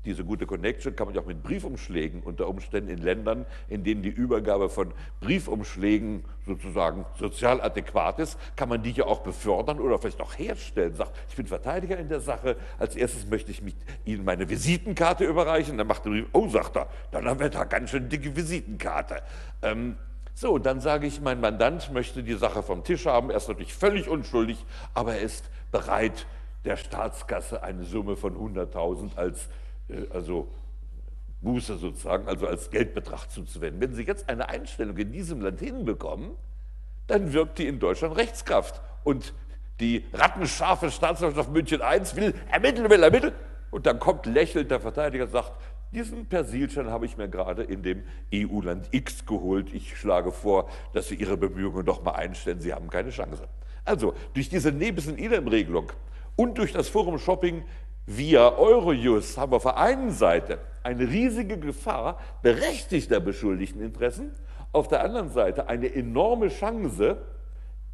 diese 0.05 0.25
gute 0.25 0.47
Connection 0.47 0.97
kann 0.97 1.07
man 1.07 1.15
ja 1.15 1.21
auch 1.21 1.27
mit 1.27 1.43
Briefumschlägen 1.43 2.23
unter 2.23 2.49
Umständen 2.49 2.91
in 2.91 2.99
Ländern, 2.99 3.47
in 3.69 3.85
denen 3.85 4.03
die 4.03 4.09
Übergabe 4.09 4.69
von 4.69 4.93
Briefumschlägen 5.21 6.25
sozusagen 6.45 7.05
sozial 7.19 7.61
adäquat 7.61 8.19
ist, 8.19 8.39
kann 8.57 8.69
man 8.69 8.83
die 8.83 8.91
ja 8.91 9.05
auch 9.07 9.21
befördern 9.21 9.79
oder 9.79 9.99
vielleicht 9.99 10.21
auch 10.21 10.37
herstellen. 10.37 10.95
Sagt, 10.95 11.17
ich 11.29 11.37
bin 11.37 11.47
Verteidiger 11.47 11.97
in 11.99 12.09
der 12.09 12.21
Sache, 12.21 12.57
als 12.79 12.97
erstes 12.97 13.27
möchte 13.27 13.53
ich 13.53 13.63
Ihnen 14.05 14.25
meine 14.25 14.49
Visitenkarte 14.49 15.25
überreichen. 15.25 15.79
Dann 15.79 15.87
macht 15.87 16.05
der 16.05 16.11
Brief, 16.11 16.27
oh, 16.33 16.49
sagt 16.49 16.77
er, 16.77 16.89
dann 17.13 17.27
haben 17.27 17.39
wir 17.39 17.51
da 17.51 17.65
ganz 17.65 17.91
schön 17.91 18.09
dicke 18.09 18.35
Visitenkarte. 18.35 19.23
Ähm, 19.63 19.97
so, 20.35 20.59
dann 20.59 20.81
sage 20.81 21.07
ich, 21.07 21.21
mein 21.21 21.41
Mandant 21.41 21.93
möchte 21.93 22.23
die 22.23 22.35
Sache 22.35 22.63
vom 22.63 22.83
Tisch 22.85 23.07
haben. 23.07 23.31
Er 23.31 23.37
ist 23.37 23.49
natürlich 23.49 23.75
völlig 23.75 24.09
unschuldig, 24.09 24.65
aber 24.95 25.15
er 25.15 25.21
ist 25.21 25.45
bereit, 25.71 26.27
der 26.65 26.77
Staatskasse 26.77 27.63
eine 27.63 27.85
Summe 27.85 28.17
von 28.17 28.37
100.000 28.37 29.17
als 29.17 29.49
also 30.13 30.49
Buße 31.41 31.77
sozusagen, 31.77 32.29
also 32.29 32.47
als 32.47 32.71
Geldbetrag 32.71 33.31
zuzuwenden. 33.31 33.81
Wenn 33.81 33.95
Sie 33.95 34.05
jetzt 34.05 34.29
eine 34.29 34.49
Einstellung 34.49 34.97
in 34.97 35.13
diesem 35.13 35.41
Land 35.41 35.61
hinbekommen, 35.61 36.31
dann 37.09 37.33
wirkt 37.33 37.59
die 37.59 37.67
in 37.67 37.79
Deutschland 37.81 38.17
Rechtskraft. 38.17 38.81
Und 39.05 39.35
die 39.81 40.05
rattenscharfe 40.13 40.91
Staatsanwaltschaft 40.91 41.51
München 41.51 41.81
I 41.81 42.01
will 42.17 42.35
ermitteln, 42.51 42.89
will 42.89 43.03
ermitteln. 43.03 43.35
Und 43.71 43.87
dann 43.87 43.99
kommt 43.99 44.27
lächelnd 44.27 44.71
der 44.71 44.81
Verteidiger 44.81 45.25
und 45.25 45.33
sagt, 45.33 45.53
diesen 45.93 46.27
Persilschein 46.27 46.89
habe 46.89 47.05
ich 47.05 47.17
mir 47.17 47.29
gerade 47.29 47.63
in 47.65 47.83
dem 47.83 48.05
EU-Land 48.33 48.89
X 48.93 49.27
geholt. 49.27 49.75
Ich 49.75 49.97
schlage 49.99 50.31
vor, 50.33 50.71
dass 50.95 51.09
Sie 51.09 51.17
Ihre 51.17 51.37
Bemühungen 51.37 51.85
doch 51.85 52.03
mal 52.03 52.13
einstellen. 52.13 52.61
Sie 52.61 52.73
haben 52.73 52.89
keine 52.89 53.11
Chance. 53.11 53.49
Also 53.85 54.15
durch 54.33 54.49
diese 54.49 54.71
Nebis- 54.71 55.09
und 55.09 55.19
Idem-Regelung 55.19 55.93
und 56.37 56.57
durch 56.57 56.73
das 56.73 56.89
Forum 56.89 57.19
Shopping 57.19 57.65
via 58.07 58.57
Eurojust 58.57 59.39
haben 59.39 59.53
wir 59.53 59.57
auf 59.57 59.63
der 59.63 59.77
einen 59.77 60.11
Seite 60.11 60.59
eine 60.83 61.09
riesige 61.09 61.59
Gefahr 61.59 62.19
berechtigter 62.43 63.21
Beschuldigteninteressen, 63.21 64.33
auf 64.73 64.89
der 64.89 65.05
anderen 65.05 65.31
Seite 65.31 65.69
eine 65.69 65.95
enorme 65.95 66.49
Chance 66.49 67.19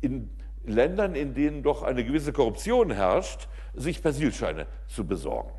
in 0.00 0.30
Ländern, 0.64 1.14
in 1.14 1.34
denen 1.34 1.62
doch 1.62 1.82
eine 1.82 2.04
gewisse 2.04 2.32
Korruption 2.32 2.90
herrscht, 2.90 3.48
sich 3.74 4.02
Persilscheine 4.02 4.66
zu 4.86 5.06
besorgen. 5.06 5.52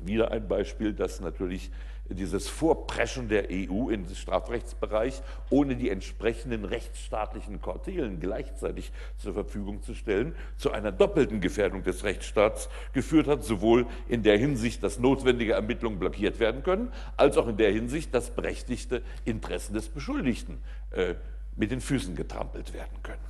Wieder 0.00 0.30
ein 0.30 0.48
Beispiel, 0.48 0.92
das 0.92 1.20
natürlich 1.20 1.70
dieses 2.08 2.48
Vorpreschen 2.48 3.28
der 3.28 3.48
EU 3.50 3.88
in 3.88 4.04
den 4.04 4.14
Strafrechtsbereich, 4.14 5.22
ohne 5.50 5.76
die 5.76 5.88
entsprechenden 5.88 6.64
rechtsstaatlichen 6.64 7.62
Kortelen 7.62 8.20
gleichzeitig 8.20 8.92
zur 9.16 9.32
Verfügung 9.32 9.82
zu 9.82 9.94
stellen, 9.94 10.34
zu 10.58 10.70
einer 10.70 10.92
doppelten 10.92 11.40
Gefährdung 11.40 11.82
des 11.82 12.04
Rechtsstaats 12.04 12.68
geführt 12.92 13.26
hat, 13.26 13.42
sowohl 13.42 13.86
in 14.08 14.22
der 14.22 14.36
Hinsicht, 14.36 14.82
dass 14.82 14.98
notwendige 14.98 15.54
Ermittlungen 15.54 15.98
blockiert 15.98 16.38
werden 16.40 16.62
können, 16.62 16.92
als 17.16 17.38
auch 17.38 17.48
in 17.48 17.56
der 17.56 17.72
Hinsicht, 17.72 18.14
dass 18.14 18.30
berechtigte 18.30 19.02
Interessen 19.24 19.74
des 19.74 19.88
Beschuldigten 19.88 20.58
äh, 20.90 21.14
mit 21.56 21.70
den 21.70 21.80
Füßen 21.80 22.16
getrampelt 22.16 22.74
werden 22.74 23.02
können. 23.02 23.24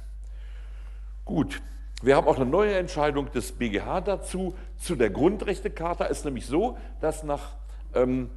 Gut, 1.24 1.60
wir 2.02 2.16
haben 2.16 2.26
auch 2.26 2.36
eine 2.36 2.46
neue 2.46 2.76
Entscheidung 2.76 3.30
des 3.30 3.52
BGH 3.52 4.00
dazu. 4.02 4.54
Zu 4.78 4.96
der 4.96 5.10
Grundrechtecharta 5.10 6.04
ist 6.04 6.24
nämlich 6.24 6.46
so, 6.46 6.76
dass 7.00 7.22
nach 7.22 7.52
ähm, 7.94 8.30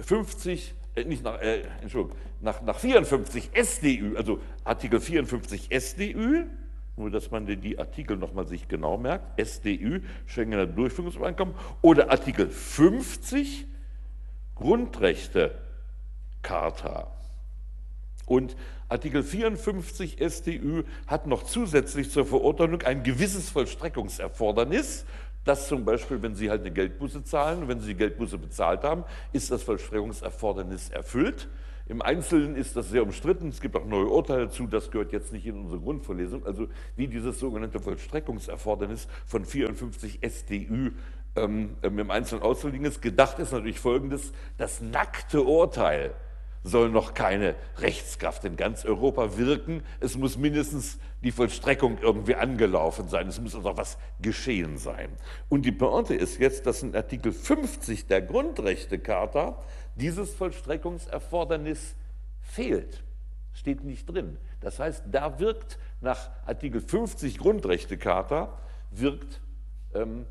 50, 0.00 0.74
ähm, 0.96 1.02
äh, 1.02 1.04
nicht 1.08 1.24
nach, 1.24 1.40
äh, 1.40 1.62
Entschuldigung, 1.82 2.16
nach, 2.40 2.62
nach 2.62 2.78
54 2.78 3.50
SDÜ, 3.54 4.16
also 4.16 4.40
Artikel 4.64 5.00
54 5.00 5.68
SDÜ, 5.70 6.46
nur 6.96 7.10
dass 7.10 7.30
man 7.30 7.46
die 7.46 7.78
Artikel 7.78 8.16
nochmal 8.16 8.46
sich 8.46 8.68
genau 8.68 8.96
merkt, 8.96 9.38
SDÜ, 9.38 10.00
Schengener 10.26 10.66
Durchführungsübereinkommen, 10.66 11.54
oder 11.82 12.10
Artikel 12.10 12.48
50 12.48 13.66
Grundrechte 14.54 15.58
Charta. 16.42 17.12
Und 18.24 18.56
Artikel 18.88 19.22
54 19.22 20.18
SDÜ 20.20 20.84
hat 21.06 21.26
noch 21.26 21.42
zusätzlich 21.42 22.10
zur 22.10 22.24
Verurteilung 22.24 22.82
ein 22.82 23.02
gewisses 23.02 23.50
Vollstreckungserfordernis, 23.50 25.04
dass 25.46 25.68
zum 25.68 25.84
Beispiel, 25.84 26.20
wenn 26.20 26.34
Sie 26.34 26.50
halt 26.50 26.60
eine 26.60 26.72
Geldbuße 26.72 27.24
zahlen, 27.24 27.68
wenn 27.68 27.80
Sie 27.80 27.88
die 27.88 27.94
Geldbuße 27.94 28.36
bezahlt 28.36 28.82
haben, 28.82 29.04
ist 29.32 29.50
das 29.50 29.62
Vollstreckungserfordernis 29.62 30.90
erfüllt. 30.90 31.48
Im 31.88 32.02
Einzelnen 32.02 32.56
ist 32.56 32.76
das 32.76 32.90
sehr 32.90 33.04
umstritten. 33.04 33.48
Es 33.48 33.60
gibt 33.60 33.76
auch 33.76 33.86
neue 33.86 34.08
Urteile 34.08 34.46
dazu. 34.46 34.66
Das 34.66 34.90
gehört 34.90 35.12
jetzt 35.12 35.32
nicht 35.32 35.46
in 35.46 35.56
unsere 35.56 35.80
Grundvorlesung. 35.80 36.44
Also 36.44 36.66
wie 36.96 37.06
dieses 37.06 37.38
sogenannte 37.38 37.78
Vollstreckungserfordernis 37.78 39.06
von 39.24 39.44
54 39.44 40.18
SDÜ 40.20 40.90
ähm, 41.36 41.76
im 41.82 42.10
Einzelnen 42.10 42.42
auszulegen 42.42 42.84
ist. 42.84 43.00
Gedacht 43.00 43.38
ist 43.38 43.52
natürlich 43.52 43.78
Folgendes. 43.78 44.32
Das 44.58 44.80
nackte 44.80 45.44
Urteil 45.44 46.12
soll 46.66 46.90
noch 46.90 47.14
keine 47.14 47.54
Rechtskraft 47.78 48.44
in 48.44 48.56
ganz 48.56 48.84
Europa 48.84 49.38
wirken. 49.38 49.82
Es 50.00 50.16
muss 50.16 50.36
mindestens 50.36 50.98
die 51.22 51.30
Vollstreckung 51.30 51.98
irgendwie 52.02 52.34
angelaufen 52.34 53.08
sein. 53.08 53.28
Es 53.28 53.40
muss 53.40 53.54
also 53.54 53.76
was 53.76 53.98
geschehen 54.20 54.76
sein. 54.76 55.10
Und 55.48 55.64
die 55.64 55.72
Pointe 55.72 56.14
ist 56.14 56.38
jetzt, 56.40 56.66
dass 56.66 56.82
in 56.82 56.94
Artikel 56.94 57.32
50 57.32 58.06
der 58.08 58.20
Grundrechtecharta 58.22 59.62
dieses 59.94 60.34
Vollstreckungserfordernis 60.34 61.94
fehlt. 62.40 63.04
Steht 63.52 63.84
nicht 63.84 64.06
drin. 64.06 64.36
Das 64.60 64.80
heißt, 64.80 65.04
da 65.10 65.38
wirkt 65.38 65.78
nach 66.00 66.30
Artikel 66.44 66.80
50 66.80 67.38
Grundrechtecharta 67.38 68.58
wirkt 68.90 69.40
ähm, 69.94 70.26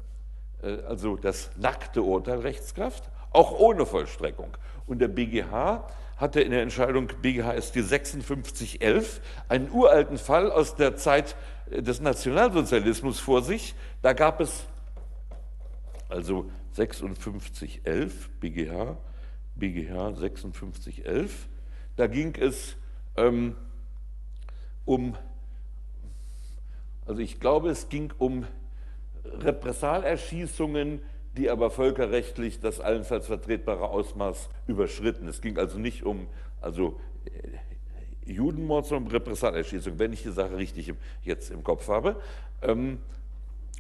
äh, 0.62 0.82
also 0.88 1.16
das 1.16 1.52
nackte 1.56 2.04
Urteil 2.04 2.40
Rechtskraft, 2.40 3.10
auch 3.32 3.58
ohne 3.58 3.86
Vollstreckung. 3.86 4.58
Und 4.86 5.00
der 5.00 5.08
BGH 5.08 5.88
hatte 6.18 6.42
in 6.42 6.52
der 6.52 6.62
Entscheidung 6.62 7.08
BGHST 7.22 7.80
5611 7.80 9.22
einen 9.50 9.70
uralten 9.72 10.18
Fall 10.18 10.52
aus 10.52 10.76
der 10.76 10.96
Zeit 10.96 11.36
des 11.70 12.00
Nationalsozialismus 12.00 13.20
vor 13.20 13.42
sich. 13.42 13.76
Da 14.02 14.14
gab 14.14 14.40
es 14.40 14.66
also 16.10 16.50
5611 16.74 18.30
BGH, 18.40 18.98
BGH 19.56 20.14
5611. 20.16 21.48
Da 21.96 22.08
ging 22.08 22.36
es 22.36 22.76
ähm, 23.18 23.56
um, 24.86 25.16
also 27.06 27.22
ich 27.22 27.40
glaube, 27.40 27.70
es 27.70 27.90
ging 27.90 28.14
um 28.18 28.46
Repressalerschießungen 29.24 31.02
die 31.38 31.50
aber 31.50 31.70
völkerrechtlich 31.70 32.60
das 32.60 32.80
allenfalls 32.80 33.28
vertretbare 33.28 33.90
Ausmaß 33.90 34.50
überschritten. 34.68 35.28
Es 35.28 35.42
ging 35.42 35.58
also 35.58 35.78
nicht 35.78 36.04
um 36.04 36.28
also, 36.62 37.00
äh, 37.26 38.32
Judenmord, 38.32 38.88
sondern 38.88 39.06
um 39.06 39.12
Repressalerschießung, 39.12 40.00
wenn 40.00 40.14
ich 40.14 40.24
die 40.24 40.32
Sache 40.32 40.58
richtig 40.58 40.90
im, 40.90 40.98
jetzt 41.22 41.52
im 41.52 41.64
Kopf 41.64 41.88
habe. 41.90 42.20
Ähm, 42.62 43.00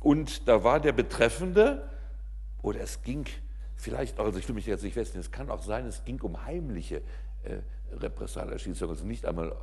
und 0.01 0.47
da 0.47 0.63
war 0.63 0.79
der 0.79 0.91
Betreffende, 0.91 1.89
oder 2.61 2.81
es 2.81 3.01
ging 3.01 3.25
vielleicht, 3.75 4.19
also 4.19 4.37
ich 4.37 4.47
will 4.47 4.55
mich 4.55 4.67
jetzt 4.67 4.83
nicht 4.83 4.93
festlegen, 4.93 5.21
es 5.21 5.31
kann 5.31 5.49
auch 5.49 5.63
sein, 5.63 5.87
es 5.87 6.05
ging 6.05 6.21
um 6.21 6.45
heimliche 6.45 6.97
äh, 7.43 7.57
Repressalerschießung, 7.91 8.89
also 8.89 9.05
nicht 9.05 9.25
einmal 9.25 9.55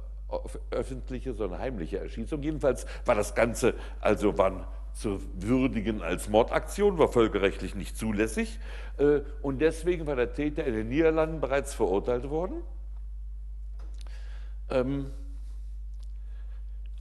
öffentliche, 0.70 1.34
sondern 1.34 1.60
heimliche 1.60 1.98
Erschießung. 1.98 2.42
Jedenfalls 2.42 2.86
war 3.04 3.14
das 3.14 3.34
Ganze, 3.34 3.74
also 4.00 4.36
waren 4.38 4.64
zu 4.94 5.20
würdigen 5.34 6.02
als 6.02 6.28
Mordaktion, 6.28 6.98
war 6.98 7.08
völkerrechtlich 7.08 7.74
nicht 7.74 7.96
zulässig. 7.96 8.58
Äh, 8.98 9.20
und 9.40 9.60
deswegen 9.60 10.06
war 10.06 10.16
der 10.16 10.32
Täter 10.32 10.64
in 10.64 10.74
den 10.74 10.88
Niederlanden 10.88 11.40
bereits 11.40 11.74
verurteilt 11.74 12.28
worden. 12.28 12.62
Ähm, 14.70 15.10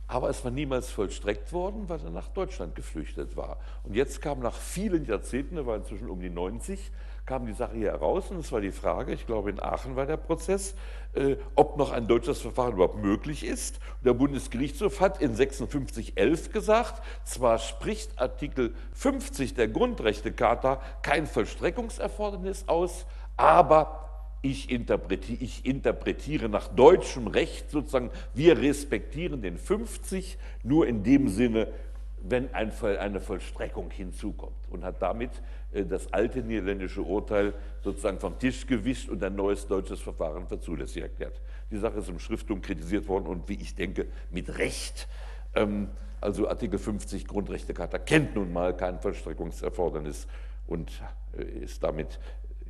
aber 0.08 0.30
es 0.30 0.44
war 0.44 0.52
niemals 0.52 0.90
vollstreckt 0.90 1.54
worden, 1.54 1.88
weil 1.88 2.02
er 2.02 2.10
nach 2.10 2.28
Deutschland 2.28 2.76
geflüchtet 2.76 3.38
war. 3.38 3.58
Und 3.84 3.96
jetzt 3.96 4.22
kam 4.22 4.40
nach 4.40 4.56
vielen 4.56 5.06
Jahrzehnten, 5.06 5.56
er 5.56 5.66
war 5.66 5.78
inzwischen 5.78 6.10
um 6.10 6.20
die 6.20 6.30
90, 6.30 6.92
kam 7.26 7.46
die 7.46 7.54
Sache 7.54 7.76
hier 7.76 7.92
heraus 7.92 8.32
und 8.32 8.40
es 8.40 8.52
war 8.52 8.62
die 8.62 8.72
Frage, 8.72 9.14
ich 9.14 9.26
glaube 9.26 9.50
in 9.50 9.62
Aachen 9.62 9.96
war 9.96 10.06
der 10.06 10.18
Prozess, 10.18 10.76
äh, 11.14 11.36
ob 11.56 11.78
noch 11.78 11.92
ein 11.92 12.08
deutsches 12.08 12.42
Verfahren 12.42 12.74
überhaupt 12.74 13.02
möglich 13.02 13.46
ist. 13.46 13.80
Der 14.04 14.14
Bundesgerichtshof 14.14 15.00
hat 15.00 15.22
in 15.22 15.36
5611 15.36 16.52
gesagt, 16.52 17.02
zwar 17.24 17.60
spricht 17.60 18.20
Artikel 18.20 18.74
50 18.94 19.54
der 19.54 19.68
Grundrechtecharta 19.68 20.82
kein 21.02 21.28
Vollstreckungserfordernis 21.28 22.68
aus, 22.68 23.06
aber 23.38 24.02
ich 24.42 24.72
interpretiere, 24.72 25.44
ich 25.44 25.66
interpretiere, 25.66 26.50
nach 26.50 26.68
deutschem 26.68 27.28
Recht 27.28 27.70
sozusagen, 27.70 28.10
wir 28.34 28.58
respektieren 28.58 29.42
den 29.42 29.58
50 29.58 30.38
nur 30.64 30.88
in 30.88 31.04
dem 31.04 31.28
Sinne, 31.28 31.68
wenn 32.24 32.54
ein, 32.54 32.72
eine 33.00 33.20
Vollstreckung 33.20 33.92
hinzukommt 33.92 34.56
und 34.70 34.84
hat 34.84 35.02
damit 35.02 35.32
das 35.72 36.12
alte 36.12 36.42
niederländische 36.42 37.02
Urteil 37.02 37.54
sozusagen 37.84 38.20
vom 38.20 38.38
Tisch 38.38 38.68
gewischt 38.68 39.10
und 39.10 39.24
ein 39.24 39.36
neues 39.36 39.68
deutsches 39.68 40.02
Verfahren 40.02 40.48
für 40.48 40.60
zulässig 40.60 41.04
erklärt. 41.04 41.40
Die 41.72 41.78
Sache 41.78 42.00
ist 42.00 42.10
im 42.10 42.20
Schrifttum 42.20 42.62
kritisiert 42.62 43.08
worden 43.08 43.28
und 43.28 43.48
wie 43.48 43.56
ich 43.56 43.76
denke, 43.76 44.08
mit 44.30 44.58
Recht. 44.58 45.08
Ähm, 45.56 45.90
also 46.20 46.48
Artikel 46.48 46.78
50 46.78 47.28
Grundrechtecharta 47.28 47.98
kennt 47.98 48.36
nun 48.36 48.54
mal 48.54 48.76
kein 48.76 49.00
Vollstreckungserfordernis 49.00 50.28
und 50.68 50.92
äh, 51.38 51.44
ist 51.44 51.84
damit 51.84 52.20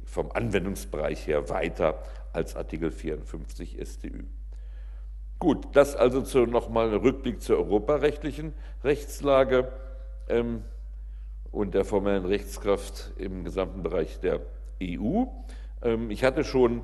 vom 0.05 0.31
Anwendungsbereich 0.31 1.27
her 1.27 1.49
weiter 1.49 2.03
als 2.33 2.55
Artikel 2.55 2.91
54 2.91 3.77
StÜ. 3.83 4.23
Gut, 5.39 5.67
das 5.73 5.95
also 5.95 6.45
nochmal 6.45 6.89
ein 6.89 6.99
Rückblick 6.99 7.41
zur 7.41 7.57
europarechtlichen 7.57 8.53
Rechtslage 8.83 9.71
ähm, 10.29 10.63
und 11.51 11.73
der 11.73 11.85
formellen 11.85 12.25
Rechtskraft 12.25 13.11
im 13.17 13.43
gesamten 13.43 13.83
Bereich 13.83 14.19
der 14.19 14.41
EU. 14.81 15.25
Ähm, 15.81 16.09
ich 16.09 16.23
hatte 16.23 16.43
schon, 16.43 16.83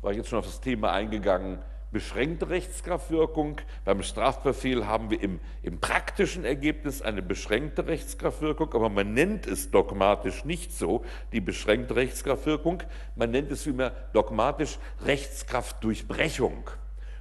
war 0.00 0.12
jetzt 0.12 0.28
schon 0.28 0.38
auf 0.38 0.46
das 0.46 0.60
Thema 0.60 0.92
eingegangen, 0.92 1.58
beschränkte 1.94 2.50
Rechtskraftwirkung. 2.50 3.60
Beim 3.84 4.02
Strafbefehl 4.02 4.86
haben 4.86 5.10
wir 5.10 5.22
im, 5.22 5.40
im, 5.62 5.78
praktischen 5.78 6.44
Ergebnis 6.44 7.02
eine 7.02 7.22
beschränkte 7.22 7.86
Rechtskraftwirkung, 7.86 8.74
aber 8.74 8.90
man 8.90 9.14
nennt 9.14 9.46
es 9.46 9.70
dogmatisch 9.70 10.44
nicht 10.44 10.72
so, 10.72 11.04
die 11.32 11.40
beschränkte 11.40 11.96
Rechtskraftwirkung. 11.96 12.82
Man 13.14 13.30
nennt 13.30 13.50
es 13.52 13.62
vielmehr 13.62 13.90
dogmatisch 14.12 14.78
Rechtskraftdurchbrechung. 15.06 16.68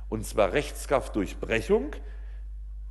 Und 0.10 0.26
zwar 0.26 0.54
Rechtskraftdurchbrechung. 0.54 1.96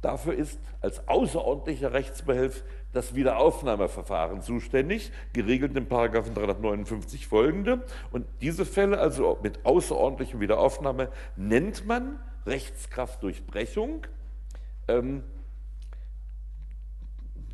Dafür 0.01 0.35
ist 0.35 0.61
als 0.81 1.07
außerordentlicher 1.09 1.93
Rechtsbehelf 1.93 2.65
das 2.93 3.15
Wiederaufnahmeverfahren 3.15 4.43
zuständig, 4.43 5.11
geregelt 5.33 5.77
in 5.77 5.89
359 5.89 7.27
folgende. 7.27 7.83
Und 8.11 8.27
diese 8.41 8.67
Fälle, 8.67 8.99
also 8.99 9.39
mit 9.43 9.65
außerordentlichem 9.65 10.41
Wiederaufnahme, 10.41 11.09
nennt 11.37 11.87
man 11.87 12.19
Rechtskraftdurchbrechung. 12.47 14.07
Ähm, 14.89 15.23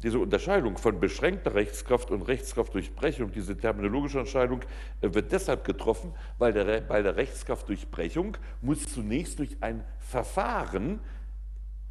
diese 0.02 0.20
Unterscheidung 0.20 0.78
von 0.78 1.00
beschränkter 1.00 1.54
Rechtskraft 1.54 2.10
und 2.10 2.22
Rechtskraftdurchbrechung, 2.22 3.32
diese 3.32 3.56
terminologische 3.56 4.20
Unterscheidung, 4.20 4.60
äh, 5.00 5.12
wird 5.12 5.32
deshalb 5.32 5.64
getroffen, 5.64 6.14
weil 6.38 6.52
der, 6.52 6.80
bei 6.82 7.02
der 7.02 7.16
Rechtskraftdurchbrechung 7.16 8.36
muss 8.60 8.92
zunächst 8.92 9.38
durch 9.38 9.56
ein 9.60 9.84
Verfahren 9.98 11.00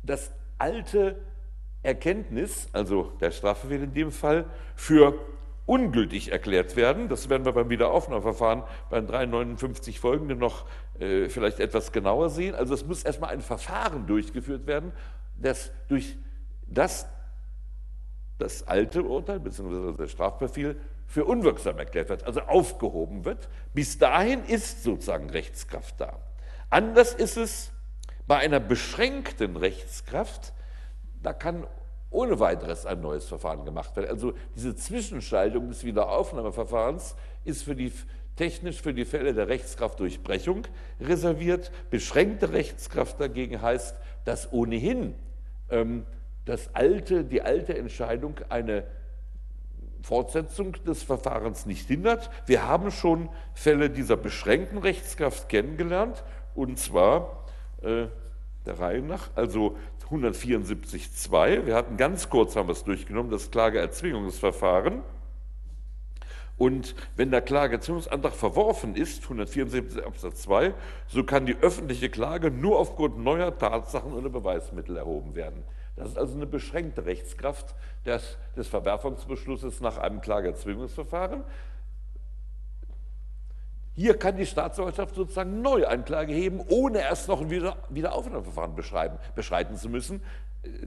das 0.03 0.31
alte 0.57 1.19
Erkenntnis, 1.87 2.67
also 2.73 3.13
der 3.21 3.31
Strafbefehl 3.31 3.81
in 3.81 3.93
dem 3.93 4.11
Fall, 4.11 4.45
für 4.75 5.17
ungültig 5.65 6.31
erklärt 6.31 6.75
werden. 6.75 7.07
Das 7.07 7.29
werden 7.29 7.45
wir 7.45 7.53
beim 7.53 7.69
Wiederaufnahmeverfahren 7.69 8.63
bei 8.89 8.99
359 8.99 9.99
folgenden 9.99 10.37
noch 10.37 10.65
äh, 10.99 11.29
vielleicht 11.29 11.59
etwas 11.59 11.93
genauer 11.93 12.29
sehen. 12.29 12.55
Also 12.55 12.73
es 12.73 12.85
muss 12.85 13.03
erstmal 13.03 13.29
ein 13.29 13.41
Verfahren 13.41 14.05
durchgeführt 14.05 14.67
werden, 14.67 14.91
das 15.37 15.71
durch 15.87 16.17
das 16.67 17.07
das 18.37 18.67
alte 18.67 19.01
Urteil 19.01 19.39
bzw. 19.39 19.97
der 19.97 20.07
Strafbefehl 20.07 20.79
für 21.07 21.25
unwirksam 21.25 21.79
erklärt 21.79 22.09
wird, 22.09 22.23
also 22.23 22.41
aufgehoben 22.41 23.25
wird. 23.25 23.49
Bis 23.73 23.97
dahin 23.97 24.43
ist 24.43 24.83
sozusagen 24.83 25.29
Rechtskraft 25.29 25.99
da. 25.99 26.19
Anders 26.69 27.13
ist 27.13 27.37
es 27.37 27.71
bei 28.27 28.37
einer 28.37 28.59
beschränkten 28.59 29.55
Rechtskraft, 29.55 30.53
da 31.23 31.33
kann 31.33 31.65
ohne 32.09 32.39
weiteres 32.39 32.85
ein 32.85 33.01
neues 33.01 33.25
Verfahren 33.25 33.65
gemacht 33.65 33.95
werden. 33.95 34.09
Also 34.09 34.33
diese 34.55 34.75
Zwischenschaltung 34.75 35.69
des 35.69 35.83
Wiederaufnahmeverfahrens 35.83 37.15
ist 37.43 37.63
für 37.63 37.75
die, 37.75 37.91
technisch 38.35 38.81
für 38.81 38.93
die 38.93 39.05
Fälle 39.05 39.33
der 39.33 39.47
Rechtskraftdurchbrechung 39.47 40.63
reserviert. 41.01 41.71
Beschränkte 41.89 42.53
Rechtskraft 42.53 43.19
dagegen 43.19 43.61
heißt, 43.61 43.95
dass 44.25 44.51
ohnehin 44.53 45.15
ähm, 45.69 46.05
das 46.45 46.73
alte, 46.73 47.23
die 47.25 47.41
alte 47.41 47.77
Entscheidung 47.77 48.35
eine 48.49 48.85
Fortsetzung 50.01 50.71
des 50.85 51.03
Verfahrens 51.03 51.65
nicht 51.65 51.87
hindert. 51.87 52.29
Wir 52.45 52.65
haben 52.65 52.91
schon 52.91 53.27
Fälle 53.53 53.89
dieser 53.89 54.15
beschränkten 54.15 54.77
Rechtskraft 54.77 55.49
kennengelernt, 55.49 56.23
und 56.55 56.79
zwar 56.79 57.43
äh, 57.81 58.07
der 58.65 58.79
Reihe 58.79 59.01
nach, 59.01 59.29
also 59.35 59.75
174.2. 60.09 61.65
Wir 61.65 61.75
hatten 61.75 61.97
ganz 61.97 62.29
kurz, 62.29 62.55
haben 62.55 62.69
wir 62.69 62.73
es 62.73 62.83
durchgenommen, 62.83 63.31
das 63.31 63.51
Klageerzwingungsverfahren. 63.51 65.01
Und 66.57 66.95
wenn 67.15 67.29
der 67.29 67.41
Klageerzwingungsantrag 67.41 68.33
verworfen 68.33 68.95
ist, 68.95 69.23
174 69.23 70.03
Absatz 70.03 70.41
2, 70.43 70.73
so 71.07 71.23
kann 71.23 71.45
die 71.45 71.55
öffentliche 71.55 72.09
Klage 72.09 72.49
nur 72.49 72.79
aufgrund 72.79 73.19
neuer 73.19 73.55
Tatsachen 73.55 74.13
oder 74.13 74.29
Beweismittel 74.29 74.97
erhoben 74.97 75.35
werden. 75.35 75.63
Das 75.95 76.09
ist 76.09 76.17
also 76.17 76.35
eine 76.35 76.47
beschränkte 76.47 77.05
Rechtskraft 77.05 77.75
des, 78.05 78.37
des 78.55 78.67
Verwerfungsbeschlusses 78.67 79.81
nach 79.81 79.97
einem 79.97 80.21
Klageerzwingungsverfahren. 80.21 81.43
Hier 83.97 84.15
kann 84.15 84.37
die 84.37 84.45
Staatsanwaltschaft 84.45 85.15
sozusagen 85.15 85.63
neu 85.63 85.87
Anklage 85.87 86.31
heben, 86.31 86.61
ohne 86.67 86.99
erst 86.99 87.27
noch 87.27 87.41
ein 87.41 87.49
Wieder 87.49 87.77
Wiederaufnahmeverfahren 87.89 88.75
beschreiten 89.33 89.75
zu 89.75 89.89
müssen. 89.89 90.21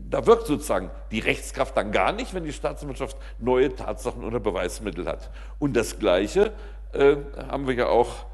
Da 0.09 0.27
wirkt 0.27 0.47
sozusagen 0.47 0.93
die 1.11 1.19
Rechtskraft 1.19 1.77
dann 1.77 1.91
gar 1.91 2.13
nicht, 2.13 2.35
wenn 2.35 2.45
die 2.45 2.53
Staatsanwaltschaft 2.53 3.17
neue 3.41 3.75
Tatsachen 3.75 4.23
oder 4.23 4.39
Beweismittel 4.39 5.07
hat. 5.07 5.29
Und 5.59 5.75
das 5.75 5.99
Gleiche 5.99 6.53
äh, 6.93 7.17
haben 7.49 7.67
wir 7.67 7.75
ja 7.75 7.89
auch 7.89 8.27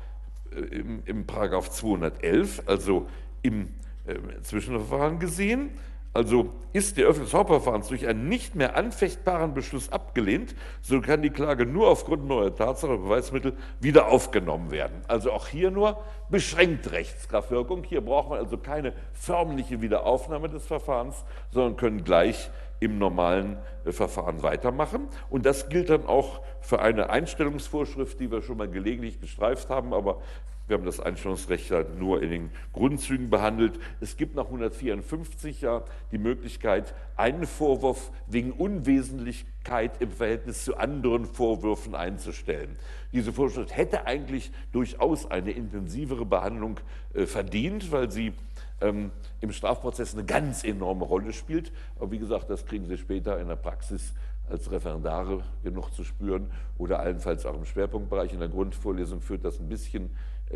äh, 0.55 0.61
im, 0.61 1.03
im 1.07 1.27
Paragraph 1.27 1.71
211, 1.71 2.65
also 2.67 3.07
im 3.41 3.75
äh, 4.07 4.43
Zwischenverfahren 4.43 5.19
gesehen. 5.19 5.71
Also 6.17 6.49
ist 6.73 6.97
der 6.97 7.09
Öffnung 7.09 7.27
des 7.27 7.35
Hauptverfahrens 7.35 7.89
durch 7.89 8.07
einen 8.07 8.27
nicht 8.27 8.55
mehr 8.55 8.75
anfechtbaren 8.75 9.53
Beschluss 9.53 9.93
abgelehnt, 9.93 10.55
so 10.81 11.03
kann 11.03 11.21
die 11.21 11.29
Klage 11.29 11.67
nur 11.67 11.89
aufgrund 11.91 12.27
neuer 12.27 12.55
Tatsachen 12.55 12.95
oder 12.95 13.03
Beweismittel 13.03 13.53
wieder 13.81 14.09
aufgenommen 14.09 14.71
werden. 14.71 15.03
Also 15.09 15.31
auch 15.31 15.47
hier 15.47 15.71
nur 15.71 15.99
beschränkt 16.31 16.91
Rechtskraftwirkung. 16.91 17.85
Hier 17.85 18.01
braucht 18.01 18.31
man 18.31 18.39
also 18.39 18.57
keine 18.57 18.95
förmliche 19.13 19.83
Wiederaufnahme 19.83 20.49
des 20.49 20.65
Verfahrens, 20.65 21.23
sondern 21.51 21.77
können 21.77 22.03
gleich 22.03 22.49
im 22.81 22.97
normalen 22.99 23.59
äh, 23.85 23.93
Verfahren 23.93 24.43
weitermachen. 24.43 25.09
Und 25.29 25.45
das 25.45 25.69
gilt 25.69 25.91
dann 25.91 26.07
auch 26.07 26.41
für 26.63 26.81
eine 26.81 27.11
Einstellungsvorschrift, 27.11 28.19
die 28.21 28.31
wir 28.31 28.41
schon 28.41 28.57
mal 28.57 28.71
gelegentlich 28.71 29.21
gestreift 29.21 29.69
haben, 29.69 29.93
aber 29.93 30.23
wir 30.67 30.77
haben 30.77 30.85
das 30.85 30.99
Einstellungsrecht 31.01 31.71
halt 31.71 31.99
nur 31.99 32.23
in 32.23 32.31
den 32.31 32.51
Grundzügen 32.73 33.31
behandelt. 33.31 33.79
Es 34.01 34.17
gibt 34.17 34.35
nach 34.35 34.47
154 34.47 35.61
ja 35.61 35.85
die 36.11 36.19
Möglichkeit, 36.19 36.95
einen 37.17 37.47
Vorwurf 37.47 38.11
wegen 38.27 38.53
Unwesentlichkeit 38.53 40.01
im 40.01 40.11
Verhältnis 40.11 40.65
zu 40.65 40.77
anderen 40.77 41.27
Vorwürfen 41.27 41.95
einzustellen. 41.95 42.77
Diese 43.13 43.33
Vorschrift 43.33 43.77
hätte 43.77 44.07
eigentlich 44.07 44.51
durchaus 44.73 45.31
eine 45.31 45.53
intensivere 45.53 46.27
Behandlung 46.27 46.81
äh, 47.15 47.27
verdient, 47.27 47.93
weil 47.93 48.11
sie 48.11 48.33
ähm, 48.81 49.13
im 49.41 49.53
Strafprozess 49.53 50.15
eine 50.15 50.25
ganz 50.25 50.65
enorme 50.65 51.05
Rolle 51.05 51.33
spielt. 51.33 51.73
Aber 51.99 52.11
wie 52.11 52.19
gesagt, 52.19 52.51
das 52.51 52.67
kriegen 52.67 52.87
Sie 52.87 52.99
später 52.99 53.39
in 53.41 53.49
der 53.49 53.57
Praxis 53.57 54.13
als 54.49 54.71
Referendare 54.71 55.43
genug 55.65 55.93
zu 55.93 56.05
spüren 56.05 56.51
oder 56.79 57.01
allenfalls 57.01 57.47
auch 57.47 57.55
im 57.55 57.65
Schwerpunktbereich. 57.65 58.33
In 58.33 58.39
der 58.39 58.49
Grundvorlesung 58.49 59.21
führt 59.21 59.45
das 59.45 59.59
ein 59.59 59.69
bisschen 59.69 60.11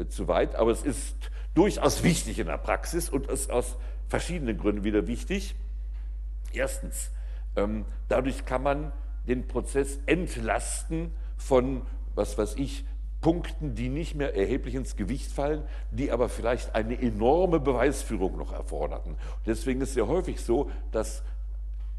zu 0.08 0.28
weit, 0.28 0.54
aber 0.54 0.70
es 0.70 0.82
ist 0.82 1.16
durchaus 1.54 2.02
wichtig 2.02 2.38
in 2.38 2.46
der 2.46 2.58
Praxis 2.58 3.08
und 3.08 3.26
ist 3.26 3.50
aus 3.50 3.76
verschiedenen 4.08 4.58
Gründen 4.58 4.84
wieder 4.84 5.06
wichtig. 5.06 5.54
Erstens, 6.52 7.10
ähm, 7.56 7.84
dadurch 8.08 8.44
kann 8.44 8.62
man 8.62 8.92
den 9.26 9.46
Prozess 9.46 9.98
entlasten 10.06 11.12
von, 11.36 11.82
was 12.14 12.36
weiß 12.38 12.54
ich, 12.56 12.84
Punkten, 13.20 13.74
die 13.74 13.88
nicht 13.88 14.14
mehr 14.14 14.34
erheblich 14.34 14.74
ins 14.74 14.96
Gewicht 14.96 15.30
fallen, 15.30 15.62
die 15.90 16.10
aber 16.10 16.28
vielleicht 16.28 16.74
eine 16.74 17.00
enorme 17.00 17.60
Beweisführung 17.60 18.36
noch 18.36 18.52
erforderten. 18.52 19.16
deswegen 19.46 19.80
ist 19.82 19.90
es 19.90 19.96
ja 19.96 20.06
häufig 20.06 20.40
so, 20.40 20.70
dass 20.90 21.22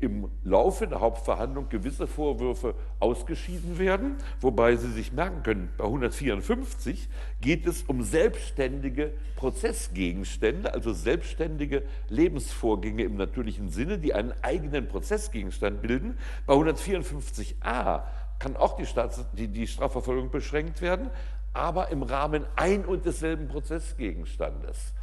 im 0.02 0.30
Laufe 0.44 0.88
der 0.88 1.00
Hauptverhandlung 1.00 1.70
gewisse 1.70 2.08
Vorwürfe 2.08 2.76
ausgeschieden 3.00 3.78
werden, 3.78 4.16
wobei 4.42 4.76
Sie 4.76 4.92
sich 4.92 5.14
merken 5.14 5.44
können, 5.44 5.70
bei 5.78 5.86
154 5.86 7.08
geht 7.40 7.68
es 7.68 7.84
um 7.84 8.04
selbstständige 8.04 9.14
Prozessgegenstände, 9.36 10.74
also 10.74 10.92
selbstständige 10.92 11.84
Lebensvorgänge 12.10 13.04
im 13.04 13.16
natürlichen 13.16 13.70
Sinne, 13.70 14.00
die 14.00 14.14
einen 14.14 14.34
eigenen 14.42 14.88
Prozessgegenstand 14.88 15.82
bilden. 15.82 16.18
Bei 16.46 16.56
154a 16.56 18.04
kann 18.40 18.56
auch 18.58 18.76
die, 18.76 18.88
Staats 18.88 19.24
die, 19.34 19.48
die 19.48 19.68
Strafverfolgung 19.68 20.32
beschränkt 20.32 20.82
werden, 20.82 21.12
aber 21.54 21.90
im 21.90 22.02
Rahmen 22.02 22.46
ein 22.56 22.86
und 22.86 23.06
desselben 23.06 23.48
Prozessgegenstandes. 23.48 24.94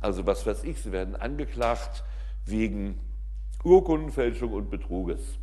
Also 0.00 0.26
was 0.26 0.46
weiß 0.46 0.64
ich, 0.64 0.80
Sie 0.82 0.92
werden 0.92 1.14
angeklagt 1.14 2.04
wegen 2.46 2.98
Urkundenfälschung 3.66 4.52
und 4.52 4.70
Betruges. 4.70 5.40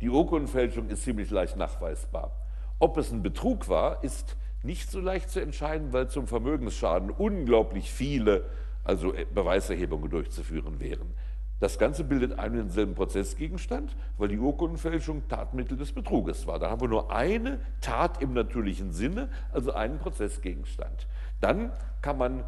Die 0.00 0.08
Urkundenfälschung 0.08 0.88
ist 0.88 1.02
ziemlich 1.02 1.30
leicht 1.30 1.56
nachweisbar. 1.56 2.30
Ob 2.78 2.96
es 2.96 3.10
ein 3.10 3.24
Betrug 3.24 3.68
war, 3.68 4.04
ist 4.04 4.36
nicht 4.62 4.88
so 4.88 5.00
leicht 5.00 5.30
zu 5.30 5.40
entscheiden, 5.40 5.92
weil 5.92 6.08
zum 6.08 6.28
Vermögensschaden 6.28 7.10
unglaublich 7.10 7.90
viele 7.90 8.44
also 8.84 9.14
Beweiserhebungen 9.34 10.08
durchzuführen 10.08 10.78
wären. 10.78 11.12
Das 11.58 11.76
Ganze 11.76 12.04
bildet 12.04 12.38
einen 12.38 12.54
denselben 12.54 12.94
Prozessgegenstand, 12.94 13.96
weil 14.16 14.28
die 14.28 14.38
Urkundenfälschung 14.38 15.26
Tatmittel 15.26 15.76
des 15.76 15.90
Betruges 15.90 16.46
war. 16.46 16.60
Da 16.60 16.70
haben 16.70 16.82
wir 16.82 16.88
nur 16.88 17.10
eine 17.10 17.58
Tat 17.80 18.22
im 18.22 18.32
natürlichen 18.32 18.92
Sinne, 18.92 19.28
also 19.50 19.72
einen 19.72 19.98
Prozessgegenstand. 19.98 21.08
Dann 21.40 21.72
kann 22.00 22.16
man 22.16 22.44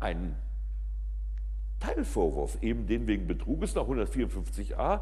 einen 0.00 0.34
Teilvorwurf, 1.80 2.58
eben 2.60 2.86
den 2.86 3.06
wegen 3.06 3.26
Betruges 3.26 3.74
nach 3.74 3.84
154a, 3.84 5.00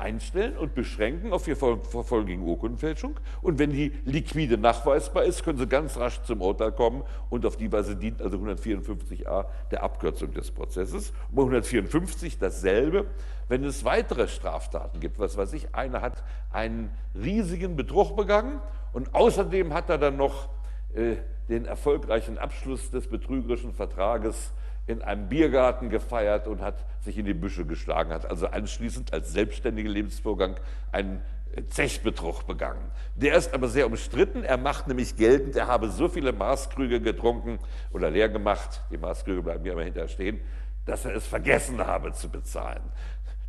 einstellen 0.00 0.56
und 0.56 0.74
beschränken 0.74 1.32
auf 1.32 1.44
Verfolgung 1.44 2.26
gegen 2.26 2.42
Urkundenfälschung. 2.42 3.20
Und 3.42 3.58
wenn 3.58 3.70
die 3.70 3.92
liquide 4.04 4.56
nachweisbar 4.56 5.24
ist, 5.24 5.44
können 5.44 5.58
Sie 5.58 5.66
ganz 5.66 5.98
rasch 5.98 6.22
zum 6.22 6.40
Urteil 6.40 6.72
kommen 6.72 7.02
und 7.28 7.44
auf 7.44 7.56
die 7.56 7.70
Weise 7.70 7.96
dient 7.96 8.22
also 8.22 8.38
154a 8.38 9.44
der 9.70 9.82
Abkürzung 9.82 10.32
des 10.32 10.50
Prozesses. 10.50 11.12
Und 11.28 11.36
bei 11.36 11.42
154 11.42 12.38
dasselbe, 12.38 13.06
wenn 13.48 13.62
es 13.62 13.84
weitere 13.84 14.26
Straftaten 14.26 15.00
gibt. 15.00 15.18
Was 15.18 15.36
weiß 15.36 15.52
ich, 15.52 15.74
einer 15.74 16.00
hat 16.00 16.24
einen 16.50 16.90
riesigen 17.14 17.76
Betrug 17.76 18.16
begangen 18.16 18.60
und 18.92 19.14
außerdem 19.14 19.74
hat 19.74 19.90
er 19.90 19.98
dann 19.98 20.16
noch 20.16 20.48
äh, 20.94 21.16
den 21.48 21.66
erfolgreichen 21.66 22.38
Abschluss 22.38 22.90
des 22.90 23.08
betrügerischen 23.08 23.74
Vertrages 23.74 24.52
in 24.90 25.02
einem 25.02 25.28
Biergarten 25.28 25.88
gefeiert 25.88 26.46
und 26.46 26.60
hat 26.60 26.84
sich 27.00 27.16
in 27.16 27.24
die 27.24 27.34
Büsche 27.34 27.64
geschlagen, 27.64 28.12
hat 28.12 28.26
also 28.26 28.46
anschließend 28.46 29.12
als 29.12 29.32
selbstständiger 29.32 29.88
Lebensvorgang 29.88 30.56
einen 30.92 31.22
Zechbetrug 31.68 32.46
begangen. 32.46 32.90
Der 33.16 33.34
ist 33.34 33.54
aber 33.54 33.68
sehr 33.68 33.86
umstritten. 33.86 34.44
Er 34.44 34.56
macht 34.56 34.86
nämlich 34.86 35.16
geltend, 35.16 35.56
er 35.56 35.66
habe 35.66 35.90
so 35.90 36.08
viele 36.08 36.32
Maßkrüge 36.32 37.00
getrunken 37.00 37.58
oder 37.92 38.10
leer 38.10 38.28
gemacht, 38.28 38.82
die 38.90 38.98
Maßkrüge 38.98 39.42
bleiben 39.42 39.62
hier 39.62 39.72
immer 39.72 39.82
hinterher 39.82 40.08
stehen, 40.08 40.40
dass 40.86 41.04
er 41.04 41.14
es 41.14 41.26
vergessen 41.26 41.84
habe 41.84 42.12
zu 42.12 42.28
bezahlen. 42.28 42.82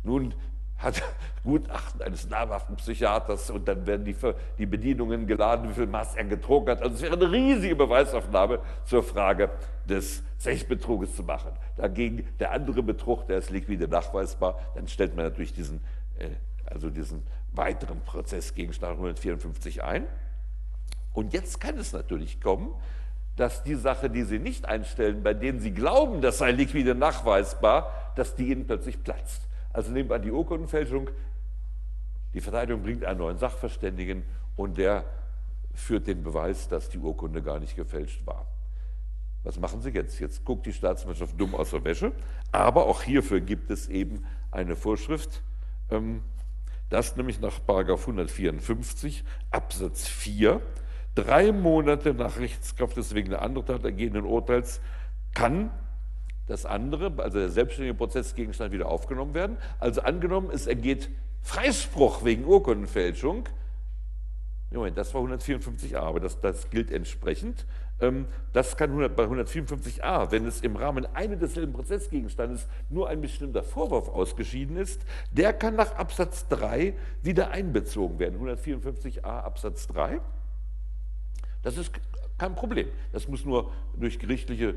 Nun 0.02 0.34
hat 0.82 1.02
Gutachten 1.44 2.02
eines 2.02 2.28
namhaften 2.28 2.76
Psychiaters 2.76 3.50
und 3.50 3.66
dann 3.66 3.86
werden 3.86 4.04
die, 4.04 4.16
die 4.58 4.66
Bedienungen 4.66 5.26
geladen, 5.26 5.70
wie 5.70 5.74
viel 5.74 5.86
Maß 5.86 6.14
er 6.14 6.24
getrunken 6.24 6.70
hat. 6.70 6.82
Also 6.82 6.96
es 6.96 7.02
wäre 7.02 7.14
eine 7.14 7.30
riesige 7.30 7.74
Beweisaufnahme 7.74 8.60
zur 8.84 9.02
Frage 9.02 9.50
des 9.88 10.22
Zechbetruges 10.38 11.16
zu 11.16 11.22
machen. 11.24 11.52
Dagegen 11.76 12.28
der 12.38 12.52
andere 12.52 12.82
Betrug, 12.82 13.26
der 13.26 13.38
ist 13.38 13.50
liquide 13.50 13.88
nachweisbar, 13.88 14.58
dann 14.74 14.88
stellt 14.88 15.16
man 15.16 15.24
natürlich 15.24 15.52
diesen, 15.52 15.80
äh, 16.18 16.28
also 16.66 16.90
diesen 16.90 17.22
weiteren 17.52 18.00
Prozessgegenstand 18.00 18.92
154 18.92 19.82
ein. 19.82 20.06
Und 21.12 21.32
jetzt 21.32 21.60
kann 21.60 21.76
es 21.76 21.92
natürlich 21.92 22.40
kommen, 22.40 22.72
dass 23.36 23.62
die 23.62 23.74
Sache, 23.74 24.10
die 24.10 24.22
Sie 24.22 24.38
nicht 24.38 24.66
einstellen, 24.66 25.22
bei 25.22 25.34
denen 25.34 25.60
Sie 25.60 25.72
glauben, 25.72 26.20
das 26.20 26.38
sei 26.38 26.52
liquide 26.52 26.94
nachweisbar, 26.94 28.12
dass 28.14 28.34
die 28.34 28.50
Ihnen 28.50 28.66
plötzlich 28.66 29.02
platzt. 29.02 29.42
Also 29.72 29.90
nehmen 29.90 30.08
wir 30.08 30.16
an 30.16 30.22
die 30.22 30.30
Urkundenfälschung, 30.30 31.10
die 32.34 32.40
Verteidigung 32.40 32.82
bringt 32.82 33.04
einen 33.04 33.18
neuen 33.18 33.38
Sachverständigen 33.38 34.22
und 34.56 34.78
der 34.78 35.04
führt 35.74 36.06
den 36.06 36.22
Beweis, 36.22 36.68
dass 36.68 36.88
die 36.88 36.98
Urkunde 36.98 37.42
gar 37.42 37.58
nicht 37.58 37.76
gefälscht 37.76 38.26
war. 38.26 38.46
Was 39.44 39.58
machen 39.58 39.80
Sie 39.80 39.90
jetzt? 39.90 40.20
Jetzt 40.20 40.44
guckt 40.44 40.66
die 40.66 40.72
Staatsanwaltschaft 40.72 41.38
dumm 41.40 41.54
aus 41.54 41.70
der 41.70 41.84
Wäsche, 41.84 42.12
aber 42.52 42.86
auch 42.86 43.02
hierfür 43.02 43.40
gibt 43.40 43.70
es 43.70 43.88
eben 43.88 44.24
eine 44.50 44.76
Vorschrift, 44.76 45.42
ähm, 45.90 46.22
dass 46.90 47.16
nämlich 47.16 47.40
nach 47.40 47.60
154 47.66 49.24
Absatz 49.50 50.06
4 50.06 50.60
drei 51.14 51.52
Monate 51.52 52.14
nach 52.14 52.38
Rechtskraft 52.38 52.96
des 52.96 53.14
wegen 53.14 53.30
der 53.30 53.42
anderen 53.42 53.66
Tat 53.66 53.84
ergehenden 53.84 54.24
Urteils 54.24 54.80
kann 55.34 55.70
das 56.52 56.66
andere, 56.66 57.12
also 57.16 57.38
der 57.38 57.48
selbstständige 57.48 57.96
Prozessgegenstand, 57.96 58.72
wieder 58.72 58.86
aufgenommen 58.86 59.32
werden. 59.32 59.56
Also 59.80 60.02
angenommen, 60.02 60.50
es 60.52 60.66
ergeht 60.66 61.08
Freispruch 61.40 62.24
wegen 62.24 62.44
Urkundenfälschung. 62.44 63.48
Moment, 64.70 64.96
das 64.96 65.12
war 65.14 65.22
154a, 65.22 65.96
aber 65.96 66.20
das, 66.20 66.40
das 66.40 66.68
gilt 66.70 66.90
entsprechend. 66.90 67.66
Ähm, 68.00 68.26
das 68.52 68.76
kann 68.76 68.90
100, 68.90 69.16
bei 69.16 69.24
154a, 69.24 70.30
wenn 70.30 70.46
es 70.46 70.60
im 70.60 70.76
Rahmen 70.76 71.06
eines 71.14 71.40
desselben 71.40 71.72
Prozessgegenstandes 71.72 72.68
nur 72.90 73.08
ein 73.08 73.20
bestimmter 73.20 73.62
Vorwurf 73.62 74.08
ausgeschieden 74.08 74.76
ist, 74.76 75.02
der 75.30 75.52
kann 75.54 75.76
nach 75.76 75.94
Absatz 75.94 76.48
3 76.48 76.94
wieder 77.22 77.50
einbezogen 77.50 78.18
werden. 78.18 78.38
154a 78.40 79.24
Absatz 79.24 79.86
3. 79.88 80.20
Das 81.62 81.76
ist 81.78 81.92
kein 82.38 82.54
Problem. 82.54 82.88
Das 83.12 83.28
muss 83.28 83.44
nur 83.44 83.72
durch 83.96 84.18
gerichtliche 84.18 84.74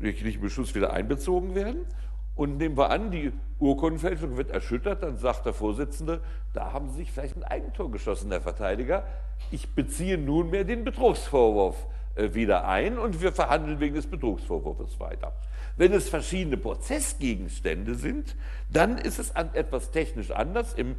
gerichtlichen 0.00 0.40
Beschluss 0.40 0.74
wieder 0.74 0.92
einbezogen 0.92 1.54
werden. 1.54 1.86
Und 2.34 2.58
nehmen 2.58 2.76
wir 2.76 2.90
an, 2.90 3.10
die 3.10 3.32
Urkundenfälschung 3.58 4.36
wird 4.36 4.50
erschüttert, 4.50 5.02
dann 5.02 5.16
sagt 5.16 5.44
der 5.44 5.52
Vorsitzende, 5.52 6.20
da 6.52 6.72
haben 6.72 6.88
Sie 6.90 6.98
sich 6.98 7.10
vielleicht 7.10 7.36
ein 7.36 7.42
Eigentor 7.42 7.90
geschossen, 7.90 8.30
Herr 8.30 8.40
Verteidiger. 8.40 9.04
Ich 9.50 9.68
beziehe 9.74 10.16
nunmehr 10.18 10.62
den 10.62 10.84
Betrugsvorwurf 10.84 11.86
äh, 12.14 12.34
wieder 12.34 12.68
ein 12.68 12.98
und 12.98 13.20
wir 13.22 13.32
verhandeln 13.32 13.80
wegen 13.80 13.96
des 13.96 14.06
Betrugsvorwurfs 14.06 15.00
weiter. 15.00 15.32
Wenn 15.76 15.92
es 15.92 16.08
verschiedene 16.08 16.56
Prozessgegenstände 16.56 17.94
sind, 17.94 18.36
dann 18.70 18.98
ist 18.98 19.18
es 19.18 19.30
etwas 19.30 19.90
technisch 19.90 20.30
anders. 20.30 20.74
Im 20.74 20.96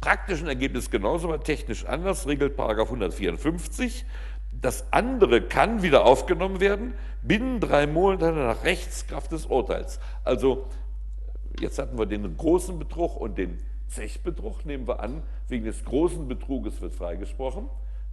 praktischen 0.00 0.46
Ergebnis 0.46 0.90
genauso, 0.90 1.28
aber 1.28 1.42
technisch 1.42 1.84
anders, 1.84 2.26
regelt 2.26 2.58
154. 2.58 4.04
Das 4.60 4.92
andere 4.92 5.42
kann 5.42 5.82
wieder 5.82 6.04
aufgenommen 6.04 6.60
werden 6.60 6.94
binnen 7.22 7.60
drei 7.60 7.86
Monate 7.86 8.32
nach 8.32 8.64
Rechtskraft 8.64 9.32
des 9.32 9.46
Urteils. 9.46 9.98
Also 10.24 10.66
jetzt 11.60 11.78
hatten 11.78 11.98
wir 11.98 12.06
den 12.06 12.36
großen 12.36 12.78
Betrug 12.78 13.16
und 13.16 13.36
den 13.36 13.58
Zechbetrug, 13.88 14.64
nehmen 14.64 14.86
wir 14.86 15.00
an, 15.00 15.22
wegen 15.48 15.64
des 15.64 15.84
großen 15.84 16.28
Betruges 16.28 16.80
wird 16.80 16.94
freigesprochen. 16.94 17.68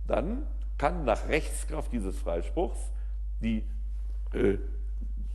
Dann 0.08 0.44
kann 0.78 1.06
nach 1.06 1.28
Rechtskraft 1.30 1.92
dieses 1.92 2.18
Freispruchs 2.18 2.92
die, 3.42 3.64
äh, 4.34 4.58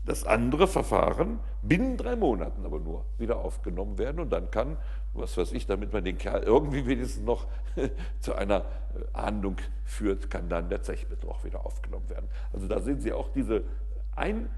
das 0.05 0.25
andere 0.25 0.67
Verfahren 0.67 1.39
binnen 1.63 1.97
drei 1.97 2.17
Monaten 2.17 2.65
aber 2.65 2.81
nur 2.81 3.05
wieder 3.19 3.39
aufgenommen 3.39 3.99
werden 3.99 4.21
und 4.21 4.31
dann 4.31 4.51
kann 4.51 4.77
was 5.19 5.37
weiß 5.37 5.53
ich, 5.53 5.67
damit 5.67 5.93
man 5.93 6.05
den 6.05 6.19
Kerl 6.19 6.43
irgendwie 6.43 6.87
wenigstens 6.87 7.25
noch 7.25 7.47
zu 8.21 8.35
einer 8.35 8.61
äh, 8.61 9.17
Ahndung 9.17 9.57
führt, 9.85 10.31
kann 10.31 10.49
dann 10.49 10.69
der 10.69 10.83
Zechbetrug 10.83 11.45
wieder 11.45 11.65
aufgenommen 11.65 12.09
werden. 12.09 12.29
Also 12.53 12.69
da 12.69 12.81
sehen 12.81 13.01
Sie 13.01 13.13
auch 13.13 13.29
diese 13.33 13.65
Ein 14.15 14.51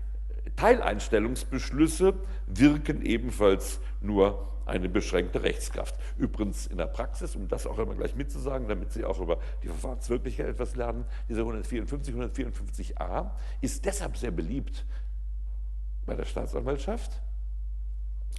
Teileinstellungsbeschlüsse 0.56 2.14
wirken 2.46 3.02
ebenfalls 3.02 3.80
nur 4.00 4.46
eine 4.66 4.88
beschränkte 4.88 5.42
Rechtskraft. 5.42 5.94
Übrigens 6.16 6.66
in 6.66 6.78
der 6.78 6.86
Praxis, 6.86 7.34
um 7.34 7.48
das 7.48 7.66
auch 7.66 7.78
immer 7.78 7.94
gleich 7.94 8.14
mitzusagen, 8.14 8.68
damit 8.68 8.92
Sie 8.92 9.04
auch 9.04 9.20
über 9.20 9.38
die 9.62 9.66
Verfahrenswirklichkeit 9.66 10.46
etwas 10.46 10.76
lernen, 10.76 11.04
dieser 11.28 11.40
154, 11.40 12.14
154a 12.14 13.30
ist 13.60 13.84
deshalb 13.84 14.16
sehr 14.16 14.30
beliebt 14.30 14.84
bei 16.06 16.14
der 16.14 16.24
Staatsanwaltschaft, 16.24 17.20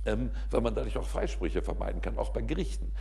ähm, 0.06 0.32
weil 0.50 0.62
man 0.62 0.76
dadurch 0.76 0.98
auch 0.98 1.08
Freisprüche 1.08 1.62
vermeiden 1.62 2.02
kann, 2.02 2.18
auch 2.18 2.30
bei 2.30 2.42
Gerichten. 2.42 2.92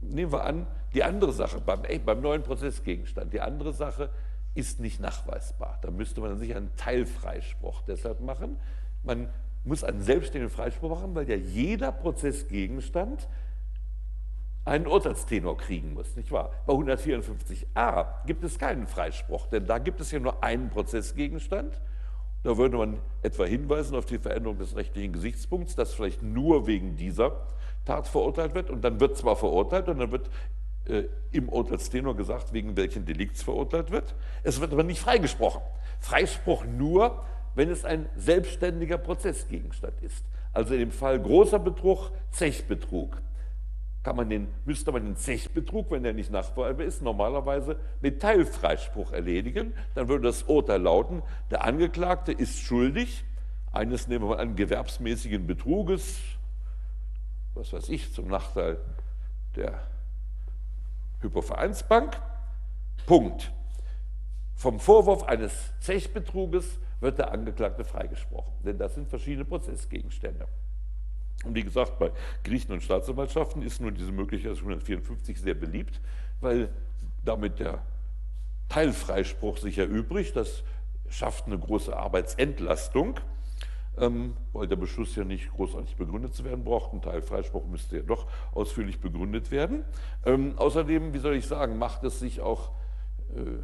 Nehmen 0.00 0.32
wir 0.32 0.44
an, 0.44 0.66
die 0.94 1.04
andere 1.04 1.32
Sache, 1.32 1.60
beim, 1.60 1.82
beim 2.04 2.20
neuen 2.20 2.42
Prozessgegenstand, 2.42 3.32
die 3.32 3.40
andere 3.40 3.72
Sache 3.72 4.10
ist 4.54 4.80
nicht 4.80 5.00
nachweisbar. 5.00 5.78
Da 5.82 5.90
müsste 5.90 6.20
man 6.20 6.38
sich 6.38 6.54
einen 6.54 6.74
Teilfreispruch 6.76 7.82
deshalb 7.82 8.20
machen. 8.20 8.56
Man 9.02 9.28
muss 9.64 9.84
einen 9.84 10.02
selbstständigen 10.02 10.54
Freispruch 10.54 10.90
machen, 10.90 11.14
weil 11.14 11.28
ja 11.28 11.36
jeder 11.36 11.92
Prozessgegenstand 11.92 13.28
einen 14.64 14.86
Urteilstenor 14.86 15.56
kriegen 15.56 15.94
muss, 15.94 16.14
nicht 16.16 16.30
wahr? 16.30 16.52
Bei 16.66 16.74
154a 16.74 18.26
gibt 18.26 18.44
es 18.44 18.58
keinen 18.58 18.86
Freispruch, 18.86 19.46
denn 19.46 19.66
da 19.66 19.78
gibt 19.78 20.00
es 20.00 20.10
ja 20.12 20.20
nur 20.20 20.42
einen 20.42 20.70
Prozessgegenstand 20.70 21.80
da 22.42 22.56
würde 22.56 22.76
man 22.76 22.98
etwa 23.22 23.44
hinweisen 23.44 23.96
auf 23.96 24.06
die 24.06 24.18
Veränderung 24.18 24.58
des 24.58 24.74
rechtlichen 24.74 25.12
Gesichtspunkts, 25.12 25.76
dass 25.76 25.94
vielleicht 25.94 26.22
nur 26.22 26.66
wegen 26.66 26.96
dieser 26.96 27.46
Tat 27.84 28.08
verurteilt 28.08 28.54
wird. 28.54 28.70
Und 28.70 28.82
dann 28.82 29.00
wird 29.00 29.16
zwar 29.16 29.36
verurteilt 29.36 29.88
und 29.88 29.98
dann 29.98 30.10
wird 30.10 30.28
äh, 30.86 31.04
im 31.30 31.48
Urteilstenor 31.48 32.16
gesagt, 32.16 32.52
wegen 32.52 32.76
welchen 32.76 33.04
Delikts 33.04 33.42
verurteilt 33.42 33.90
wird. 33.90 34.14
Es 34.42 34.60
wird 34.60 34.72
aber 34.72 34.82
nicht 34.82 35.00
freigesprochen. 35.00 35.62
Freispruch 36.00 36.64
nur, 36.64 37.22
wenn 37.54 37.70
es 37.70 37.84
ein 37.84 38.08
selbstständiger 38.16 38.98
Prozessgegenstand 38.98 40.00
ist. 40.02 40.24
Also 40.52 40.74
dem 40.74 40.90
Fall 40.90 41.20
großer 41.20 41.60
Betrug, 41.60 42.10
Zechbetrug 42.30 43.22
kann 44.02 44.16
man 44.16 44.28
den, 44.28 44.48
müsste 44.64 44.90
man 44.90 45.04
den 45.04 45.16
Zechbetrug, 45.16 45.90
wenn 45.90 46.02
der 46.02 46.12
nicht 46.12 46.30
nachweisbar 46.30 46.80
ist, 46.80 47.02
normalerweise 47.02 47.76
mit 48.00 48.20
Teilfreispruch 48.20 49.12
erledigen. 49.12 49.74
Dann 49.94 50.08
würde 50.08 50.24
das 50.24 50.42
Urteil 50.44 50.82
lauten, 50.82 51.22
der 51.50 51.64
Angeklagte 51.64 52.32
ist 52.32 52.58
schuldig 52.58 53.24
eines, 53.70 54.08
nehmen 54.08 54.28
wir 54.28 54.38
an, 54.38 54.56
gewerbsmäßigen 54.56 55.46
Betruges, 55.46 56.20
was 57.54 57.72
weiß 57.72 57.88
ich, 57.90 58.12
zum 58.12 58.28
Nachteil 58.28 58.78
der 59.56 59.80
Hypovereinsbank. 61.20 62.20
Punkt. 63.06 63.52
Vom 64.54 64.80
Vorwurf 64.80 65.24
eines 65.24 65.72
Zechbetruges 65.80 66.78
wird 67.00 67.18
der 67.18 67.32
Angeklagte 67.32 67.84
freigesprochen, 67.84 68.52
denn 68.64 68.78
das 68.78 68.94
sind 68.94 69.08
verschiedene 69.08 69.44
Prozessgegenstände. 69.44 70.46
Und 71.44 71.54
wie 71.54 71.64
gesagt, 71.64 71.98
bei 71.98 72.12
Griechen 72.44 72.72
und 72.72 72.82
Staatsanwaltschaften 72.82 73.62
ist 73.62 73.80
nun 73.80 73.94
diese 73.94 74.12
Möglichkeit 74.12 74.56
154 74.56 75.40
sehr 75.40 75.54
beliebt, 75.54 76.00
weil 76.40 76.70
damit 77.24 77.58
der 77.58 77.82
Teilfreispruch 78.68 79.58
sich 79.58 79.78
erübrigt. 79.78 80.36
Das 80.36 80.62
schafft 81.08 81.46
eine 81.46 81.58
große 81.58 81.96
Arbeitsentlastung, 81.96 83.20
ähm, 83.98 84.36
weil 84.52 84.66
der 84.66 84.76
Beschluss 84.76 85.14
ja 85.16 85.24
nicht 85.24 85.52
großartig 85.52 85.96
begründet 85.96 86.34
zu 86.34 86.44
werden 86.44 86.64
braucht. 86.64 86.92
Ein 86.92 87.02
Teilfreispruch 87.02 87.66
müsste 87.66 87.96
ja 87.96 88.02
doch 88.02 88.26
ausführlich 88.52 89.00
begründet 89.00 89.50
werden. 89.50 89.84
Ähm, 90.24 90.54
außerdem, 90.56 91.12
wie 91.12 91.18
soll 91.18 91.34
ich 91.34 91.46
sagen, 91.46 91.76
macht 91.78 92.04
es 92.04 92.20
sich 92.20 92.40
auch 92.40 92.70
äh, 93.36 93.62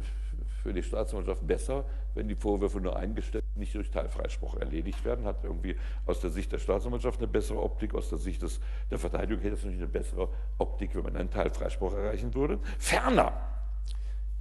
für 0.61 0.73
die 0.73 0.83
Staatsanwaltschaft 0.83 1.47
besser, 1.47 1.85
wenn 2.19 2.27
die 2.27 2.35
Vorwürfe 2.35 2.81
nur 2.81 2.97
eingestellt 2.97 3.45
nicht 3.55 3.73
durch 3.73 3.89
Teilfreispruch 3.91 4.57
erledigt 4.57 5.05
werden, 5.05 5.23
hat 5.23 5.45
irgendwie 5.45 5.77
aus 6.05 6.19
der 6.19 6.29
Sicht 6.29 6.51
der 6.51 6.59
Staatsanwaltschaft 6.59 7.19
eine 7.19 7.29
bessere 7.29 7.61
Optik, 7.61 7.95
aus 7.95 8.09
der 8.09 8.17
Sicht 8.17 8.41
des, 8.41 8.59
der 8.91 8.99
Verteidigung 8.99 9.41
hätte 9.41 9.55
es 9.55 9.61
natürlich 9.63 9.81
eine 9.81 9.87
bessere 9.87 10.27
Optik, 10.57 10.95
wenn 10.95 11.03
man 11.03 11.15
einen 11.15 11.29
Teilfreispruch 11.29 11.93
erreichen 11.93 12.33
würde. 12.35 12.59
Ferner 12.77 13.31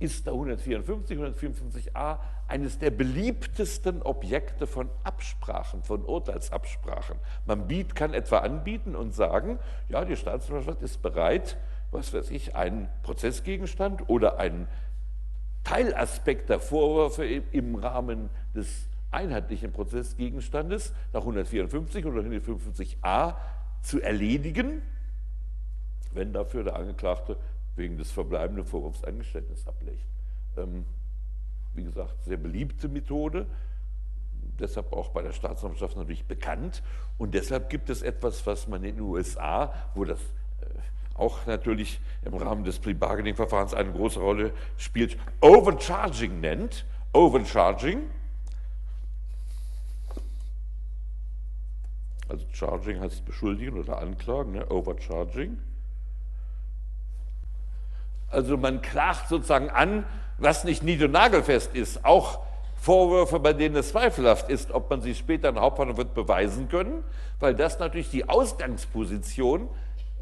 ist 0.01 0.27
der 0.27 0.33
154, 0.33 1.19
154a 1.19 2.19
eines 2.49 2.79
der 2.79 2.91
beliebtesten 2.91 4.03
Objekte 4.03 4.67
von 4.67 4.91
Absprachen, 5.05 5.85
von 5.85 6.05
Urteilsabsprachen. 6.05 7.17
Man 7.47 7.69
biet, 7.69 7.95
kann 7.95 8.13
etwa 8.13 8.39
anbieten 8.39 8.97
und 8.97 9.15
sagen, 9.15 9.61
ja, 9.89 10.05
die 10.05 10.17
Staatsanwaltschaft 10.17 10.83
ist 10.83 11.01
bereit, 11.01 11.57
was 11.93 12.13
weiß 12.13 12.31
ich, 12.31 12.57
einen 12.57 12.89
Prozessgegenstand 13.05 14.09
oder 14.09 14.39
einen 14.39 14.67
Teilaspekt 15.69 16.49
der 16.49 16.61
Vorwürfe 16.61 17.27
im 17.27 17.75
Rahmen 17.75 18.31
des 18.55 18.89
einheitlichen 19.11 19.71
Prozessgegenstandes 19.71 20.95
nach 21.13 21.21
154 21.21 22.07
oder 22.07 22.23
155a 22.23 23.35
zu 23.83 24.01
erledigen, 24.01 24.81
wenn 26.15 26.33
dafür 26.33 26.65
der 26.65 26.77
Angeklagte 26.77 27.37
wegen 27.77 27.99
des 27.99 28.11
verbleibenden 28.11 28.65
Vorwurfs 28.65 29.05
ein 29.05 29.19
Geständnis 29.19 29.67
ablegt. 29.67 30.07
Ähm, 30.57 30.87
wie 31.75 31.85
gesagt, 31.85 32.15
sehr 32.25 32.39
beliebte 32.39 32.89
Methode, 32.89 33.45
deshalb 34.59 34.91
auch 34.95 35.11
bei 35.11 35.21
der 35.21 35.33
Staatsanwaltschaft 35.33 35.99
natürlich 35.99 36.25
bekannt. 36.25 36.83
Und 37.19 37.35
deshalb 37.35 37.69
gibt 37.69 37.91
es 37.91 38.01
etwas, 38.01 38.47
was 38.47 38.69
man 38.69 38.85
in 38.85 38.97
den 38.97 39.05
USA, 39.05 39.75
wo 39.95 40.07
das 40.07 40.21
auch 41.19 41.47
natürlich 41.47 42.01
im 42.25 42.35
Rahmen 42.35 42.65
des 42.65 42.79
Plea-Bargaining-Verfahrens 42.79 43.75
eine 43.75 43.93
große 43.93 44.21
Rolle 44.21 44.53
spielt, 44.77 45.19
Overcharging 45.41 46.41
nennt. 46.41 46.85
Overcharging, 47.13 48.03
also 52.29 52.45
Charging 52.53 53.01
heißt 53.01 53.25
beschuldigen 53.25 53.79
oder 53.79 53.99
anklagen, 53.99 54.53
ne? 54.53 54.71
Overcharging. 54.71 55.59
Also 58.31 58.59
man 58.59 58.83
klagt 58.83 59.29
sozusagen 59.29 59.71
an, 59.71 60.05
was 60.37 60.65
nicht 60.65 60.83
nied- 60.83 61.03
und 61.03 61.13
nagelfest 61.13 61.75
ist, 61.75 62.05
auch 62.05 62.41
Vorwürfe, 62.77 63.41
bei 63.41 63.55
denen 63.55 63.75
es 63.77 63.89
zweifelhaft 63.89 64.51
ist, 64.51 64.71
ob 64.71 64.91
man 64.91 65.01
sie 65.01 65.15
später 65.15 65.49
in 65.49 65.59
Hauptverhandlung 65.59 65.97
wird 65.97 66.15
beweisen 66.15 66.69
können, 66.69 67.03
weil 67.41 67.55
das 67.55 67.79
natürlich 67.79 68.11
die 68.11 68.29
Ausgangsposition 68.29 69.69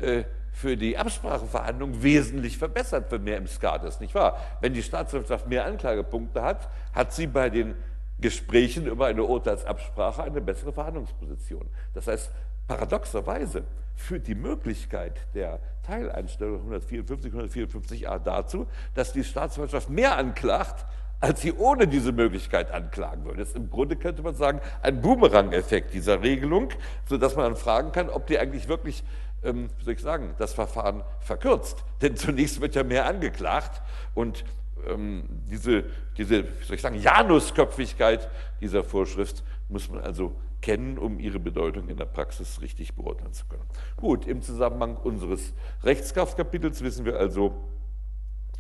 äh, 0.01 0.25
für 0.57 0.79
die 0.79 0.97
Abspracheverhandlung 0.97 2.03
wesentlich 2.03 2.57
verbessert, 2.57 3.13
wenn 3.13 3.25
mehr 3.25 3.37
im 3.37 3.47
Skat 3.47 3.85
ist, 3.85 4.01
nicht 4.01 4.15
wahr? 4.15 4.41
Wenn 4.63 4.73
die 4.73 4.83
Staatsanwaltschaft 4.83 5.47
mehr 5.47 5.67
Anklagepunkte 5.67 6.41
hat, 6.41 6.71
hat 6.95 7.13
sie 7.13 7.27
bei 7.27 7.51
den 7.51 7.75
Gesprächen 8.19 8.87
über 8.87 9.05
eine 9.05 9.23
Urteilsabsprache 9.23 10.23
eine 10.23 10.41
bessere 10.41 10.73
Verhandlungsposition. 10.73 11.69
Das 11.93 12.07
heißt, 12.07 12.31
paradoxerweise 12.67 13.65
führt 13.97 14.27
die 14.29 14.35
Möglichkeit 14.35 15.21
der 15.35 15.61
Teileinstellung 15.83 16.61
154, 16.61 17.35
154a 17.35 18.19
dazu, 18.19 18.67
dass 18.95 19.13
die 19.13 19.25
Staatsanwaltschaft 19.25 19.91
mehr 19.91 20.17
anklagt, 20.17 20.87
als 21.21 21.43
sie 21.43 21.53
ohne 21.53 21.87
diese 21.87 22.13
Möglichkeit 22.13 22.71
anklagen 22.71 23.25
würde. 23.25 23.41
Das 23.41 23.49
ist 23.49 23.57
im 23.57 23.69
Grunde 23.69 23.97
könnte 23.97 24.23
man 24.23 24.35
sagen, 24.35 24.61
ein 24.83 25.03
Boomerang-Effekt 25.03 25.93
dieser 25.93 26.23
Regelung, 26.23 26.71
sodass 27.09 27.37
man 27.37 27.45
dann 27.45 27.57
fragen 27.57 27.93
kann, 27.93 28.09
ob 28.09 28.27
die 28.27 28.39
eigentlich 28.39 28.69
wirklich 28.69 29.03
ähm, 29.47 29.69
wie 29.79 29.85
soll 29.85 29.95
ich 29.95 30.01
sagen, 30.01 30.35
das 30.39 30.53
Verfahren 30.53 31.03
verkürzt. 31.21 31.85
Denn 32.03 32.17
zunächst 32.17 32.61
wird 32.61 32.75
ja 32.75 32.85
mehr 32.85 33.07
angeklagt 33.07 33.83
und 34.15 34.45
ähm, 34.87 35.25
diese, 35.51 35.85
diese, 36.17 36.45
wie 36.45 36.65
soll 36.65 36.77
ich 36.77 36.83
sagen, 36.83 37.01
Janusköpfigkeit 37.01 38.29
dieser 38.61 38.85
Vorschrift 38.85 39.43
muss 39.69 39.89
man 39.91 40.01
also 40.01 40.35
kennen, 40.61 40.99
um 40.99 41.19
ihre 41.19 41.39
Bedeutung 41.39 41.89
in 41.89 41.97
der 41.97 42.07
Praxis 42.07 42.61
richtig 42.61 42.95
beurteilen 42.95 43.33
zu 43.33 43.47
können. 43.47 43.65
Gut, 43.97 44.27
im 44.27 44.43
Zusammenhang 44.43 44.97
unseres 44.97 45.53
Rechtskraftkapitels 45.83 46.83
wissen 46.83 47.05
wir 47.05 47.19
also, 47.19 47.55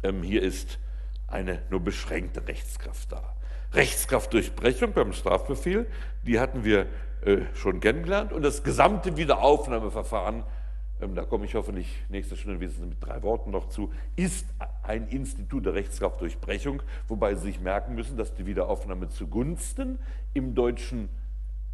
ähm, 0.03 0.22
hier 0.22 0.43
ist 0.43 0.78
eine 1.26 1.62
nur 1.70 1.80
beschränkte 1.80 2.47
Rechtskraft 2.47 3.11
da. 3.12 3.34
Rechtskraftdurchbrechung 3.72 4.93
beim 4.93 5.12
Strafbefehl, 5.12 5.87
die 6.22 6.39
hatten 6.39 6.64
wir 6.64 6.87
äh, 7.22 7.39
schon 7.55 7.80
kennengelernt 7.80 8.32
und 8.32 8.43
das 8.43 8.62
gesamte 8.62 9.16
Wiederaufnahmeverfahren 9.16 10.45
da 10.99 11.24
komme 11.24 11.44
ich 11.44 11.55
hoffentlich 11.55 11.88
nächste 12.09 12.36
Stunde 12.36 12.59
wenigstens 12.61 12.86
mit 12.86 13.05
drei 13.05 13.22
Worten 13.22 13.51
noch 13.51 13.68
zu, 13.68 13.92
ist 14.16 14.47
ein 14.82 15.09
Institut 15.09 15.66
der 15.66 15.74
Rechtskraftdurchbrechung, 15.74 16.82
wobei 17.09 17.34
Sie 17.34 17.42
sich 17.42 17.61
merken 17.61 17.94
müssen, 17.94 18.16
dass 18.16 18.34
die 18.34 18.47
Wiederaufnahme 18.47 19.09
zugunsten 19.09 19.99
im 20.32 20.55
deutschen 20.55 21.09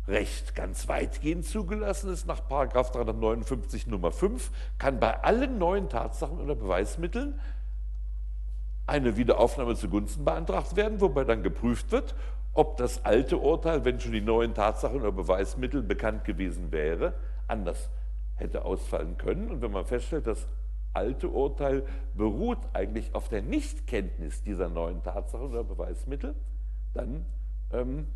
Recht 0.08 0.56
ganz 0.56 0.88
weitgehend 0.88 1.46
zugelassen 1.46 2.10
ist. 2.10 2.26
Nach 2.26 2.40
359 2.40 3.86
Nummer 3.86 4.10
5 4.10 4.50
kann 4.78 4.98
bei 4.98 5.22
allen 5.22 5.58
neuen 5.58 5.88
Tatsachen 5.88 6.40
oder 6.40 6.56
Beweismitteln 6.56 7.38
eine 8.88 9.16
Wiederaufnahme 9.16 9.76
zugunsten 9.76 10.24
beantragt 10.24 10.74
werden, 10.74 11.00
wobei 11.00 11.22
dann 11.22 11.44
geprüft 11.44 11.92
wird, 11.92 12.16
ob 12.52 12.76
das 12.76 13.04
alte 13.04 13.38
Urteil, 13.38 13.84
wenn 13.84 14.00
schon 14.00 14.12
die 14.12 14.20
neuen 14.20 14.54
Tatsachen 14.54 15.00
oder 15.00 15.12
Beweismittel 15.12 15.82
bekannt 15.82 16.24
gewesen 16.24 16.72
wäre, 16.72 17.14
anders 17.46 17.88
hätte 18.42 18.64
ausfallen 18.64 19.16
können. 19.18 19.50
Und 19.50 19.62
wenn 19.62 19.72
man 19.72 19.84
feststellt, 19.84 20.26
das 20.26 20.46
alte 20.92 21.28
Urteil 21.28 21.84
beruht 22.14 22.58
eigentlich 22.72 23.14
auf 23.14 23.28
der 23.28 23.42
Nichtkenntnis 23.42 24.42
dieser 24.42 24.68
neuen 24.68 25.02
Tatsachen 25.02 25.46
oder 25.46 25.64
Beweismittel, 25.64 26.34
dann 26.94 27.24
ähm, 27.72 28.06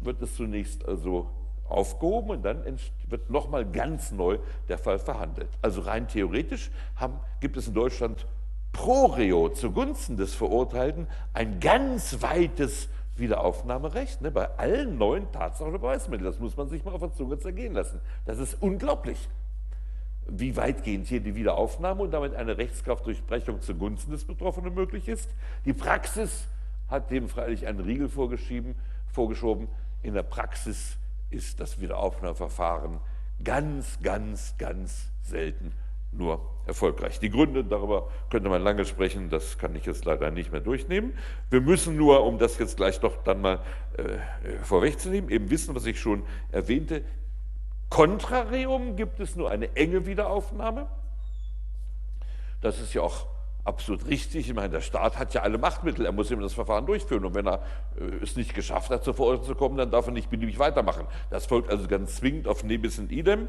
wird 0.00 0.20
es 0.22 0.34
zunächst 0.34 0.86
also 0.86 1.30
aufgehoben 1.68 2.30
und 2.30 2.44
dann 2.44 2.64
wird 3.08 3.30
nochmal 3.30 3.64
ganz 3.70 4.10
neu 4.10 4.38
der 4.68 4.78
Fall 4.78 4.98
verhandelt. 4.98 5.50
Also 5.62 5.82
rein 5.82 6.08
theoretisch 6.08 6.70
haben, 6.96 7.20
gibt 7.40 7.56
es 7.56 7.68
in 7.68 7.74
Deutschland 7.74 8.26
pro 8.72 9.06
reo 9.06 9.48
zugunsten 9.50 10.16
des 10.16 10.34
Verurteilten 10.34 11.06
ein 11.34 11.60
ganz 11.60 12.22
weites 12.22 12.88
Wiederaufnahmerecht 13.16 14.22
ne, 14.22 14.30
bei 14.30 14.48
allen 14.56 14.96
neuen 14.96 15.30
Tatsachen 15.32 15.70
oder 15.70 15.78
Beweismitteln. 15.78 16.24
Das 16.30 16.38
muss 16.38 16.56
man 16.56 16.68
sich 16.68 16.84
mal 16.84 16.94
auf 16.94 17.00
der 17.00 17.12
Zunge 17.12 17.38
zergehen 17.38 17.74
lassen. 17.74 18.00
Das 18.24 18.38
ist 18.38 18.62
unglaublich 18.62 19.28
wie 20.28 20.56
weitgehend 20.56 21.06
hier 21.08 21.20
die 21.20 21.34
Wiederaufnahme 21.34 22.02
und 22.02 22.10
damit 22.12 22.34
eine 22.34 22.58
Rechtskraftdurchbrechung 22.58 23.60
zugunsten 23.62 24.12
des 24.12 24.24
Betroffenen 24.24 24.74
möglich 24.74 25.08
ist. 25.08 25.30
Die 25.64 25.72
Praxis 25.72 26.46
hat 26.88 27.10
dem 27.10 27.28
freilich 27.28 27.66
einen 27.66 27.80
Riegel 27.80 28.08
vorgeschoben. 28.08 29.68
In 30.02 30.14
der 30.14 30.22
Praxis 30.22 30.96
ist 31.30 31.60
das 31.60 31.80
Wiederaufnahmeverfahren 31.80 32.98
ganz, 33.42 33.98
ganz, 34.02 34.54
ganz 34.58 35.08
selten 35.22 35.72
nur 36.12 36.40
erfolgreich. 36.66 37.20
Die 37.20 37.30
Gründe, 37.30 37.64
darüber 37.64 38.08
könnte 38.30 38.48
man 38.48 38.62
lange 38.62 38.84
sprechen, 38.84 39.28
das 39.30 39.58
kann 39.58 39.74
ich 39.74 39.84
jetzt 39.84 40.04
leider 40.04 40.30
nicht 40.30 40.52
mehr 40.52 40.60
durchnehmen. 40.60 41.12
Wir 41.50 41.60
müssen 41.60 41.96
nur, 41.96 42.24
um 42.24 42.38
das 42.38 42.58
jetzt 42.58 42.76
gleich 42.76 43.00
doch 43.00 43.22
dann 43.24 43.40
mal 43.40 43.60
äh, 43.96 44.18
vorwegzunehmen, 44.62 45.30
eben 45.30 45.50
wissen, 45.50 45.74
was 45.74 45.86
ich 45.86 46.00
schon 46.00 46.22
erwähnte, 46.50 47.02
Kontrareum 47.90 48.96
gibt 48.96 49.20
es 49.20 49.36
nur 49.36 49.50
eine 49.50 49.74
enge 49.76 50.06
Wiederaufnahme. 50.06 50.86
Das 52.60 52.80
ist 52.80 52.92
ja 52.94 53.02
auch 53.02 53.26
absolut 53.64 54.06
richtig. 54.06 54.48
Ich 54.48 54.54
meine, 54.54 54.70
der 54.70 54.80
Staat 54.80 55.18
hat 55.18 55.34
ja 55.34 55.42
alle 55.42 55.58
Machtmittel, 55.58 56.06
er 56.06 56.12
muss 56.12 56.30
eben 56.30 56.40
das 56.40 56.54
Verfahren 56.54 56.86
durchführen. 56.86 57.24
Und 57.24 57.34
wenn 57.34 57.46
er 57.46 57.62
äh, 58.00 58.22
es 58.22 58.36
nicht 58.36 58.54
geschafft 58.54 58.90
hat, 58.90 59.04
zur 59.04 59.14
Verurteilung 59.14 59.44
zu 59.44 59.54
kommen, 59.54 59.76
dann 59.76 59.90
darf 59.90 60.06
er 60.06 60.12
nicht 60.12 60.30
beliebig 60.30 60.58
weitermachen. 60.58 61.06
Das 61.30 61.46
folgt 61.46 61.70
also 61.70 61.86
ganz 61.86 62.16
zwingend 62.16 62.48
auf 62.48 62.64
Nebis 62.64 62.98
in 62.98 63.10
idem. 63.10 63.48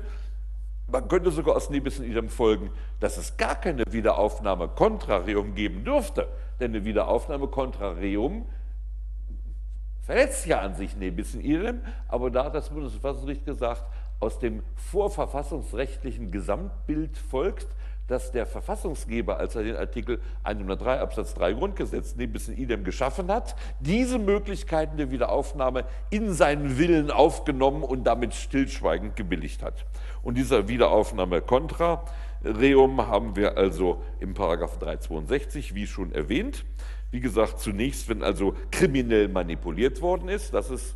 Man 0.91 1.07
könnte 1.07 1.31
sogar 1.31 1.55
aus 1.55 1.69
Nebis 1.69 1.99
in 1.99 2.05
idem 2.05 2.29
folgen, 2.29 2.71
dass 2.99 3.17
es 3.17 3.37
gar 3.37 3.55
keine 3.55 3.83
Wiederaufnahme 3.89 4.67
Kontrareum 4.69 5.55
geben 5.55 5.83
dürfte. 5.83 6.27
Denn 6.59 6.71
eine 6.71 6.83
Wiederaufnahme 6.83 7.47
Kontrareum 7.47 8.45
verletzt 10.01 10.47
ja 10.47 10.59
an 10.61 10.73
sich 10.73 10.97
Nebis 10.97 11.35
in 11.35 11.41
idem, 11.41 11.81
aber 12.07 12.31
da 12.31 12.45
hat 12.45 12.55
das 12.55 12.69
Bundesverfassungsgericht 12.71 13.45
gesagt, 13.45 13.83
aus 14.19 14.39
dem 14.39 14.63
vorverfassungsrechtlichen 14.75 16.31
Gesamtbild 16.31 17.17
folgt, 17.17 17.67
dass 18.09 18.31
der 18.31 18.45
Verfassungsgeber, 18.45 19.37
als 19.37 19.55
er 19.55 19.63
den 19.63 19.75
Artikel 19.75 20.19
103 20.43 20.99
Absatz 20.99 21.35
3 21.35 21.53
Grundgesetz 21.53 22.15
nebis 22.15 22.49
in 22.49 22.57
idem 22.57 22.83
geschaffen 22.83 23.31
hat, 23.31 23.55
diese 23.79 24.17
Möglichkeiten 24.17 24.97
der 24.97 25.11
Wiederaufnahme 25.11 25.85
in 26.09 26.33
seinen 26.33 26.77
Willen 26.79 27.11
aufgenommen 27.11 27.83
und 27.83 28.03
damit 28.05 28.33
stillschweigend 28.33 29.15
gebilligt 29.15 29.61
hat. 29.61 29.85
Und 30.23 30.37
dieser 30.37 30.67
Wiederaufnahme 30.67 31.41
contra 31.41 32.03
reum 32.43 33.05
haben 33.07 33.35
wir 33.35 33.57
also 33.57 34.01
im 34.19 34.33
Paragraph 34.33 34.79
362, 34.79 35.75
wie 35.75 35.85
schon 35.85 36.11
erwähnt. 36.11 36.65
Wie 37.11 37.19
gesagt, 37.19 37.59
zunächst, 37.59 38.09
wenn 38.09 38.23
also 38.23 38.55
kriminell 38.71 39.29
manipuliert 39.29 40.01
worden 40.01 40.29
ist, 40.29 40.53
das 40.53 40.69
ist 40.71 40.95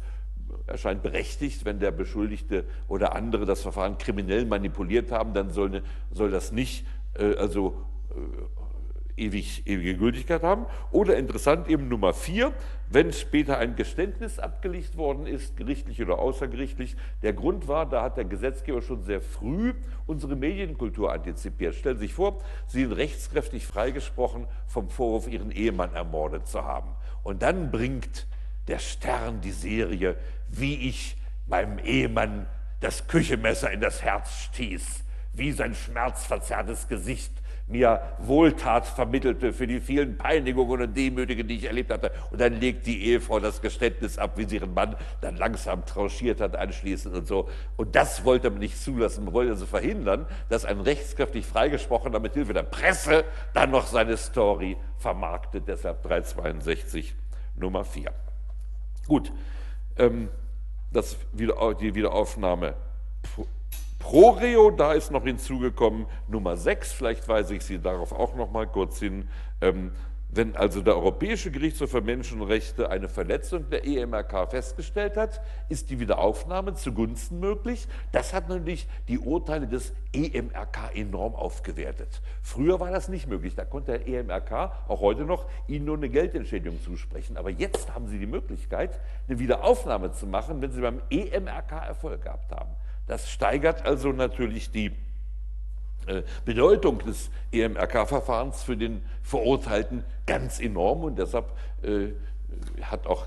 erscheint 0.67 1.03
berechtigt, 1.03 1.65
wenn 1.65 1.79
der 1.79 1.91
Beschuldigte 1.91 2.63
oder 2.87 3.15
andere 3.15 3.45
das 3.45 3.61
Verfahren 3.61 3.97
kriminell 3.97 4.45
manipuliert 4.45 5.11
haben, 5.11 5.33
dann 5.33 5.49
soll, 5.49 5.83
soll 6.11 6.31
das 6.31 6.51
nicht 6.51 6.85
äh, 7.15 7.35
also 7.35 7.75
äh, 8.11 9.23
ewig, 9.25 9.63
ewige 9.65 9.95
Gültigkeit 9.95 10.43
haben. 10.43 10.65
Oder 10.91 11.17
interessant 11.17 11.67
eben 11.69 11.87
Nummer 11.87 12.13
vier, 12.13 12.53
wenn 12.89 13.11
später 13.13 13.57
ein 13.57 13.75
Geständnis 13.75 14.39
abgelegt 14.39 14.97
worden 14.97 15.27
ist, 15.27 15.57
gerichtlich 15.57 16.01
oder 16.01 16.19
außergerichtlich. 16.19 16.95
Der 17.21 17.33
Grund 17.33 17.67
war, 17.67 17.87
da 17.87 18.03
hat 18.03 18.17
der 18.17 18.25
Gesetzgeber 18.25 18.81
schon 18.81 19.03
sehr 19.03 19.21
früh 19.21 19.73
unsere 20.05 20.35
Medienkultur 20.35 21.11
antizipiert. 21.11 21.75
Stellen 21.75 21.97
Sie 21.97 22.05
sich 22.05 22.13
vor, 22.13 22.39
Sie 22.67 22.81
sind 22.81 22.93
rechtskräftig 22.93 23.65
freigesprochen 23.65 24.47
vom 24.67 24.89
Vorwurf, 24.89 25.27
Ihren 25.27 25.51
Ehemann 25.51 25.93
ermordet 25.93 26.47
zu 26.47 26.63
haben. 26.63 26.89
Und 27.23 27.41
dann 27.41 27.71
bringt 27.71 28.27
der 28.67 28.79
Stern 28.79 29.41
die 29.41 29.51
Serie, 29.51 30.15
wie 30.49 30.89
ich 30.89 31.17
meinem 31.47 31.79
Ehemann 31.79 32.47
das 32.79 33.07
Küchenmesser 33.07 33.71
in 33.71 33.81
das 33.81 34.03
Herz 34.03 34.31
stieß, 34.43 35.03
wie 35.33 35.51
sein 35.51 35.73
schmerzverzerrtes 35.73 36.87
Gesicht 36.87 37.31
mir 37.67 38.01
Wohltat 38.19 38.85
vermittelte 38.85 39.53
für 39.53 39.67
die 39.67 39.79
vielen 39.79 40.17
Peinigungen 40.17 40.81
und 40.81 40.97
Demütigungen, 40.97 41.47
die 41.47 41.55
ich 41.55 41.63
erlebt 41.63 41.91
hatte. 41.91 42.11
Und 42.31 42.41
dann 42.41 42.59
legt 42.59 42.85
die 42.85 43.05
Ehefrau 43.05 43.39
das 43.39 43.61
Geständnis 43.61 44.17
ab, 44.17 44.37
wie 44.37 44.43
sie 44.43 44.57
ihren 44.57 44.73
Mann 44.73 44.95
dann 45.21 45.37
langsam 45.37 45.85
tranchiert 45.85 46.41
hat 46.41 46.55
anschließend 46.55 47.15
und 47.15 47.27
so. 47.27 47.49
Und 47.77 47.95
das 47.95 48.25
wollte 48.25 48.49
man 48.49 48.59
nicht 48.59 48.81
zulassen. 48.81 49.23
Man 49.23 49.33
wollte 49.33 49.51
also 49.51 49.65
verhindern, 49.65 50.25
dass 50.49 50.65
ein 50.65 50.81
rechtskräftig 50.81 51.45
freigesprochener 51.45 52.19
mit 52.19 52.33
Hilfe 52.33 52.53
der 52.53 52.63
Presse 52.63 53.23
dann 53.53 53.71
noch 53.71 53.87
seine 53.87 54.17
Story 54.17 54.75
vermarktet. 54.97 55.63
Deshalb 55.67 56.03
362 56.03 57.15
Nummer 57.55 57.85
4. 57.85 58.11
Gut, 59.07 59.31
ähm, 59.97 60.29
das 60.91 61.17
wieder, 61.33 61.73
die 61.73 61.93
Wiederaufnahme 61.95 62.75
pro 63.99 64.31
Reo, 64.31 64.69
da 64.71 64.93
ist 64.93 65.11
noch 65.11 65.23
hinzugekommen 65.23 66.05
Nummer 66.27 66.57
6, 66.57 66.91
vielleicht 66.91 67.27
weise 67.27 67.55
ich 67.55 67.63
Sie 67.63 67.79
darauf 67.79 68.11
auch 68.11 68.35
noch 68.35 68.51
mal 68.51 68.67
kurz 68.67 68.99
hin. 68.99 69.27
Ähm, 69.61 69.91
wenn 70.35 70.55
also 70.55 70.81
der 70.81 70.95
Europäische 70.95 71.51
Gerichtshof 71.51 71.91
für 71.91 72.01
Menschenrechte 72.01 72.89
eine 72.89 73.07
Verletzung 73.07 73.69
der 73.69 73.85
EMRK 73.85 74.49
festgestellt 74.49 75.15
hat, 75.15 75.41
ist 75.69 75.89
die 75.89 75.99
Wiederaufnahme 75.99 76.73
zugunsten 76.73 77.39
möglich. 77.39 77.87
Das 78.11 78.33
hat 78.33 78.49
nämlich 78.49 78.87
die 79.07 79.19
Urteile 79.19 79.67
des 79.67 79.93
EMRK 80.13 80.95
enorm 80.95 81.35
aufgewertet. 81.35 82.21
Früher 82.41 82.79
war 82.79 82.91
das 82.91 83.09
nicht 83.09 83.27
möglich. 83.27 83.55
Da 83.55 83.65
konnte 83.65 83.99
der 83.99 84.07
EMRK 84.07 84.71
auch 84.87 85.01
heute 85.01 85.25
noch 85.25 85.47
Ihnen 85.67 85.85
nur 85.85 85.97
eine 85.97 86.09
Geldentschädigung 86.09 86.81
zusprechen. 86.81 87.37
Aber 87.37 87.49
jetzt 87.49 87.93
haben 87.93 88.07
Sie 88.07 88.17
die 88.17 88.25
Möglichkeit, 88.25 88.99
eine 89.27 89.39
Wiederaufnahme 89.39 90.11
zu 90.11 90.25
machen, 90.25 90.61
wenn 90.61 90.71
Sie 90.71 90.81
beim 90.81 91.01
EMRK 91.09 91.71
Erfolg 91.87 92.23
gehabt 92.23 92.51
haben. 92.51 92.71
Das 93.07 93.29
steigert 93.29 93.85
also 93.85 94.11
natürlich 94.11 94.71
die 94.71 94.93
Bedeutung 96.45 96.99
des 96.99 97.29
EMRK-Verfahrens 97.51 98.63
für 98.63 98.77
den 98.77 99.01
Verurteilten 99.21 100.03
ganz 100.25 100.59
enorm 100.59 101.03
und 101.03 101.17
deshalb 101.17 101.51
äh, 101.81 102.09
hat 102.81 103.07
auch 103.07 103.25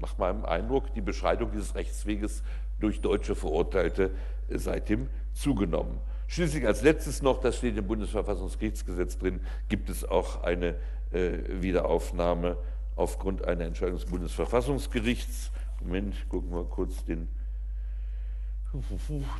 nach 0.00 0.18
meinem 0.18 0.44
Eindruck 0.44 0.92
die 0.94 1.00
Beschreibung 1.00 1.50
dieses 1.52 1.74
Rechtsweges 1.74 2.42
durch 2.80 3.00
deutsche 3.00 3.34
Verurteilte 3.34 4.10
äh, 4.48 4.58
seitdem 4.58 5.08
zugenommen. 5.32 5.98
Schließlich 6.26 6.66
als 6.66 6.82
letztes 6.82 7.22
noch, 7.22 7.40
das 7.40 7.58
steht 7.58 7.76
im 7.76 7.86
Bundesverfassungsgerichtsgesetz 7.86 9.18
drin, 9.18 9.40
gibt 9.68 9.90
es 9.90 10.04
auch 10.04 10.42
eine 10.42 10.74
Wiederaufnahme 11.12 12.56
aufgrund 12.96 13.44
einer 13.44 13.64
Entscheidung 13.64 13.98
des 13.98 14.06
Bundesverfassungsgerichts. 14.06 15.52
Moment, 15.80 16.28
gucken 16.28 16.50
wir 16.50 16.64
kurz 16.64 17.04
den 17.04 17.28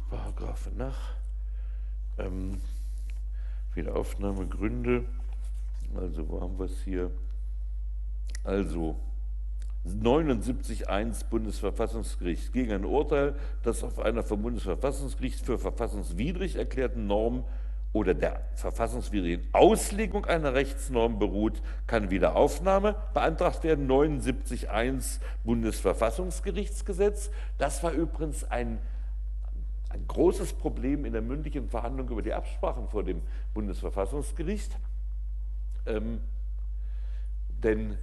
Paragraphen 0.09 0.77
nach. 0.77 1.15
Ähm, 2.19 2.61
Wiederaufnahmegründe, 3.75 5.05
also 5.97 6.29
wo 6.29 6.41
haben 6.41 6.59
wir 6.59 6.67
es 6.67 6.81
hier? 6.83 7.11
Also 8.45 8.97
79.1 9.87 11.29
Bundesverfassungsgericht 11.29 12.53
gegen 12.53 12.73
ein 12.73 12.85
Urteil, 12.85 13.35
das 13.63 13.83
auf 13.83 13.99
einer 13.99 14.23
vom 14.23 14.43
Bundesverfassungsgericht 14.43 15.45
für 15.45 15.59
verfassungswidrig 15.59 16.57
erklärten 16.57 17.07
Norm 17.07 17.45
oder 17.93 18.15
der 18.15 18.41
verfassungswidrigen 18.55 19.47
Auslegung 19.53 20.25
einer 20.27 20.55
Rechtsnorm 20.55 21.19
beruht, 21.19 21.63
kann 21.87 22.11
Wiederaufnahme 22.11 22.97
beantragt 23.15 23.63
werden. 23.63 23.89
79.1 23.89 25.21
Bundesverfassungsgerichtsgesetz. 25.45 27.31
Das 27.59 27.83
war 27.85 27.93
übrigens 27.93 28.45
ein 28.51 28.79
ein 29.95 30.07
großes 30.09 30.53
Problem 30.55 31.05
in 31.05 31.13
der 31.13 31.23
mündlichen 31.23 31.69
Verhandlung 31.69 32.09
über 32.09 32.23
die 32.23 32.33
Absprachen 32.33 32.89
vor 32.89 33.05
dem 33.05 33.23
Bundesverfassungsgericht. 33.55 34.77
Ähm, 35.87 36.21
denn 37.63 37.97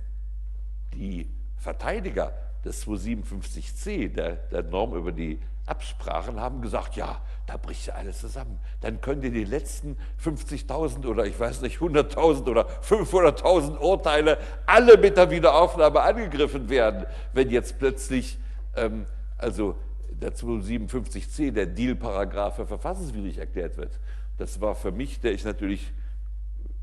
die 0.94 1.30
Verteidiger 1.58 2.34
des 2.64 2.88
257c, 2.88 4.14
der, 4.14 4.36
der 4.36 4.64
Norm 4.64 4.94
über 4.94 5.12
die 5.12 5.40
Absprachen, 5.66 6.40
haben 6.40 6.62
gesagt, 6.62 6.96
ja, 6.96 7.22
da 7.46 7.58
bricht 7.58 7.88
ja 7.88 7.96
alles 7.96 8.20
zusammen. 8.20 8.60
Dann 8.80 9.02
können 9.02 9.22
die 9.22 9.44
letzten 9.44 9.98
50.000 10.24 11.06
oder 11.06 11.26
ich 11.26 11.40
weiß 11.40 11.62
nicht, 11.62 11.80
100.000 11.80 12.50
oder 12.50 12.68
500.000 12.82 13.78
Urteile 13.78 14.38
alle 14.66 14.98
mit 14.98 15.18
der 15.18 15.30
Wiederaufnahme 15.30 16.02
angegriffen 16.02 16.70
werden, 16.70 17.06
wenn 17.34 17.50
jetzt 17.50 17.78
plötzlich 17.80 18.38
ähm, 18.76 19.06
also 19.38 19.76
der 20.22 20.34
257c, 20.34 21.52
der 21.52 21.66
Deal-Paragraph 21.66 22.56
für 22.56 22.68
verfassungswidrig 22.68 23.40
erklärt 23.40 23.78
wird. 23.78 24.00
Das 24.38 24.62
war 24.62 24.76
für 24.76 24.92
mich, 24.92 25.20
der 25.20 25.34
ich 25.34 25.44
natürlich 25.44 25.92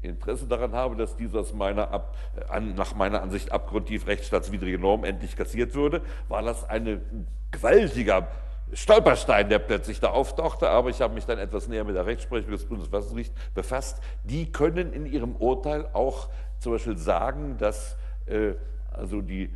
Interesse 0.03 0.47
daran 0.47 0.73
habe, 0.73 0.97
dass 0.97 1.17
dieser 1.17 1.41
aus 1.41 1.53
meiner 1.53 1.91
ab, 1.91 2.17
an, 2.49 2.75
nach 2.75 2.95
meiner 2.95 3.23
Ansicht 3.23 3.51
abgrundtief 3.51 4.07
rechtsstaatswidrige 4.07 4.79
Norm 4.79 5.05
endlich 5.05 5.37
kassiert 5.37 5.75
würde, 5.75 6.03
war 6.29 6.43
das 6.43 6.69
ein 6.69 7.27
gewaltiger 7.51 8.29
Stolperstein, 8.73 9.49
der 9.49 9.59
plötzlich 9.61 9.99
da 9.99 10.09
auftauchte, 10.09 10.69
aber 10.69 10.91
ich 10.91 11.01
habe 11.01 11.15
mich 11.15 11.25
dann 11.25 11.39
etwas 11.39 11.69
näher 11.69 11.85
mit 11.85 11.97
der 11.97 12.07
Rechtsprechung 12.07 12.51
des 12.51 12.67
Bundesverfassungsgerichts 12.67 13.35
befasst. 13.55 14.01
Die 14.25 14.53
können 14.53 14.93
in 14.93 15.07
ihrem 15.07 15.35
Urteil 15.37 15.89
auch 15.95 16.29
zum 16.59 16.73
Beispiel 16.73 16.99
sagen, 16.99 17.57
dass 17.59 17.97
äh, 18.27 18.53
also 18.93 19.23
die 19.23 19.51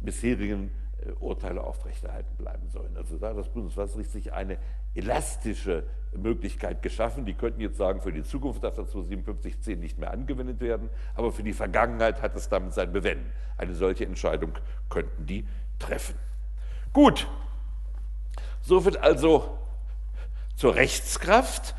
bisherigen 0.00 0.68
äh, 0.68 0.79
Urteile 1.20 1.62
aufrechterhalten 1.62 2.36
bleiben 2.36 2.68
sollen. 2.68 2.96
Also 2.96 3.16
da 3.18 3.30
hat 3.30 3.36
das 3.38 3.48
Bundesverfassungsgericht 3.48 4.12
sich 4.12 4.32
eine 4.32 4.58
elastische 4.94 5.84
Möglichkeit 6.12 6.82
geschaffen. 6.82 7.24
Die 7.24 7.34
könnten 7.34 7.60
jetzt 7.60 7.76
sagen, 7.76 8.00
für 8.00 8.12
die 8.12 8.22
Zukunft 8.22 8.64
darf 8.64 8.74
das 8.74 8.94
257.10 8.94 9.76
nicht 9.76 9.98
mehr 9.98 10.10
angewendet 10.10 10.60
werden, 10.60 10.90
aber 11.14 11.32
für 11.32 11.42
die 11.42 11.52
Vergangenheit 11.52 12.22
hat 12.22 12.36
es 12.36 12.48
damit 12.48 12.74
sein 12.74 12.92
Bewenden. 12.92 13.30
Eine 13.56 13.74
solche 13.74 14.04
Entscheidung 14.04 14.52
könnten 14.88 15.26
die 15.26 15.46
treffen. 15.78 16.14
Gut, 16.92 17.28
so 18.60 18.84
wird 18.84 18.98
also 18.98 19.58
zur 20.56 20.74
Rechtskraft. 20.74 21.74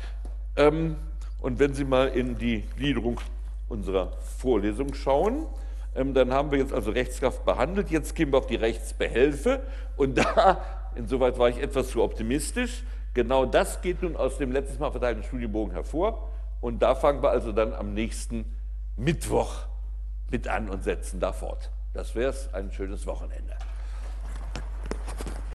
Ähm, 0.56 0.96
und 1.40 1.58
wenn 1.58 1.74
Sie 1.74 1.84
mal 1.84 2.08
in 2.08 2.38
die 2.38 2.62
Gliederung 2.76 3.20
unserer 3.68 4.12
Vorlesung 4.38 4.94
schauen, 4.94 5.46
dann 5.94 6.32
haben 6.32 6.50
wir 6.50 6.58
jetzt 6.58 6.72
also 6.72 6.90
Rechtskraft 6.90 7.44
behandelt. 7.44 7.90
Jetzt 7.90 8.14
gehen 8.14 8.32
wir 8.32 8.38
auf 8.38 8.46
die 8.46 8.56
Rechtsbehelfe. 8.56 9.60
Und 9.96 10.16
da, 10.18 10.62
insoweit 10.94 11.38
war 11.38 11.48
ich 11.48 11.60
etwas 11.60 11.90
zu 11.90 12.02
optimistisch, 12.02 12.82
genau 13.14 13.44
das 13.44 13.82
geht 13.82 14.02
nun 14.02 14.16
aus 14.16 14.38
dem 14.38 14.52
letztes 14.52 14.78
Mal 14.78 14.90
verteilten 14.90 15.22
Studienbogen 15.22 15.72
hervor. 15.72 16.30
Und 16.60 16.80
da 16.80 16.94
fangen 16.94 17.22
wir 17.22 17.30
also 17.30 17.52
dann 17.52 17.74
am 17.74 17.92
nächsten 17.92 18.44
Mittwoch 18.96 19.66
mit 20.30 20.48
an 20.48 20.70
und 20.70 20.84
setzen 20.84 21.20
da 21.20 21.32
fort. 21.32 21.70
Das 21.92 22.14
wäre 22.14 22.30
es. 22.30 22.52
Ein 22.54 22.72
schönes 22.72 23.06
Wochenende. 23.06 23.54